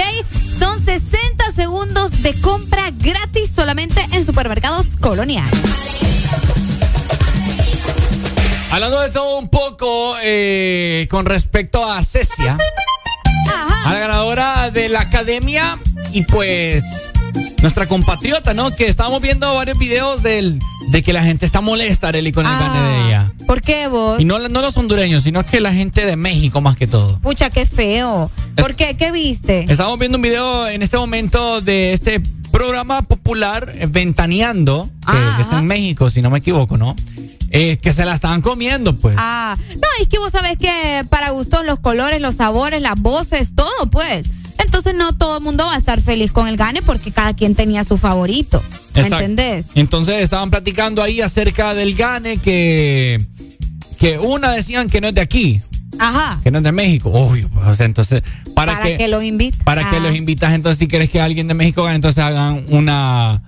Son 0.55 0.85
60 0.85 1.51
segundos 1.53 2.23
de 2.23 2.39
compra 2.41 2.91
gratis 2.99 3.51
solamente 3.55 4.07
en 4.13 4.25
supermercados 4.25 4.97
colonial. 4.97 5.49
Hablando 8.71 9.01
de 9.01 9.11
todo 9.11 9.39
un 9.39 9.49
poco 9.49 10.17
eh, 10.23 11.07
con 11.11 11.25
respecto 11.25 11.91
a 11.91 12.03
Cecia, 12.03 12.59
a 13.85 13.93
la 13.93 13.99
ganadora 13.99 14.71
de 14.71 14.89
la 14.89 15.01
academia 15.01 15.79
y 16.17 16.23
pues 16.23 17.11
nuestra 17.61 17.87
compatriota, 17.87 18.55
¿no? 18.55 18.75
Que 18.75 18.87
estábamos 18.87 19.21
viendo 19.21 19.55
varios 19.55 19.77
videos 19.77 20.23
del, 20.23 20.59
de 20.89 21.03
que 21.03 21.13
la 21.13 21.23
gente 21.23 21.45
está 21.45 21.61
molesta, 21.61 22.09
Arely, 22.09 22.33
con 22.33 22.47
el 22.47 22.53
gane 22.53 22.81
de 22.81 23.07
ella. 23.07 23.33
¿Por 23.47 23.61
qué 23.61 23.87
vos? 23.89 24.19
Y 24.19 24.25
no, 24.25 24.39
no 24.49 24.63
los 24.63 24.79
hondureños, 24.79 25.25
sino 25.25 25.45
que 25.45 25.61
la 25.61 25.75
gente 25.75 26.07
de 26.07 26.17
México 26.17 26.63
más 26.63 26.75
que 26.75 26.87
todo. 26.87 27.19
Pucha, 27.19 27.51
qué 27.51 27.67
feo. 27.67 28.31
¿Por 28.55 28.75
qué? 28.77 28.97
¿Qué 28.97 29.13
viste? 29.13 29.67
Estamos 29.69 29.99
viendo 29.99 30.17
un 30.17 30.23
video 30.23 30.69
en 30.69 30.83
este 30.83 30.97
momento 30.97 31.61
de 31.61 31.93
este 31.93 32.23
programa 32.51 33.03
popular 33.03 33.71
eh, 33.75 33.87
Ventaneando, 33.87 34.89
que, 35.07 35.37
que 35.37 35.43
está 35.43 35.59
en 35.59 35.67
México, 35.67 36.09
si 36.09 36.23
no 36.23 36.31
me 36.31 36.39
equivoco, 36.39 36.79
¿no? 36.79 36.97
Eh, 37.51 37.77
que 37.77 37.93
se 37.93 38.07
la 38.07 38.15
estaban 38.15 38.41
comiendo, 38.41 38.97
pues. 38.97 39.17
Ah, 39.19 39.55
no, 39.75 39.89
es 40.01 40.09
que 40.09 40.19
vos 40.19 40.33
sabés 40.33 40.57
que 40.57 41.05
para 41.11 41.29
gustos 41.29 41.67
los 41.67 41.79
colores, 41.79 42.23
los 42.23 42.37
sabores, 42.37 42.81
las 42.81 42.99
voces, 42.99 43.55
todo, 43.55 43.91
pues. 43.91 44.27
Entonces 44.67 44.95
no 44.95 45.13
todo 45.13 45.39
el 45.39 45.43
mundo 45.45 45.65
va 45.67 45.75
a 45.75 45.79
estar 45.79 46.01
feliz 46.01 46.33
con 46.33 46.47
el 46.49 46.57
gane 46.57 46.83
porque 46.83 47.11
cada 47.13 47.35
quien 47.35 47.55
tenía 47.55 47.83
su 47.85 47.97
favorito. 47.97 48.63
¿Me 48.95 49.03
Exacto. 49.03 49.25
entendés? 49.25 49.67
Entonces 49.75 50.23
estaban 50.23 50.51
platicando 50.51 51.03
ahí 51.03 51.21
acerca 51.21 51.75
del 51.75 51.95
gane 51.95 52.37
que, 52.39 53.25
que 53.99 54.19
una 54.19 54.53
decían 54.53 54.89
que 54.91 55.01
no 55.01 55.09
es 55.09 55.15
de 55.15 55.21
aquí, 55.21 55.61
Ajá. 55.99 56.41
que 56.43 56.51
no 56.51 56.59
es 56.59 56.65
de 56.65 56.73
México. 56.73 57.11
Obvio, 57.13 57.49
pues, 57.49 57.67
o 57.67 57.75
sea, 57.75 57.87
entonces, 57.87 58.23
¿para, 58.55 58.77
Para, 58.79 58.97
que, 58.97 59.09
los 59.09 59.23
invite. 59.23 59.57
¿Para 59.65 59.89
Ah. 59.89 59.99
los 60.01 60.15
invitas? 60.15 60.53
Entonces, 60.53 60.79
si 60.79 60.89
quieres 60.89 61.09
que 61.11 61.21
alguien 61.21 61.47
de 61.49 61.55
México 61.55 61.83
gane, 61.85 61.97
entonces 61.97 62.23
hagan 62.23 62.65
una. 62.69 63.43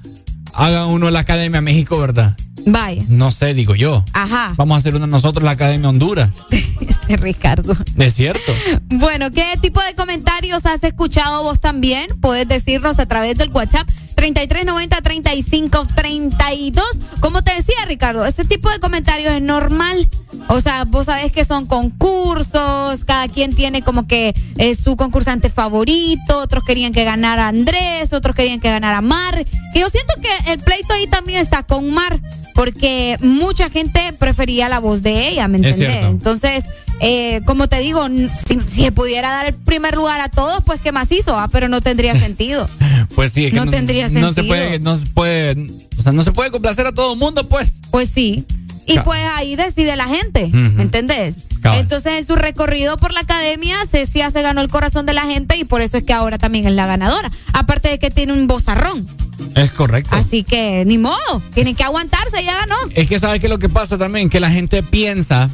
Hagan 0.54 0.88
uno 0.88 1.10
la 1.10 1.20
Academia 1.20 1.60
México, 1.60 1.98
¿verdad? 1.98 2.36
Vaya. 2.66 3.04
No 3.08 3.30
sé, 3.30 3.54
digo 3.54 3.74
yo. 3.74 4.04
Ajá. 4.12 4.54
Vamos 4.56 4.74
a 4.74 4.78
hacer 4.78 4.94
una 4.94 5.06
nosotros 5.06 5.44
la 5.44 5.52
Academia 5.52 5.88
Honduras. 5.88 6.30
Este 6.80 7.16
Ricardo. 7.16 7.74
¿Es 7.96 8.14
cierto? 8.14 8.52
Bueno, 8.88 9.30
¿qué 9.30 9.44
tipo 9.62 9.80
de 9.82 9.94
comentarios 9.94 10.66
has 10.66 10.84
escuchado 10.84 11.42
vos 11.42 11.58
también? 11.58 12.08
Puedes 12.20 12.46
decirnos 12.46 12.98
a 12.98 13.06
través 13.06 13.38
del 13.38 13.50
WhatsApp 13.50 13.88
3390-3532. 14.18 16.82
Como 17.20 17.42
te 17.42 17.54
decía, 17.54 17.76
Ricardo, 17.86 18.26
ese 18.26 18.44
tipo 18.44 18.68
de 18.70 18.80
comentarios 18.80 19.32
es 19.32 19.40
normal. 19.40 20.08
O 20.48 20.60
sea, 20.60 20.82
vos 20.84 21.06
sabés 21.06 21.30
que 21.30 21.44
son 21.44 21.66
concursos, 21.66 23.04
cada 23.04 23.28
quien 23.28 23.54
tiene 23.54 23.82
como 23.82 24.08
que 24.08 24.34
eh, 24.56 24.74
su 24.74 24.96
concursante 24.96 25.50
favorito, 25.50 26.38
otros 26.38 26.64
querían 26.64 26.92
que 26.92 27.04
ganara 27.04 27.46
Andrés, 27.48 28.12
otros 28.12 28.34
querían 28.34 28.58
que 28.60 28.68
ganara 28.68 29.00
Mar. 29.00 29.46
Y 29.74 29.78
yo 29.78 29.88
siento 29.88 30.14
que 30.20 30.28
el 30.52 30.58
pleito 30.58 30.94
ahí 30.94 31.06
también 31.06 31.40
está 31.40 31.62
con 31.62 31.94
Mar, 31.94 32.20
porque 32.54 33.16
mucha 33.20 33.70
gente 33.70 34.12
prefería 34.18 34.68
la 34.68 34.80
voz 34.80 35.02
de 35.02 35.28
ella, 35.28 35.46
¿me 35.46 35.58
entendés? 35.58 36.02
Entonces, 36.04 36.64
eh, 37.00 37.42
como 37.44 37.68
te 37.68 37.78
digo, 37.78 38.06
si, 38.46 38.60
si 38.66 38.82
se 38.82 38.92
pudiera 38.92 39.30
dar 39.30 39.46
el 39.46 39.54
primer 39.54 39.94
lugar 39.94 40.20
a 40.20 40.28
todos, 40.28 40.62
pues 40.64 40.80
qué 40.80 40.92
macizo, 40.92 41.38
ah, 41.38 41.48
pero 41.50 41.68
no 41.68 41.80
tendría 41.80 42.14
sentido. 42.18 42.68
Pues 43.14 43.32
sí, 43.32 43.46
es 43.46 43.52
que 43.52 43.56
No 43.56 43.70
tendría 43.70 44.07
No 44.12 44.32
se 44.32 44.44
puede, 44.44 44.78
no 44.78 44.96
se 44.96 45.06
puede, 45.06 45.66
o 45.96 46.02
sea, 46.02 46.12
no 46.12 46.22
se 46.22 46.32
puede 46.32 46.50
complacer 46.50 46.86
a 46.86 46.92
todo 46.92 47.14
el 47.14 47.18
mundo, 47.18 47.48
pues. 47.48 47.80
Pues 47.90 48.08
sí. 48.08 48.44
Y 48.86 48.98
pues 49.00 49.20
ahí 49.36 49.54
decide 49.54 49.96
la 49.96 50.08
gente. 50.08 50.48
¿me 50.48 50.82
entendés? 50.82 51.36
Cabal. 51.60 51.80
Entonces 51.80 52.18
en 52.18 52.24
su 52.24 52.36
recorrido 52.36 52.96
por 52.96 53.12
la 53.12 53.20
academia, 53.20 53.76
Cecia 53.86 54.30
se 54.30 54.40
ganó 54.42 54.62
el 54.62 54.68
corazón 54.68 55.04
de 55.04 55.12
la 55.12 55.22
gente 55.22 55.56
y 55.56 55.64
por 55.64 55.82
eso 55.82 55.98
es 55.98 56.04
que 56.04 56.12
ahora 56.12 56.38
también 56.38 56.66
es 56.66 56.72
la 56.72 56.86
ganadora. 56.86 57.30
Aparte 57.52 57.88
de 57.88 57.98
que 57.98 58.10
tiene 58.10 58.32
un 58.32 58.46
bozarrón. 58.46 59.06
Es 59.54 59.72
correcto. 59.72 60.10
Así 60.14 60.42
que 60.42 60.84
ni 60.86 60.98
modo, 60.98 61.42
tienen 61.52 61.74
que 61.74 61.84
aguantarse, 61.84 62.42
ya 62.44 62.54
ganó. 62.58 62.76
Es 62.94 63.08
que 63.08 63.18
sabes 63.18 63.40
que 63.40 63.48
lo 63.48 63.58
que 63.58 63.68
pasa 63.68 63.98
también, 63.98 64.30
que 64.30 64.40
la 64.40 64.50
gente 64.50 64.82
piensa, 64.82 65.50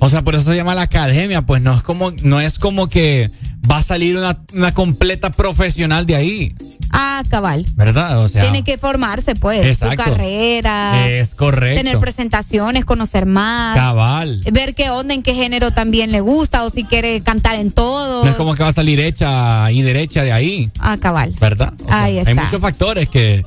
o 0.00 0.08
sea, 0.08 0.22
por 0.22 0.34
eso 0.34 0.44
se 0.50 0.56
llama 0.56 0.74
la 0.74 0.82
academia, 0.82 1.42
pues 1.42 1.60
no 1.62 1.74
es 1.74 1.82
como, 1.82 2.12
no 2.22 2.40
es 2.40 2.58
como 2.58 2.88
que 2.88 3.30
va 3.70 3.78
a 3.78 3.82
salir 3.82 4.16
una, 4.16 4.38
una 4.52 4.72
completa 4.74 5.30
profesional 5.30 6.06
de 6.06 6.16
ahí, 6.16 6.54
Ah, 6.94 7.22
cabal. 7.30 7.64
¿verdad? 7.74 8.18
O 8.18 8.28
sea, 8.28 8.42
Tiene 8.42 8.64
que 8.64 8.76
formarse, 8.76 9.34
pues, 9.34 9.64
Exacto. 9.64 10.04
su 10.04 10.10
carrera. 10.10 11.08
es 11.08 11.34
correcto. 11.34 11.78
Tener 11.82 11.98
presentaciones, 11.98 12.84
conocer 12.84 13.24
más. 13.24 13.74
Cabal. 13.76 14.42
Ver 14.52 14.74
qué 14.74 14.90
onda, 14.90 15.14
en 15.14 15.22
qué 15.22 15.32
género 15.34 15.70
también 15.70 16.12
le 16.12 16.20
gusta 16.20 16.64
o 16.64 16.68
si 16.70 16.84
quiere 16.84 17.22
cantar 17.22 17.54
en 17.56 17.72
todo. 17.72 18.24
No 18.24 18.30
es 18.30 18.36
como 18.36 18.54
que 18.54 18.62
va 18.62 18.68
a 18.68 18.72
salir 18.72 19.00
hecha 19.00 19.72
y 19.72 19.80
derecha 19.80 20.22
de 20.22 20.32
ahí, 20.32 20.70
Ah, 20.78 20.98
cabal. 21.00 21.34
¿verdad? 21.40 21.72
O 21.82 21.88
sea, 21.88 22.02
Ahí 22.02 22.18
Hay 22.18 22.26
está. 22.28 22.44
muchos 22.44 22.60
factores 22.60 23.08
que, 23.08 23.42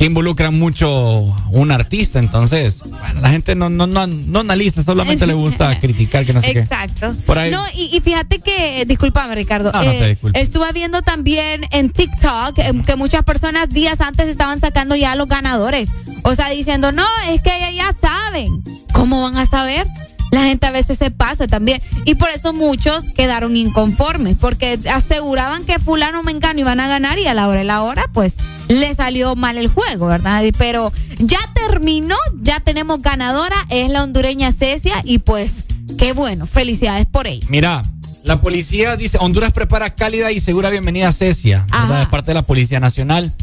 que 0.00 0.06
involucran 0.06 0.58
mucho 0.58 1.24
un 1.50 1.70
artista, 1.70 2.18
entonces, 2.20 2.78
bueno, 2.88 3.20
la 3.20 3.28
gente 3.28 3.54
no, 3.54 3.68
no, 3.68 3.86
no, 3.86 4.06
no 4.06 4.40
analiza, 4.40 4.82
solamente 4.82 5.26
le 5.26 5.34
gusta 5.34 5.78
criticar, 5.78 6.24
que 6.24 6.32
no 6.32 6.40
sé 6.40 6.54
qué. 6.54 6.60
Exacto. 6.60 7.14
Por 7.26 7.38
ahí- 7.38 7.50
No, 7.50 7.62
y, 7.76 7.94
y 7.94 8.00
fíjate 8.00 8.38
que, 8.38 8.86
discúlpame 8.86 9.34
Ricardo, 9.34 9.70
No, 9.72 9.84
no 9.84 9.90
te 9.90 10.12
eh, 10.12 10.18
estuve 10.36 10.72
viendo 10.72 11.02
también 11.02 11.66
en 11.70 11.90
TikTok 11.90 12.58
eh, 12.60 12.82
que 12.86 12.96
muchas 12.96 13.24
personas 13.24 13.68
días 13.68 14.00
antes 14.00 14.28
estaban 14.28 14.58
sacando 14.58 14.96
ya 14.96 15.12
a 15.12 15.16
los 15.16 15.28
ganadores. 15.28 15.90
O 16.22 16.34
sea, 16.34 16.48
diciendo, 16.48 16.92
no, 16.92 17.04
es 17.28 17.42
que 17.42 17.50
ya 17.76 17.92
saben. 17.92 18.64
¿Cómo 18.94 19.20
van 19.20 19.36
a 19.36 19.44
saber? 19.44 19.86
La 20.30 20.44
gente 20.44 20.66
a 20.66 20.70
veces 20.70 20.98
se 20.98 21.10
pasa 21.10 21.46
también. 21.46 21.82
Y 22.04 22.14
por 22.14 22.30
eso 22.30 22.52
muchos 22.52 23.08
quedaron 23.10 23.56
inconformes, 23.56 24.36
porque 24.40 24.78
aseguraban 24.92 25.64
que 25.64 25.78
fulano 25.78 26.22
mengano 26.22 26.60
iban 26.60 26.80
a 26.80 26.88
ganar 26.88 27.18
y 27.18 27.26
a 27.26 27.34
la 27.34 27.48
hora 27.48 27.60
de 27.60 27.64
la 27.64 27.82
hora, 27.82 28.04
pues, 28.12 28.34
le 28.68 28.94
salió 28.94 29.34
mal 29.34 29.58
el 29.58 29.68
juego, 29.68 30.06
¿verdad? 30.06 30.44
Pero 30.56 30.92
ya 31.18 31.38
terminó, 31.54 32.16
ya 32.40 32.60
tenemos 32.60 33.02
ganadora, 33.02 33.56
es 33.68 33.90
la 33.90 34.02
hondureña 34.02 34.52
Cecia 34.52 35.02
y 35.04 35.18
pues, 35.18 35.64
qué 35.98 36.12
bueno, 36.12 36.46
felicidades 36.46 37.06
por 37.06 37.26
ella. 37.26 37.46
Mira, 37.50 37.82
la 38.22 38.40
policía 38.40 38.96
dice, 38.96 39.18
Honduras 39.20 39.52
prepara 39.52 39.94
cálida 39.94 40.30
y 40.30 40.40
segura 40.40 40.70
bienvenida 40.70 41.08
a 41.08 41.12
Cecia, 41.12 41.66
de 41.66 42.06
parte 42.06 42.30
de 42.30 42.34
la 42.34 42.42
Policía 42.42 42.78
Nacional. 42.78 43.34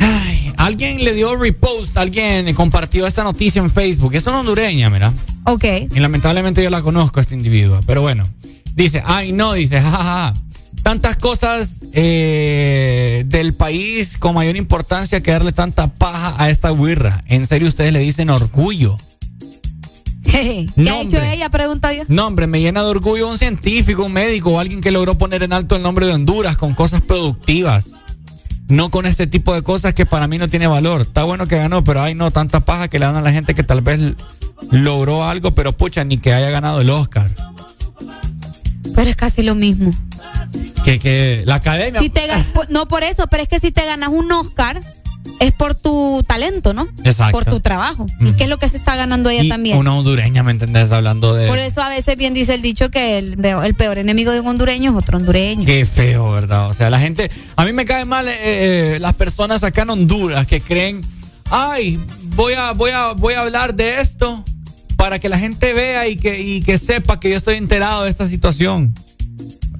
Ay, 0.00 0.52
alguien 0.56 1.02
le 1.04 1.14
dio 1.14 1.36
repost, 1.36 1.96
alguien 1.96 2.52
compartió 2.54 3.06
esta 3.06 3.24
noticia 3.24 3.60
en 3.60 3.70
Facebook. 3.70 4.14
Es 4.14 4.26
una 4.26 4.40
hondureña, 4.40 4.90
mira. 4.90 5.12
Ok. 5.44 5.64
Y 5.90 6.00
lamentablemente 6.00 6.62
yo 6.62 6.70
la 6.70 6.82
conozco, 6.82 7.20
a 7.20 7.22
este 7.22 7.34
individuo. 7.34 7.80
Pero 7.86 8.02
bueno, 8.02 8.28
dice, 8.74 9.02
ay, 9.06 9.32
no, 9.32 9.54
dice, 9.54 9.80
jajaja. 9.80 10.34
Tantas 10.82 11.16
cosas 11.16 11.80
eh, 11.92 13.24
del 13.26 13.54
país 13.54 14.16
con 14.16 14.34
mayor 14.34 14.56
importancia 14.56 15.22
que 15.22 15.32
darle 15.32 15.52
tanta 15.52 15.88
paja 15.88 16.34
a 16.38 16.50
esta 16.50 16.70
guirra. 16.70 17.24
En 17.26 17.46
serio, 17.46 17.68
ustedes 17.68 17.92
le 17.92 18.00
dicen 18.00 18.30
orgullo. 18.30 18.96
¿Qué 20.30 20.66
ha 20.88 20.94
hombre. 20.94 21.34
ella? 21.34 21.48
Pregunto 21.48 21.90
yo. 21.90 22.04
No, 22.08 22.26
hombre, 22.26 22.46
me 22.46 22.60
llena 22.60 22.82
de 22.82 22.88
orgullo 22.88 23.28
un 23.28 23.38
científico, 23.38 24.04
un 24.04 24.12
médico 24.12 24.50
o 24.50 24.60
alguien 24.60 24.80
que 24.80 24.90
logró 24.90 25.16
poner 25.16 25.42
en 25.42 25.52
alto 25.52 25.76
el 25.76 25.82
nombre 25.82 26.06
de 26.06 26.12
Honduras 26.12 26.56
con 26.56 26.74
cosas 26.74 27.00
productivas. 27.00 27.97
No 28.68 28.90
con 28.90 29.06
este 29.06 29.26
tipo 29.26 29.54
de 29.54 29.62
cosas 29.62 29.94
que 29.94 30.06
para 30.06 30.26
mí 30.26 30.38
no 30.38 30.48
tiene 30.48 30.66
valor. 30.66 31.02
Está 31.02 31.24
bueno 31.24 31.46
que 31.46 31.56
ganó, 31.56 31.84
pero 31.84 32.02
hay 32.02 32.14
no 32.14 32.30
tanta 32.30 32.60
paja 32.60 32.88
que 32.88 32.98
le 32.98 33.06
dan 33.06 33.16
a 33.16 33.22
la 33.22 33.32
gente 33.32 33.54
que 33.54 33.62
tal 33.62 33.80
vez 33.80 34.00
logró 34.70 35.24
algo, 35.24 35.54
pero 35.54 35.76
pucha, 35.76 36.04
ni 36.04 36.18
que 36.18 36.34
haya 36.34 36.50
ganado 36.50 36.80
el 36.80 36.90
Oscar. 36.90 37.30
Pero 38.94 39.10
es 39.10 39.16
casi 39.16 39.42
lo 39.42 39.54
mismo. 39.54 39.92
Que, 40.84 40.98
que 40.98 41.42
la 41.46 41.56
academia. 41.56 42.00
Si 42.00 42.10
te 42.10 42.22
no 42.68 42.88
por 42.88 43.04
eso, 43.04 43.26
pero 43.28 43.42
es 43.42 43.48
que 43.48 43.60
si 43.60 43.70
te 43.70 43.84
ganas 43.84 44.10
un 44.10 44.30
Oscar 44.32 44.82
es 45.40 45.52
por 45.52 45.74
tu 45.74 46.22
talento, 46.26 46.74
¿no? 46.74 46.88
Exacto. 47.04 47.32
Por 47.32 47.44
tu 47.44 47.60
trabajo. 47.60 48.06
¿Y 48.20 48.32
qué 48.32 48.44
es 48.44 48.48
lo 48.48 48.58
que 48.58 48.68
se 48.68 48.76
está 48.76 48.96
ganando 48.96 49.30
ella 49.30 49.42
y 49.44 49.48
también? 49.48 49.76
una 49.76 49.94
hondureña, 49.94 50.42
¿me 50.42 50.50
entendés? 50.52 50.92
Hablando 50.92 51.34
de. 51.34 51.48
Por 51.48 51.58
eso 51.58 51.80
a 51.82 51.88
veces 51.88 52.16
bien 52.16 52.34
dice 52.34 52.54
el 52.54 52.62
dicho 52.62 52.90
que 52.90 53.18
el, 53.18 53.44
el 53.44 53.74
peor 53.74 53.98
enemigo 53.98 54.32
de 54.32 54.40
un 54.40 54.48
hondureño 54.48 54.90
es 54.90 54.96
otro 54.96 55.18
hondureño. 55.18 55.64
Qué 55.64 55.84
feo, 55.86 56.32
¿verdad? 56.32 56.68
O 56.68 56.74
sea, 56.74 56.90
la 56.90 56.98
gente. 56.98 57.30
A 57.56 57.64
mí 57.64 57.72
me 57.72 57.84
caen 57.84 58.08
mal 58.08 58.28
eh, 58.28 58.34
eh, 58.40 58.98
las 59.00 59.14
personas 59.14 59.62
acá 59.64 59.82
en 59.82 59.90
Honduras 59.90 60.46
que 60.46 60.60
creen. 60.60 61.02
Ay, 61.50 61.98
voy 62.36 62.54
a, 62.54 62.72
voy 62.72 62.90
a, 62.90 63.12
voy 63.12 63.34
a 63.34 63.40
hablar 63.42 63.74
de 63.74 64.00
esto. 64.00 64.44
para 64.96 65.20
que 65.20 65.28
la 65.28 65.38
gente 65.38 65.72
vea 65.72 66.08
y 66.08 66.16
que, 66.16 66.40
y 66.40 66.60
que 66.60 66.76
sepa 66.76 67.20
que 67.20 67.30
yo 67.30 67.36
estoy 67.36 67.54
enterado 67.54 68.02
de 68.04 68.10
esta 68.10 68.26
situación. 68.26 68.92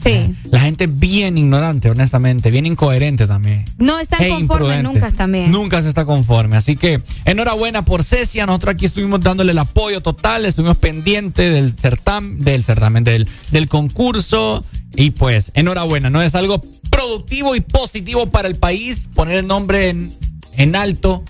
Sí. 0.02 0.34
La 0.44 0.60
gente 0.60 0.86
bien 0.86 1.36
ignorante, 1.38 1.90
honestamente, 1.90 2.50
bien 2.50 2.66
incoherente 2.66 3.26
también. 3.26 3.64
No 3.78 3.98
está 3.98 4.24
E 4.24 4.28
conforme 4.28 4.82
nunca 4.82 5.10
también. 5.10 5.50
Nunca 5.50 5.82
se 5.82 5.88
está 5.88 6.04
conforme. 6.04 6.56
Así 6.56 6.76
que 6.76 7.02
enhorabuena 7.24 7.84
por 7.84 8.02
Cecia. 8.04 8.46
Nosotros 8.46 8.74
aquí 8.74 8.86
estuvimos 8.86 9.20
dándole 9.20 9.52
el 9.52 9.58
apoyo 9.58 10.00
total, 10.00 10.44
estuvimos 10.44 10.76
pendientes 10.76 11.52
del 11.52 11.74
certamen, 11.78 12.38
del 12.44 12.62
certamen, 12.64 13.04
del, 13.04 13.28
del 13.50 13.68
concurso. 13.68 14.64
Y 14.94 15.10
pues, 15.10 15.52
enhorabuena, 15.54 16.10
¿no? 16.10 16.22
Es 16.22 16.34
algo 16.34 16.60
productivo 16.90 17.54
y 17.56 17.60
positivo 17.60 18.30
para 18.30 18.48
el 18.48 18.56
país 18.56 19.08
poner 19.14 19.38
el 19.38 19.46
nombre 19.46 19.88
en, 19.90 20.14
en 20.56 20.74
alto, 20.76 21.22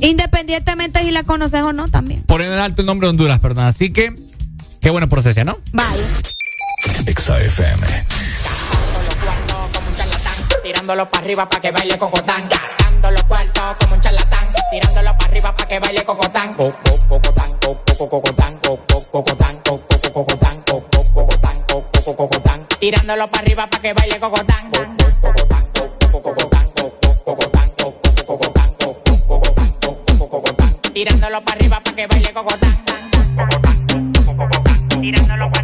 Independientemente 0.00 1.00
si 1.02 1.10
la 1.12 1.22
conoces 1.22 1.62
o 1.62 1.72
no 1.72 1.88
también. 1.88 2.22
poner 2.22 2.52
en 2.52 2.58
alto 2.58 2.82
el 2.82 2.86
nombre 2.86 3.06
de 3.06 3.10
Honduras, 3.10 3.38
perdón. 3.38 3.64
Así 3.64 3.90
que, 3.92 4.12
qué 4.80 4.90
bueno 4.90 5.08
por 5.08 5.22
Cecia, 5.22 5.44
¿no? 5.44 5.58
Vale. 5.72 6.02
Exa 6.84 7.40
FM. 7.40 7.86
Tirándolo 10.62 11.08
para 11.10 11.24
arriba 11.24 11.48
para 11.48 11.60
que 11.60 11.70
baile 11.70 11.98
cocotán. 11.98 12.48
Dando 12.78 13.10
los 13.10 13.22
cuartos 13.24 13.76
como 13.80 13.94
un 13.94 14.00
charlatán. 14.00 14.46
Tirándolo 14.70 15.16
para 15.16 15.30
arriba 15.30 15.56
para 15.56 15.68
que 15.68 15.78
baile 15.80 16.04
cocotán. 16.04 16.54
Co- 16.54 16.74
co- 16.84 17.08
Cocotán, 17.08 17.50
co- 17.60 17.80
co- 17.98 18.08
cocotán, 18.08 18.58
co- 18.58 18.80
co- 18.86 19.10
cocotán, 19.10 19.56
co- 19.64 19.80
co- 19.88 20.12
cocotán, 20.12 20.62
co- 20.66 20.84
co- 20.90 21.12
cocotán, 21.12 21.62
co- 21.68 21.84
co- 22.04 22.16
cocotán. 22.16 22.66
Tirándolo 22.78 23.30
para 23.30 23.42
arriba 23.42 23.66
para 23.66 23.82
que 23.82 23.92
baile 23.94 24.20
cocotán. 24.20 24.70
Co- 24.70 24.78
co- 24.78 25.20
cocotán, 25.22 25.64
co- 25.74 25.96
co- 26.12 26.22
cocotán, 26.22 26.68
co- 26.76 26.98
co- 27.00 27.24
cocotán, 27.24 27.68
co- 27.78 27.94
co- 28.02 28.24
cocotán, 28.26 28.70
co- 28.80 29.02
co- 29.04 29.26
cocotán, 29.26 29.72
co- 29.80 30.04
co- 30.18 30.28
cocotán. 30.28 30.76
Tirándolo 30.92 31.42
para 31.44 31.56
arriba 31.56 31.80
para 31.80 31.96
que 31.96 32.06
baile 32.06 32.32
cocotán. 32.32 32.74
Tirándolo 35.00 35.50
para 35.50 35.63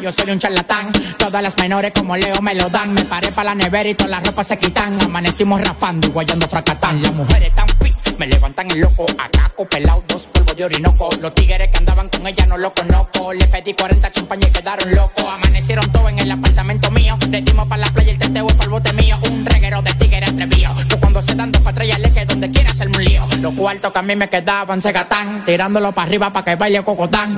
yo 0.00 0.12
soy 0.12 0.30
un 0.30 0.38
charlatán. 0.38 0.92
Todas 1.18 1.42
las 1.42 1.56
menores 1.56 1.92
como 1.92 2.16
Leo 2.16 2.40
me 2.40 2.54
lo 2.54 2.68
dan. 2.70 2.94
Me 2.94 3.04
paré 3.04 3.32
para 3.32 3.50
la 3.50 3.54
nevera 3.56 3.88
y 3.88 3.94
todas 3.94 4.10
las 4.10 4.24
ropas 4.24 4.46
se 4.46 4.58
quitan. 4.58 5.00
Amanecimos 5.02 5.60
rapando 5.60 6.06
y 6.06 6.10
guayando 6.10 6.46
fracatán. 6.46 7.02
Las 7.02 7.12
mujeres 7.12 7.52
tan 7.54 7.66
pit, 7.78 7.96
me 8.16 8.26
levantan 8.28 8.70
el 8.70 8.80
loco. 8.80 9.06
Acá 9.18 9.52
pelado, 9.68 10.04
dos 10.06 10.28
polvos 10.28 10.54
de 10.56 10.64
orinoco. 10.64 11.10
Los 11.20 11.34
tigres 11.34 11.68
que 11.68 11.78
andaban 11.78 12.08
con 12.08 12.26
ella 12.26 12.46
no 12.46 12.58
lo 12.58 12.72
conozco. 12.74 13.32
Le 13.32 13.46
pedí 13.46 13.74
40 13.74 14.10
champañas 14.12 14.50
y 14.50 14.52
quedaron 14.52 14.94
locos. 14.94 15.24
Amanecieron 15.28 15.90
todos 15.90 16.10
en 16.10 16.20
el 16.20 16.30
apartamento 16.30 16.90
mío. 16.92 17.18
Le 17.28 17.42
dimos 17.42 17.66
para 17.66 17.82
la 17.82 17.92
playa 17.92 18.12
el 18.12 18.18
teteo 18.18 18.46
para 18.46 18.64
el 18.64 18.70
bote 18.70 18.92
mío. 18.92 19.18
Un 19.30 19.46
reguero 19.46 19.82
de 19.82 19.94
tigres 19.94 20.30
atrevido. 20.30 20.74
Pues 20.74 21.00
cuando 21.00 21.22
se 21.22 21.34
dan 21.34 21.50
dos 21.50 21.62
patrullas 21.62 21.98
le 21.98 22.12
que 22.12 22.24
donde 22.24 22.50
quiera 22.50 22.70
hacerme 22.70 22.98
un 22.98 23.04
lío. 23.04 23.26
Los 23.40 23.54
cuartos 23.54 23.92
que 23.92 23.98
a 23.98 24.02
mí 24.02 24.14
me 24.14 24.28
quedaban 24.28 24.80
se 24.80 24.92
gatán. 24.92 25.44
Tirándolo 25.44 25.92
para 25.92 26.06
arriba 26.06 26.32
para 26.32 26.44
que 26.44 26.54
baile 26.54 26.84
cocotán. 26.84 27.34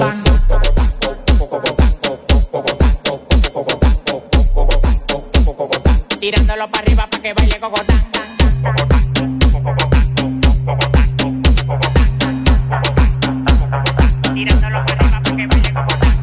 Tirándolo 6.26 6.68
para 6.72 6.82
arriba 6.82 7.06
para 7.06 7.22
que 7.22 7.32
baile 7.34 7.60
cocotán. 7.60 8.00
Tirándolo 14.34 14.84
para 14.84 14.92
arriba 14.92 15.20
para 15.22 15.36
que 15.36 15.46
baile 15.46 15.72
cocotán. 15.72 16.16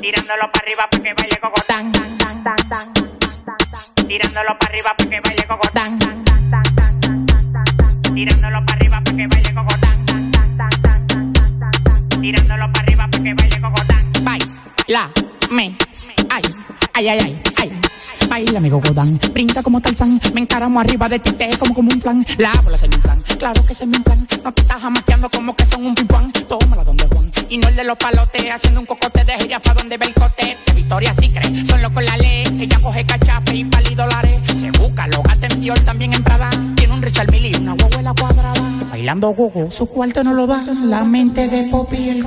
Tirándolo 0.00 0.50
para 0.50 0.64
arriba 0.64 0.88
para 0.90 1.02
que 1.04 1.14
baile 1.14 1.38
cocotán. 1.40 1.92
Tirándolo 4.08 4.58
para 4.58 4.68
arriba 4.68 4.94
para 4.98 5.08
que 5.08 5.20
baile 5.20 5.46
cocotán. 5.46 5.98
Tirándolo 8.14 8.66
para 8.66 8.74
arriba 8.74 9.00
para 9.04 9.16
que 9.16 9.26
baile 9.28 9.54
cocotán. 9.54 10.06
Tirándolo 12.20 12.72
para 12.72 12.82
arriba 12.82 13.06
para 13.08 13.22
que 13.22 13.34
me, 15.50 15.76
ay, 16.96 17.08
ay, 17.08 17.18
ay, 17.20 17.40
ay. 17.58 17.80
Baila 18.28 18.60
mi 18.60 18.70
cocotán, 18.70 19.20
brinda 19.32 19.62
como 19.62 19.80
Tarzán, 19.80 20.20
me 20.32 20.40
encaramo 20.40 20.80
arriba 20.80 21.08
de 21.08 21.18
ti, 21.18 21.32
te 21.32 21.56
como 21.58 21.74
como 21.74 21.90
un 21.92 22.00
flan. 22.00 22.26
La 22.38 22.52
bola 22.64 22.76
es 22.76 22.82
mi 22.82 22.96
plan, 22.96 23.22
claro 23.38 23.62
que 23.64 23.72
es 23.72 23.86
mi 23.86 23.98
plan. 23.98 24.26
No 24.42 24.52
te 24.52 24.62
estás 24.62 24.80
jamaqueando 24.80 25.28
como 25.30 25.54
que 25.54 25.64
son 25.66 25.86
un 25.86 25.94
pimpán. 25.94 26.32
Tómala 26.32 26.84
donde 26.84 27.06
Juan, 27.06 27.30
y 27.48 27.58
no 27.58 27.68
el 27.68 27.76
de 27.76 27.84
los 27.84 27.96
palotes, 27.96 28.50
haciendo 28.50 28.80
un 28.80 28.86
cocote 28.86 29.24
de 29.24 29.32
gira 29.38 29.60
pa' 29.60 29.74
donde 29.74 29.98
ve 29.98 30.06
el 30.06 30.14
cote. 30.14 30.56
De 30.66 30.72
Victoria 30.72 31.12
sí 31.12 31.30
cree, 31.30 31.66
son 31.66 31.82
locos 31.82 32.02
la 32.02 32.16
ley. 32.16 32.44
Ella 32.60 32.78
coge 32.80 33.04
cachape 33.04 33.54
y 33.54 33.64
pali 33.64 33.94
dólares. 33.94 34.40
Se 34.58 34.70
busca, 34.70 35.06
lo 35.08 35.22
gasta 35.22 35.46
en 35.48 35.74
también 35.84 36.14
en 36.14 36.24
Prada. 36.24 36.50
Tiene 36.76 36.94
un 36.94 37.02
Richard 37.02 37.30
Mille 37.30 37.50
y 37.50 37.54
una 37.56 37.74
huevuela 37.74 38.14
cuadrada. 38.18 38.62
Bailando 38.90 39.30
gogo, 39.30 39.70
su 39.70 39.86
cuarto 39.86 40.24
no 40.24 40.32
lo 40.32 40.46
da. 40.46 40.64
La 40.82 41.04
mente 41.04 41.48
de 41.48 41.64
Poppy 41.70 41.96
y 41.96 42.08
el 42.10 42.26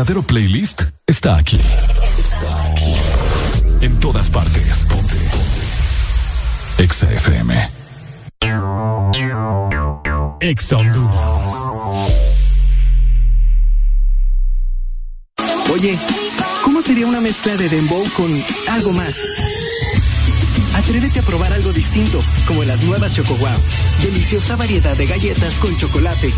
verdadero 0.00 0.22
playlist 0.22 0.84
está 1.06 1.36
aquí. 1.36 1.58
Está 1.58 2.70
aquí. 2.70 2.94
En 3.82 4.00
todas 4.00 4.30
partes. 4.30 4.86
Ponte. 4.88 5.14
Exa 6.78 7.12
FM. 7.12 7.70
Exa 10.40 10.76
Honduras. 10.78 11.52
Oye, 15.70 15.98
¿cómo 16.64 16.80
sería 16.80 17.06
una 17.06 17.20
mezcla 17.20 17.54
de 17.56 17.68
dembow 17.68 18.02
con 18.16 18.30
algo 18.70 18.92
más? 18.92 19.16
Atrévete 20.74 21.18
a 21.20 21.22
probar 21.22 21.52
algo 21.52 21.72
distinto, 21.72 22.20
como 22.46 22.64
las 22.64 22.82
nuevas 22.84 23.12
Choco 23.12 23.34
Wow. 23.36 23.50
Deliciosa 24.02 24.56
variedad 24.56 24.96
de 24.96 25.06
galletas 25.06 25.58
con 25.58 25.76
chocolate. 25.76 26.30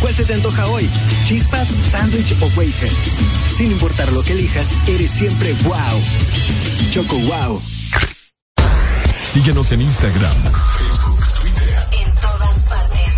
¿Cuál 0.00 0.14
se 0.14 0.24
te 0.24 0.34
antoja 0.34 0.66
hoy? 0.66 0.88
¿Chispas, 1.24 1.74
sándwich 1.82 2.34
o 2.40 2.46
wafer? 2.58 2.90
Sin 3.56 3.70
importar 3.70 4.12
lo 4.12 4.22
que 4.22 4.32
elijas, 4.32 4.68
eres 4.86 5.10
siempre 5.10 5.52
wow. 5.64 6.02
Choco 6.92 7.16
Wow. 7.18 7.60
Síguenos 9.22 9.72
en 9.72 9.82
Instagram, 9.82 10.36
En 11.92 12.14
todas 12.14 12.68
partes. 12.68 13.14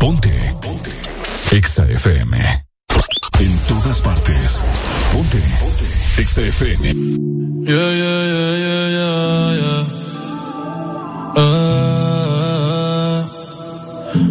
Ponte. 0.00 0.54
Ponte. 0.60 0.90
Exa 1.52 1.86
FM. 1.86 2.63
Todas 3.68 4.00
partes. 4.00 4.62
Ponte. 5.12 5.42
FM. 6.16 6.84
Yeah, 7.66 7.92
yeah, 8.00 8.22
yeah, 8.32 8.56
yeah, 8.64 8.86
yeah, 8.96 9.54
yeah. 9.60 9.82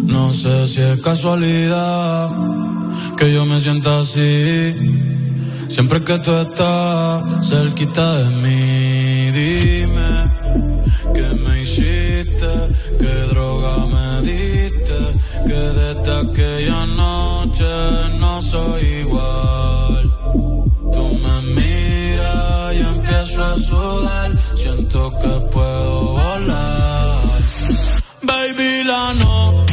No 0.06 0.32
sé 0.32 0.66
si 0.68 0.80
es 0.80 1.00
casualidad 1.00 2.30
que 3.16 3.32
yo 3.32 3.44
me 3.44 3.60
sienta 3.60 4.00
así. 4.00 4.74
Siempre 5.68 6.02
que 6.04 6.18
tú 6.20 6.32
estás 6.32 7.48
cerquita 7.48 8.18
de 8.18 8.30
mí, 8.42 9.30
dime 9.32 10.12
qué 11.14 11.26
me 11.44 11.62
hiciste, 11.62 12.52
qué 12.98 13.14
droga 13.30 13.86
me 13.86 14.22
diste, 14.22 14.53
que 15.54 15.60
desde 15.80 16.12
aquella 16.24 16.86
noche 16.86 17.70
no 18.18 18.42
soy 18.42 18.82
igual. 19.04 20.02
Tú 20.94 21.04
me 21.24 21.36
miras 21.58 22.74
y 22.74 22.80
empiezo 22.94 23.44
a 23.44 23.56
sudar. 23.68 24.30
Siento 24.56 25.00
que 25.20 25.32
puedo 25.54 25.94
volar. 26.18 27.40
Baby, 28.22 28.84
la 28.84 29.14
nota 29.14 29.63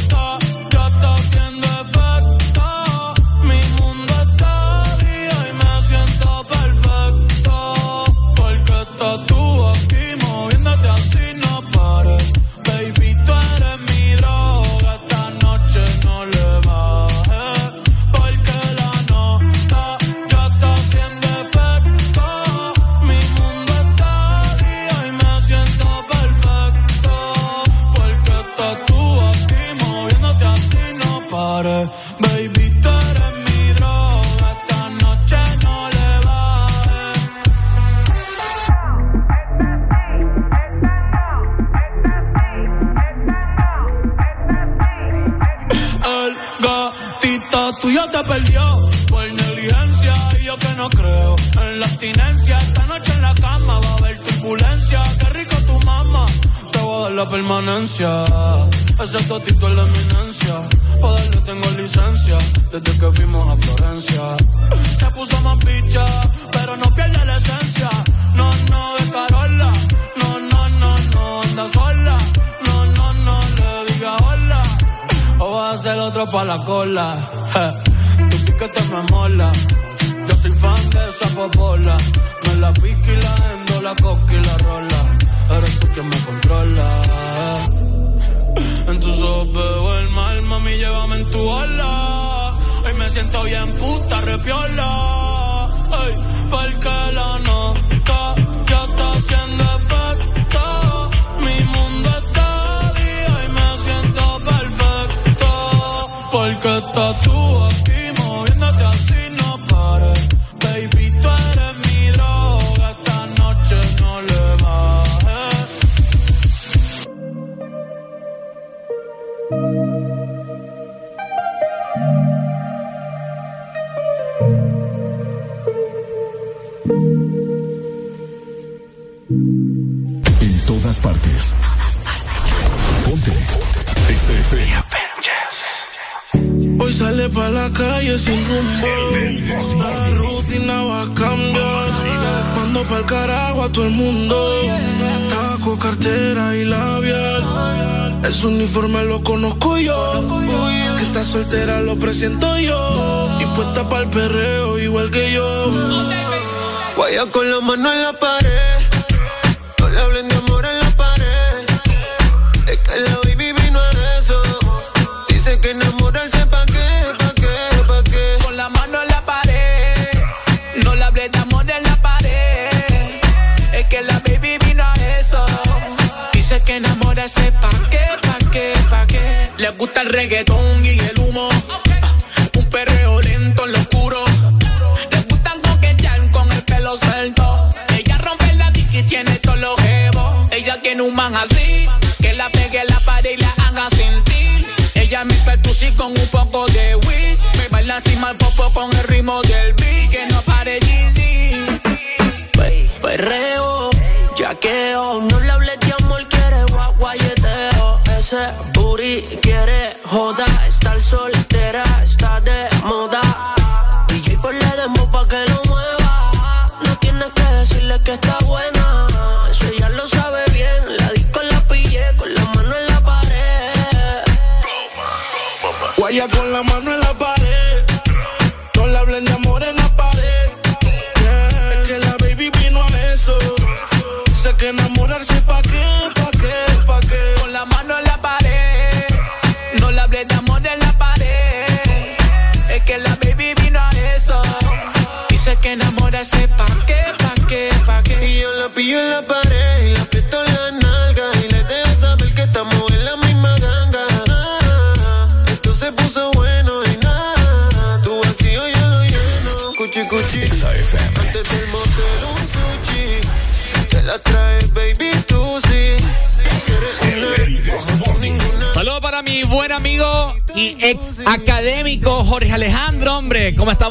pon 198.81 198.89
el 198.97 199.10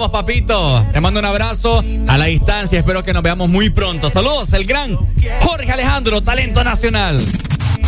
vamos, 0.00 0.18
papito. 0.18 0.82
Te 0.92 1.00
mando 1.00 1.20
un 1.20 1.26
abrazo 1.26 1.84
a 2.08 2.16
la 2.16 2.24
distancia. 2.24 2.78
Espero 2.78 3.02
que 3.02 3.12
nos 3.12 3.22
veamos 3.22 3.50
muy 3.50 3.68
pronto. 3.68 4.08
Saludos, 4.08 4.50
el 4.54 4.64
gran 4.64 4.98
Jorge 5.40 5.70
Alejandro, 5.70 6.22
talento 6.22 6.64
nacional. 6.64 7.22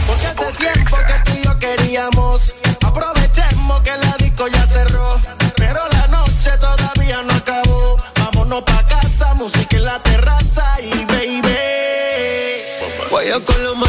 Porque 0.06 0.26
hace 0.26 0.52
tiempo 0.58 0.96
que 1.06 1.30
tú 1.30 1.38
y 1.38 1.44
yo 1.44 1.58
queríamos. 1.58 2.52
Aprovechemos 2.84 3.80
que 3.80 3.90
la 3.96 4.14
disco 4.18 4.46
ya 4.48 4.66
cerró. 4.66 5.18
Pero 5.56 5.80
la 5.92 6.06
noche 6.08 6.50
todavía 6.60 7.22
no 7.22 7.32
acabó. 7.32 7.96
Vámonos 8.16 8.62
pa' 8.64 8.86
casa, 8.88 9.34
música 9.34 9.76
en 9.78 9.84
la 9.84 10.02
terraza 10.02 10.64
y 10.82 11.04
baby. 11.06 11.42
Voy 13.10 13.30
a 13.30 13.40
Colombia 13.40 13.81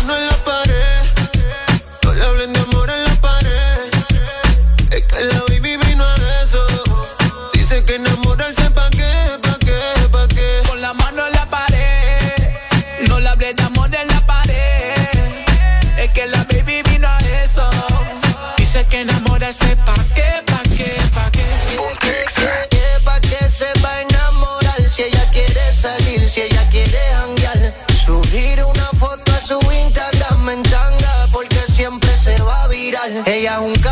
ella 33.46 33.83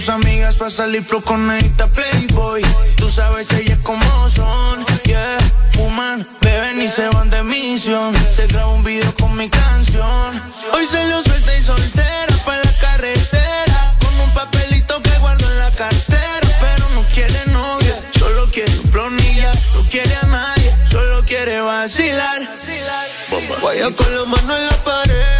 sus 0.00 0.08
amigas 0.08 0.56
para 0.56 0.70
salir 0.70 1.06
pro 1.06 1.20
con 1.20 1.50
esta 1.50 1.86
Playboy. 1.86 2.62
Tú 2.96 3.10
sabes 3.10 3.50
ellas 3.52 3.78
cómo 3.82 4.28
son, 4.30 4.86
yeah. 5.04 5.38
Fuman, 5.72 6.26
beben 6.40 6.80
y 6.80 6.88
se 6.88 7.06
van 7.10 7.28
de 7.28 7.42
misión. 7.42 8.14
Se 8.30 8.46
graba 8.46 8.70
un 8.70 8.82
video 8.82 9.14
con 9.16 9.36
mi 9.36 9.50
canción. 9.50 10.42
Hoy 10.72 10.86
se 10.86 11.06
lo 11.06 11.22
suelta 11.22 11.54
y 11.54 11.60
soltera 11.60 12.34
pa 12.46 12.56
la 12.56 12.72
carretera 12.80 13.94
con 14.02 14.20
un 14.20 14.32
papelito 14.32 15.02
que 15.02 15.18
guardo 15.18 15.46
en 15.50 15.58
la 15.58 15.70
cartera, 15.72 16.48
pero 16.60 16.88
no 16.94 17.02
quiere 17.14 17.44
novia, 17.52 18.00
solo 18.18 18.46
quiere 18.46 18.72
plonilla, 18.90 19.52
no 19.74 19.84
quiere 19.84 20.16
a 20.16 20.26
nadie, 20.26 20.76
solo 20.90 21.22
quiere 21.26 21.60
vacilar. 21.60 22.40
Vaya 23.62 23.90
con 23.94 24.16
la 24.16 24.24
mano 24.24 24.56
en 24.56 24.66
la 24.66 24.84
pared 24.84 25.39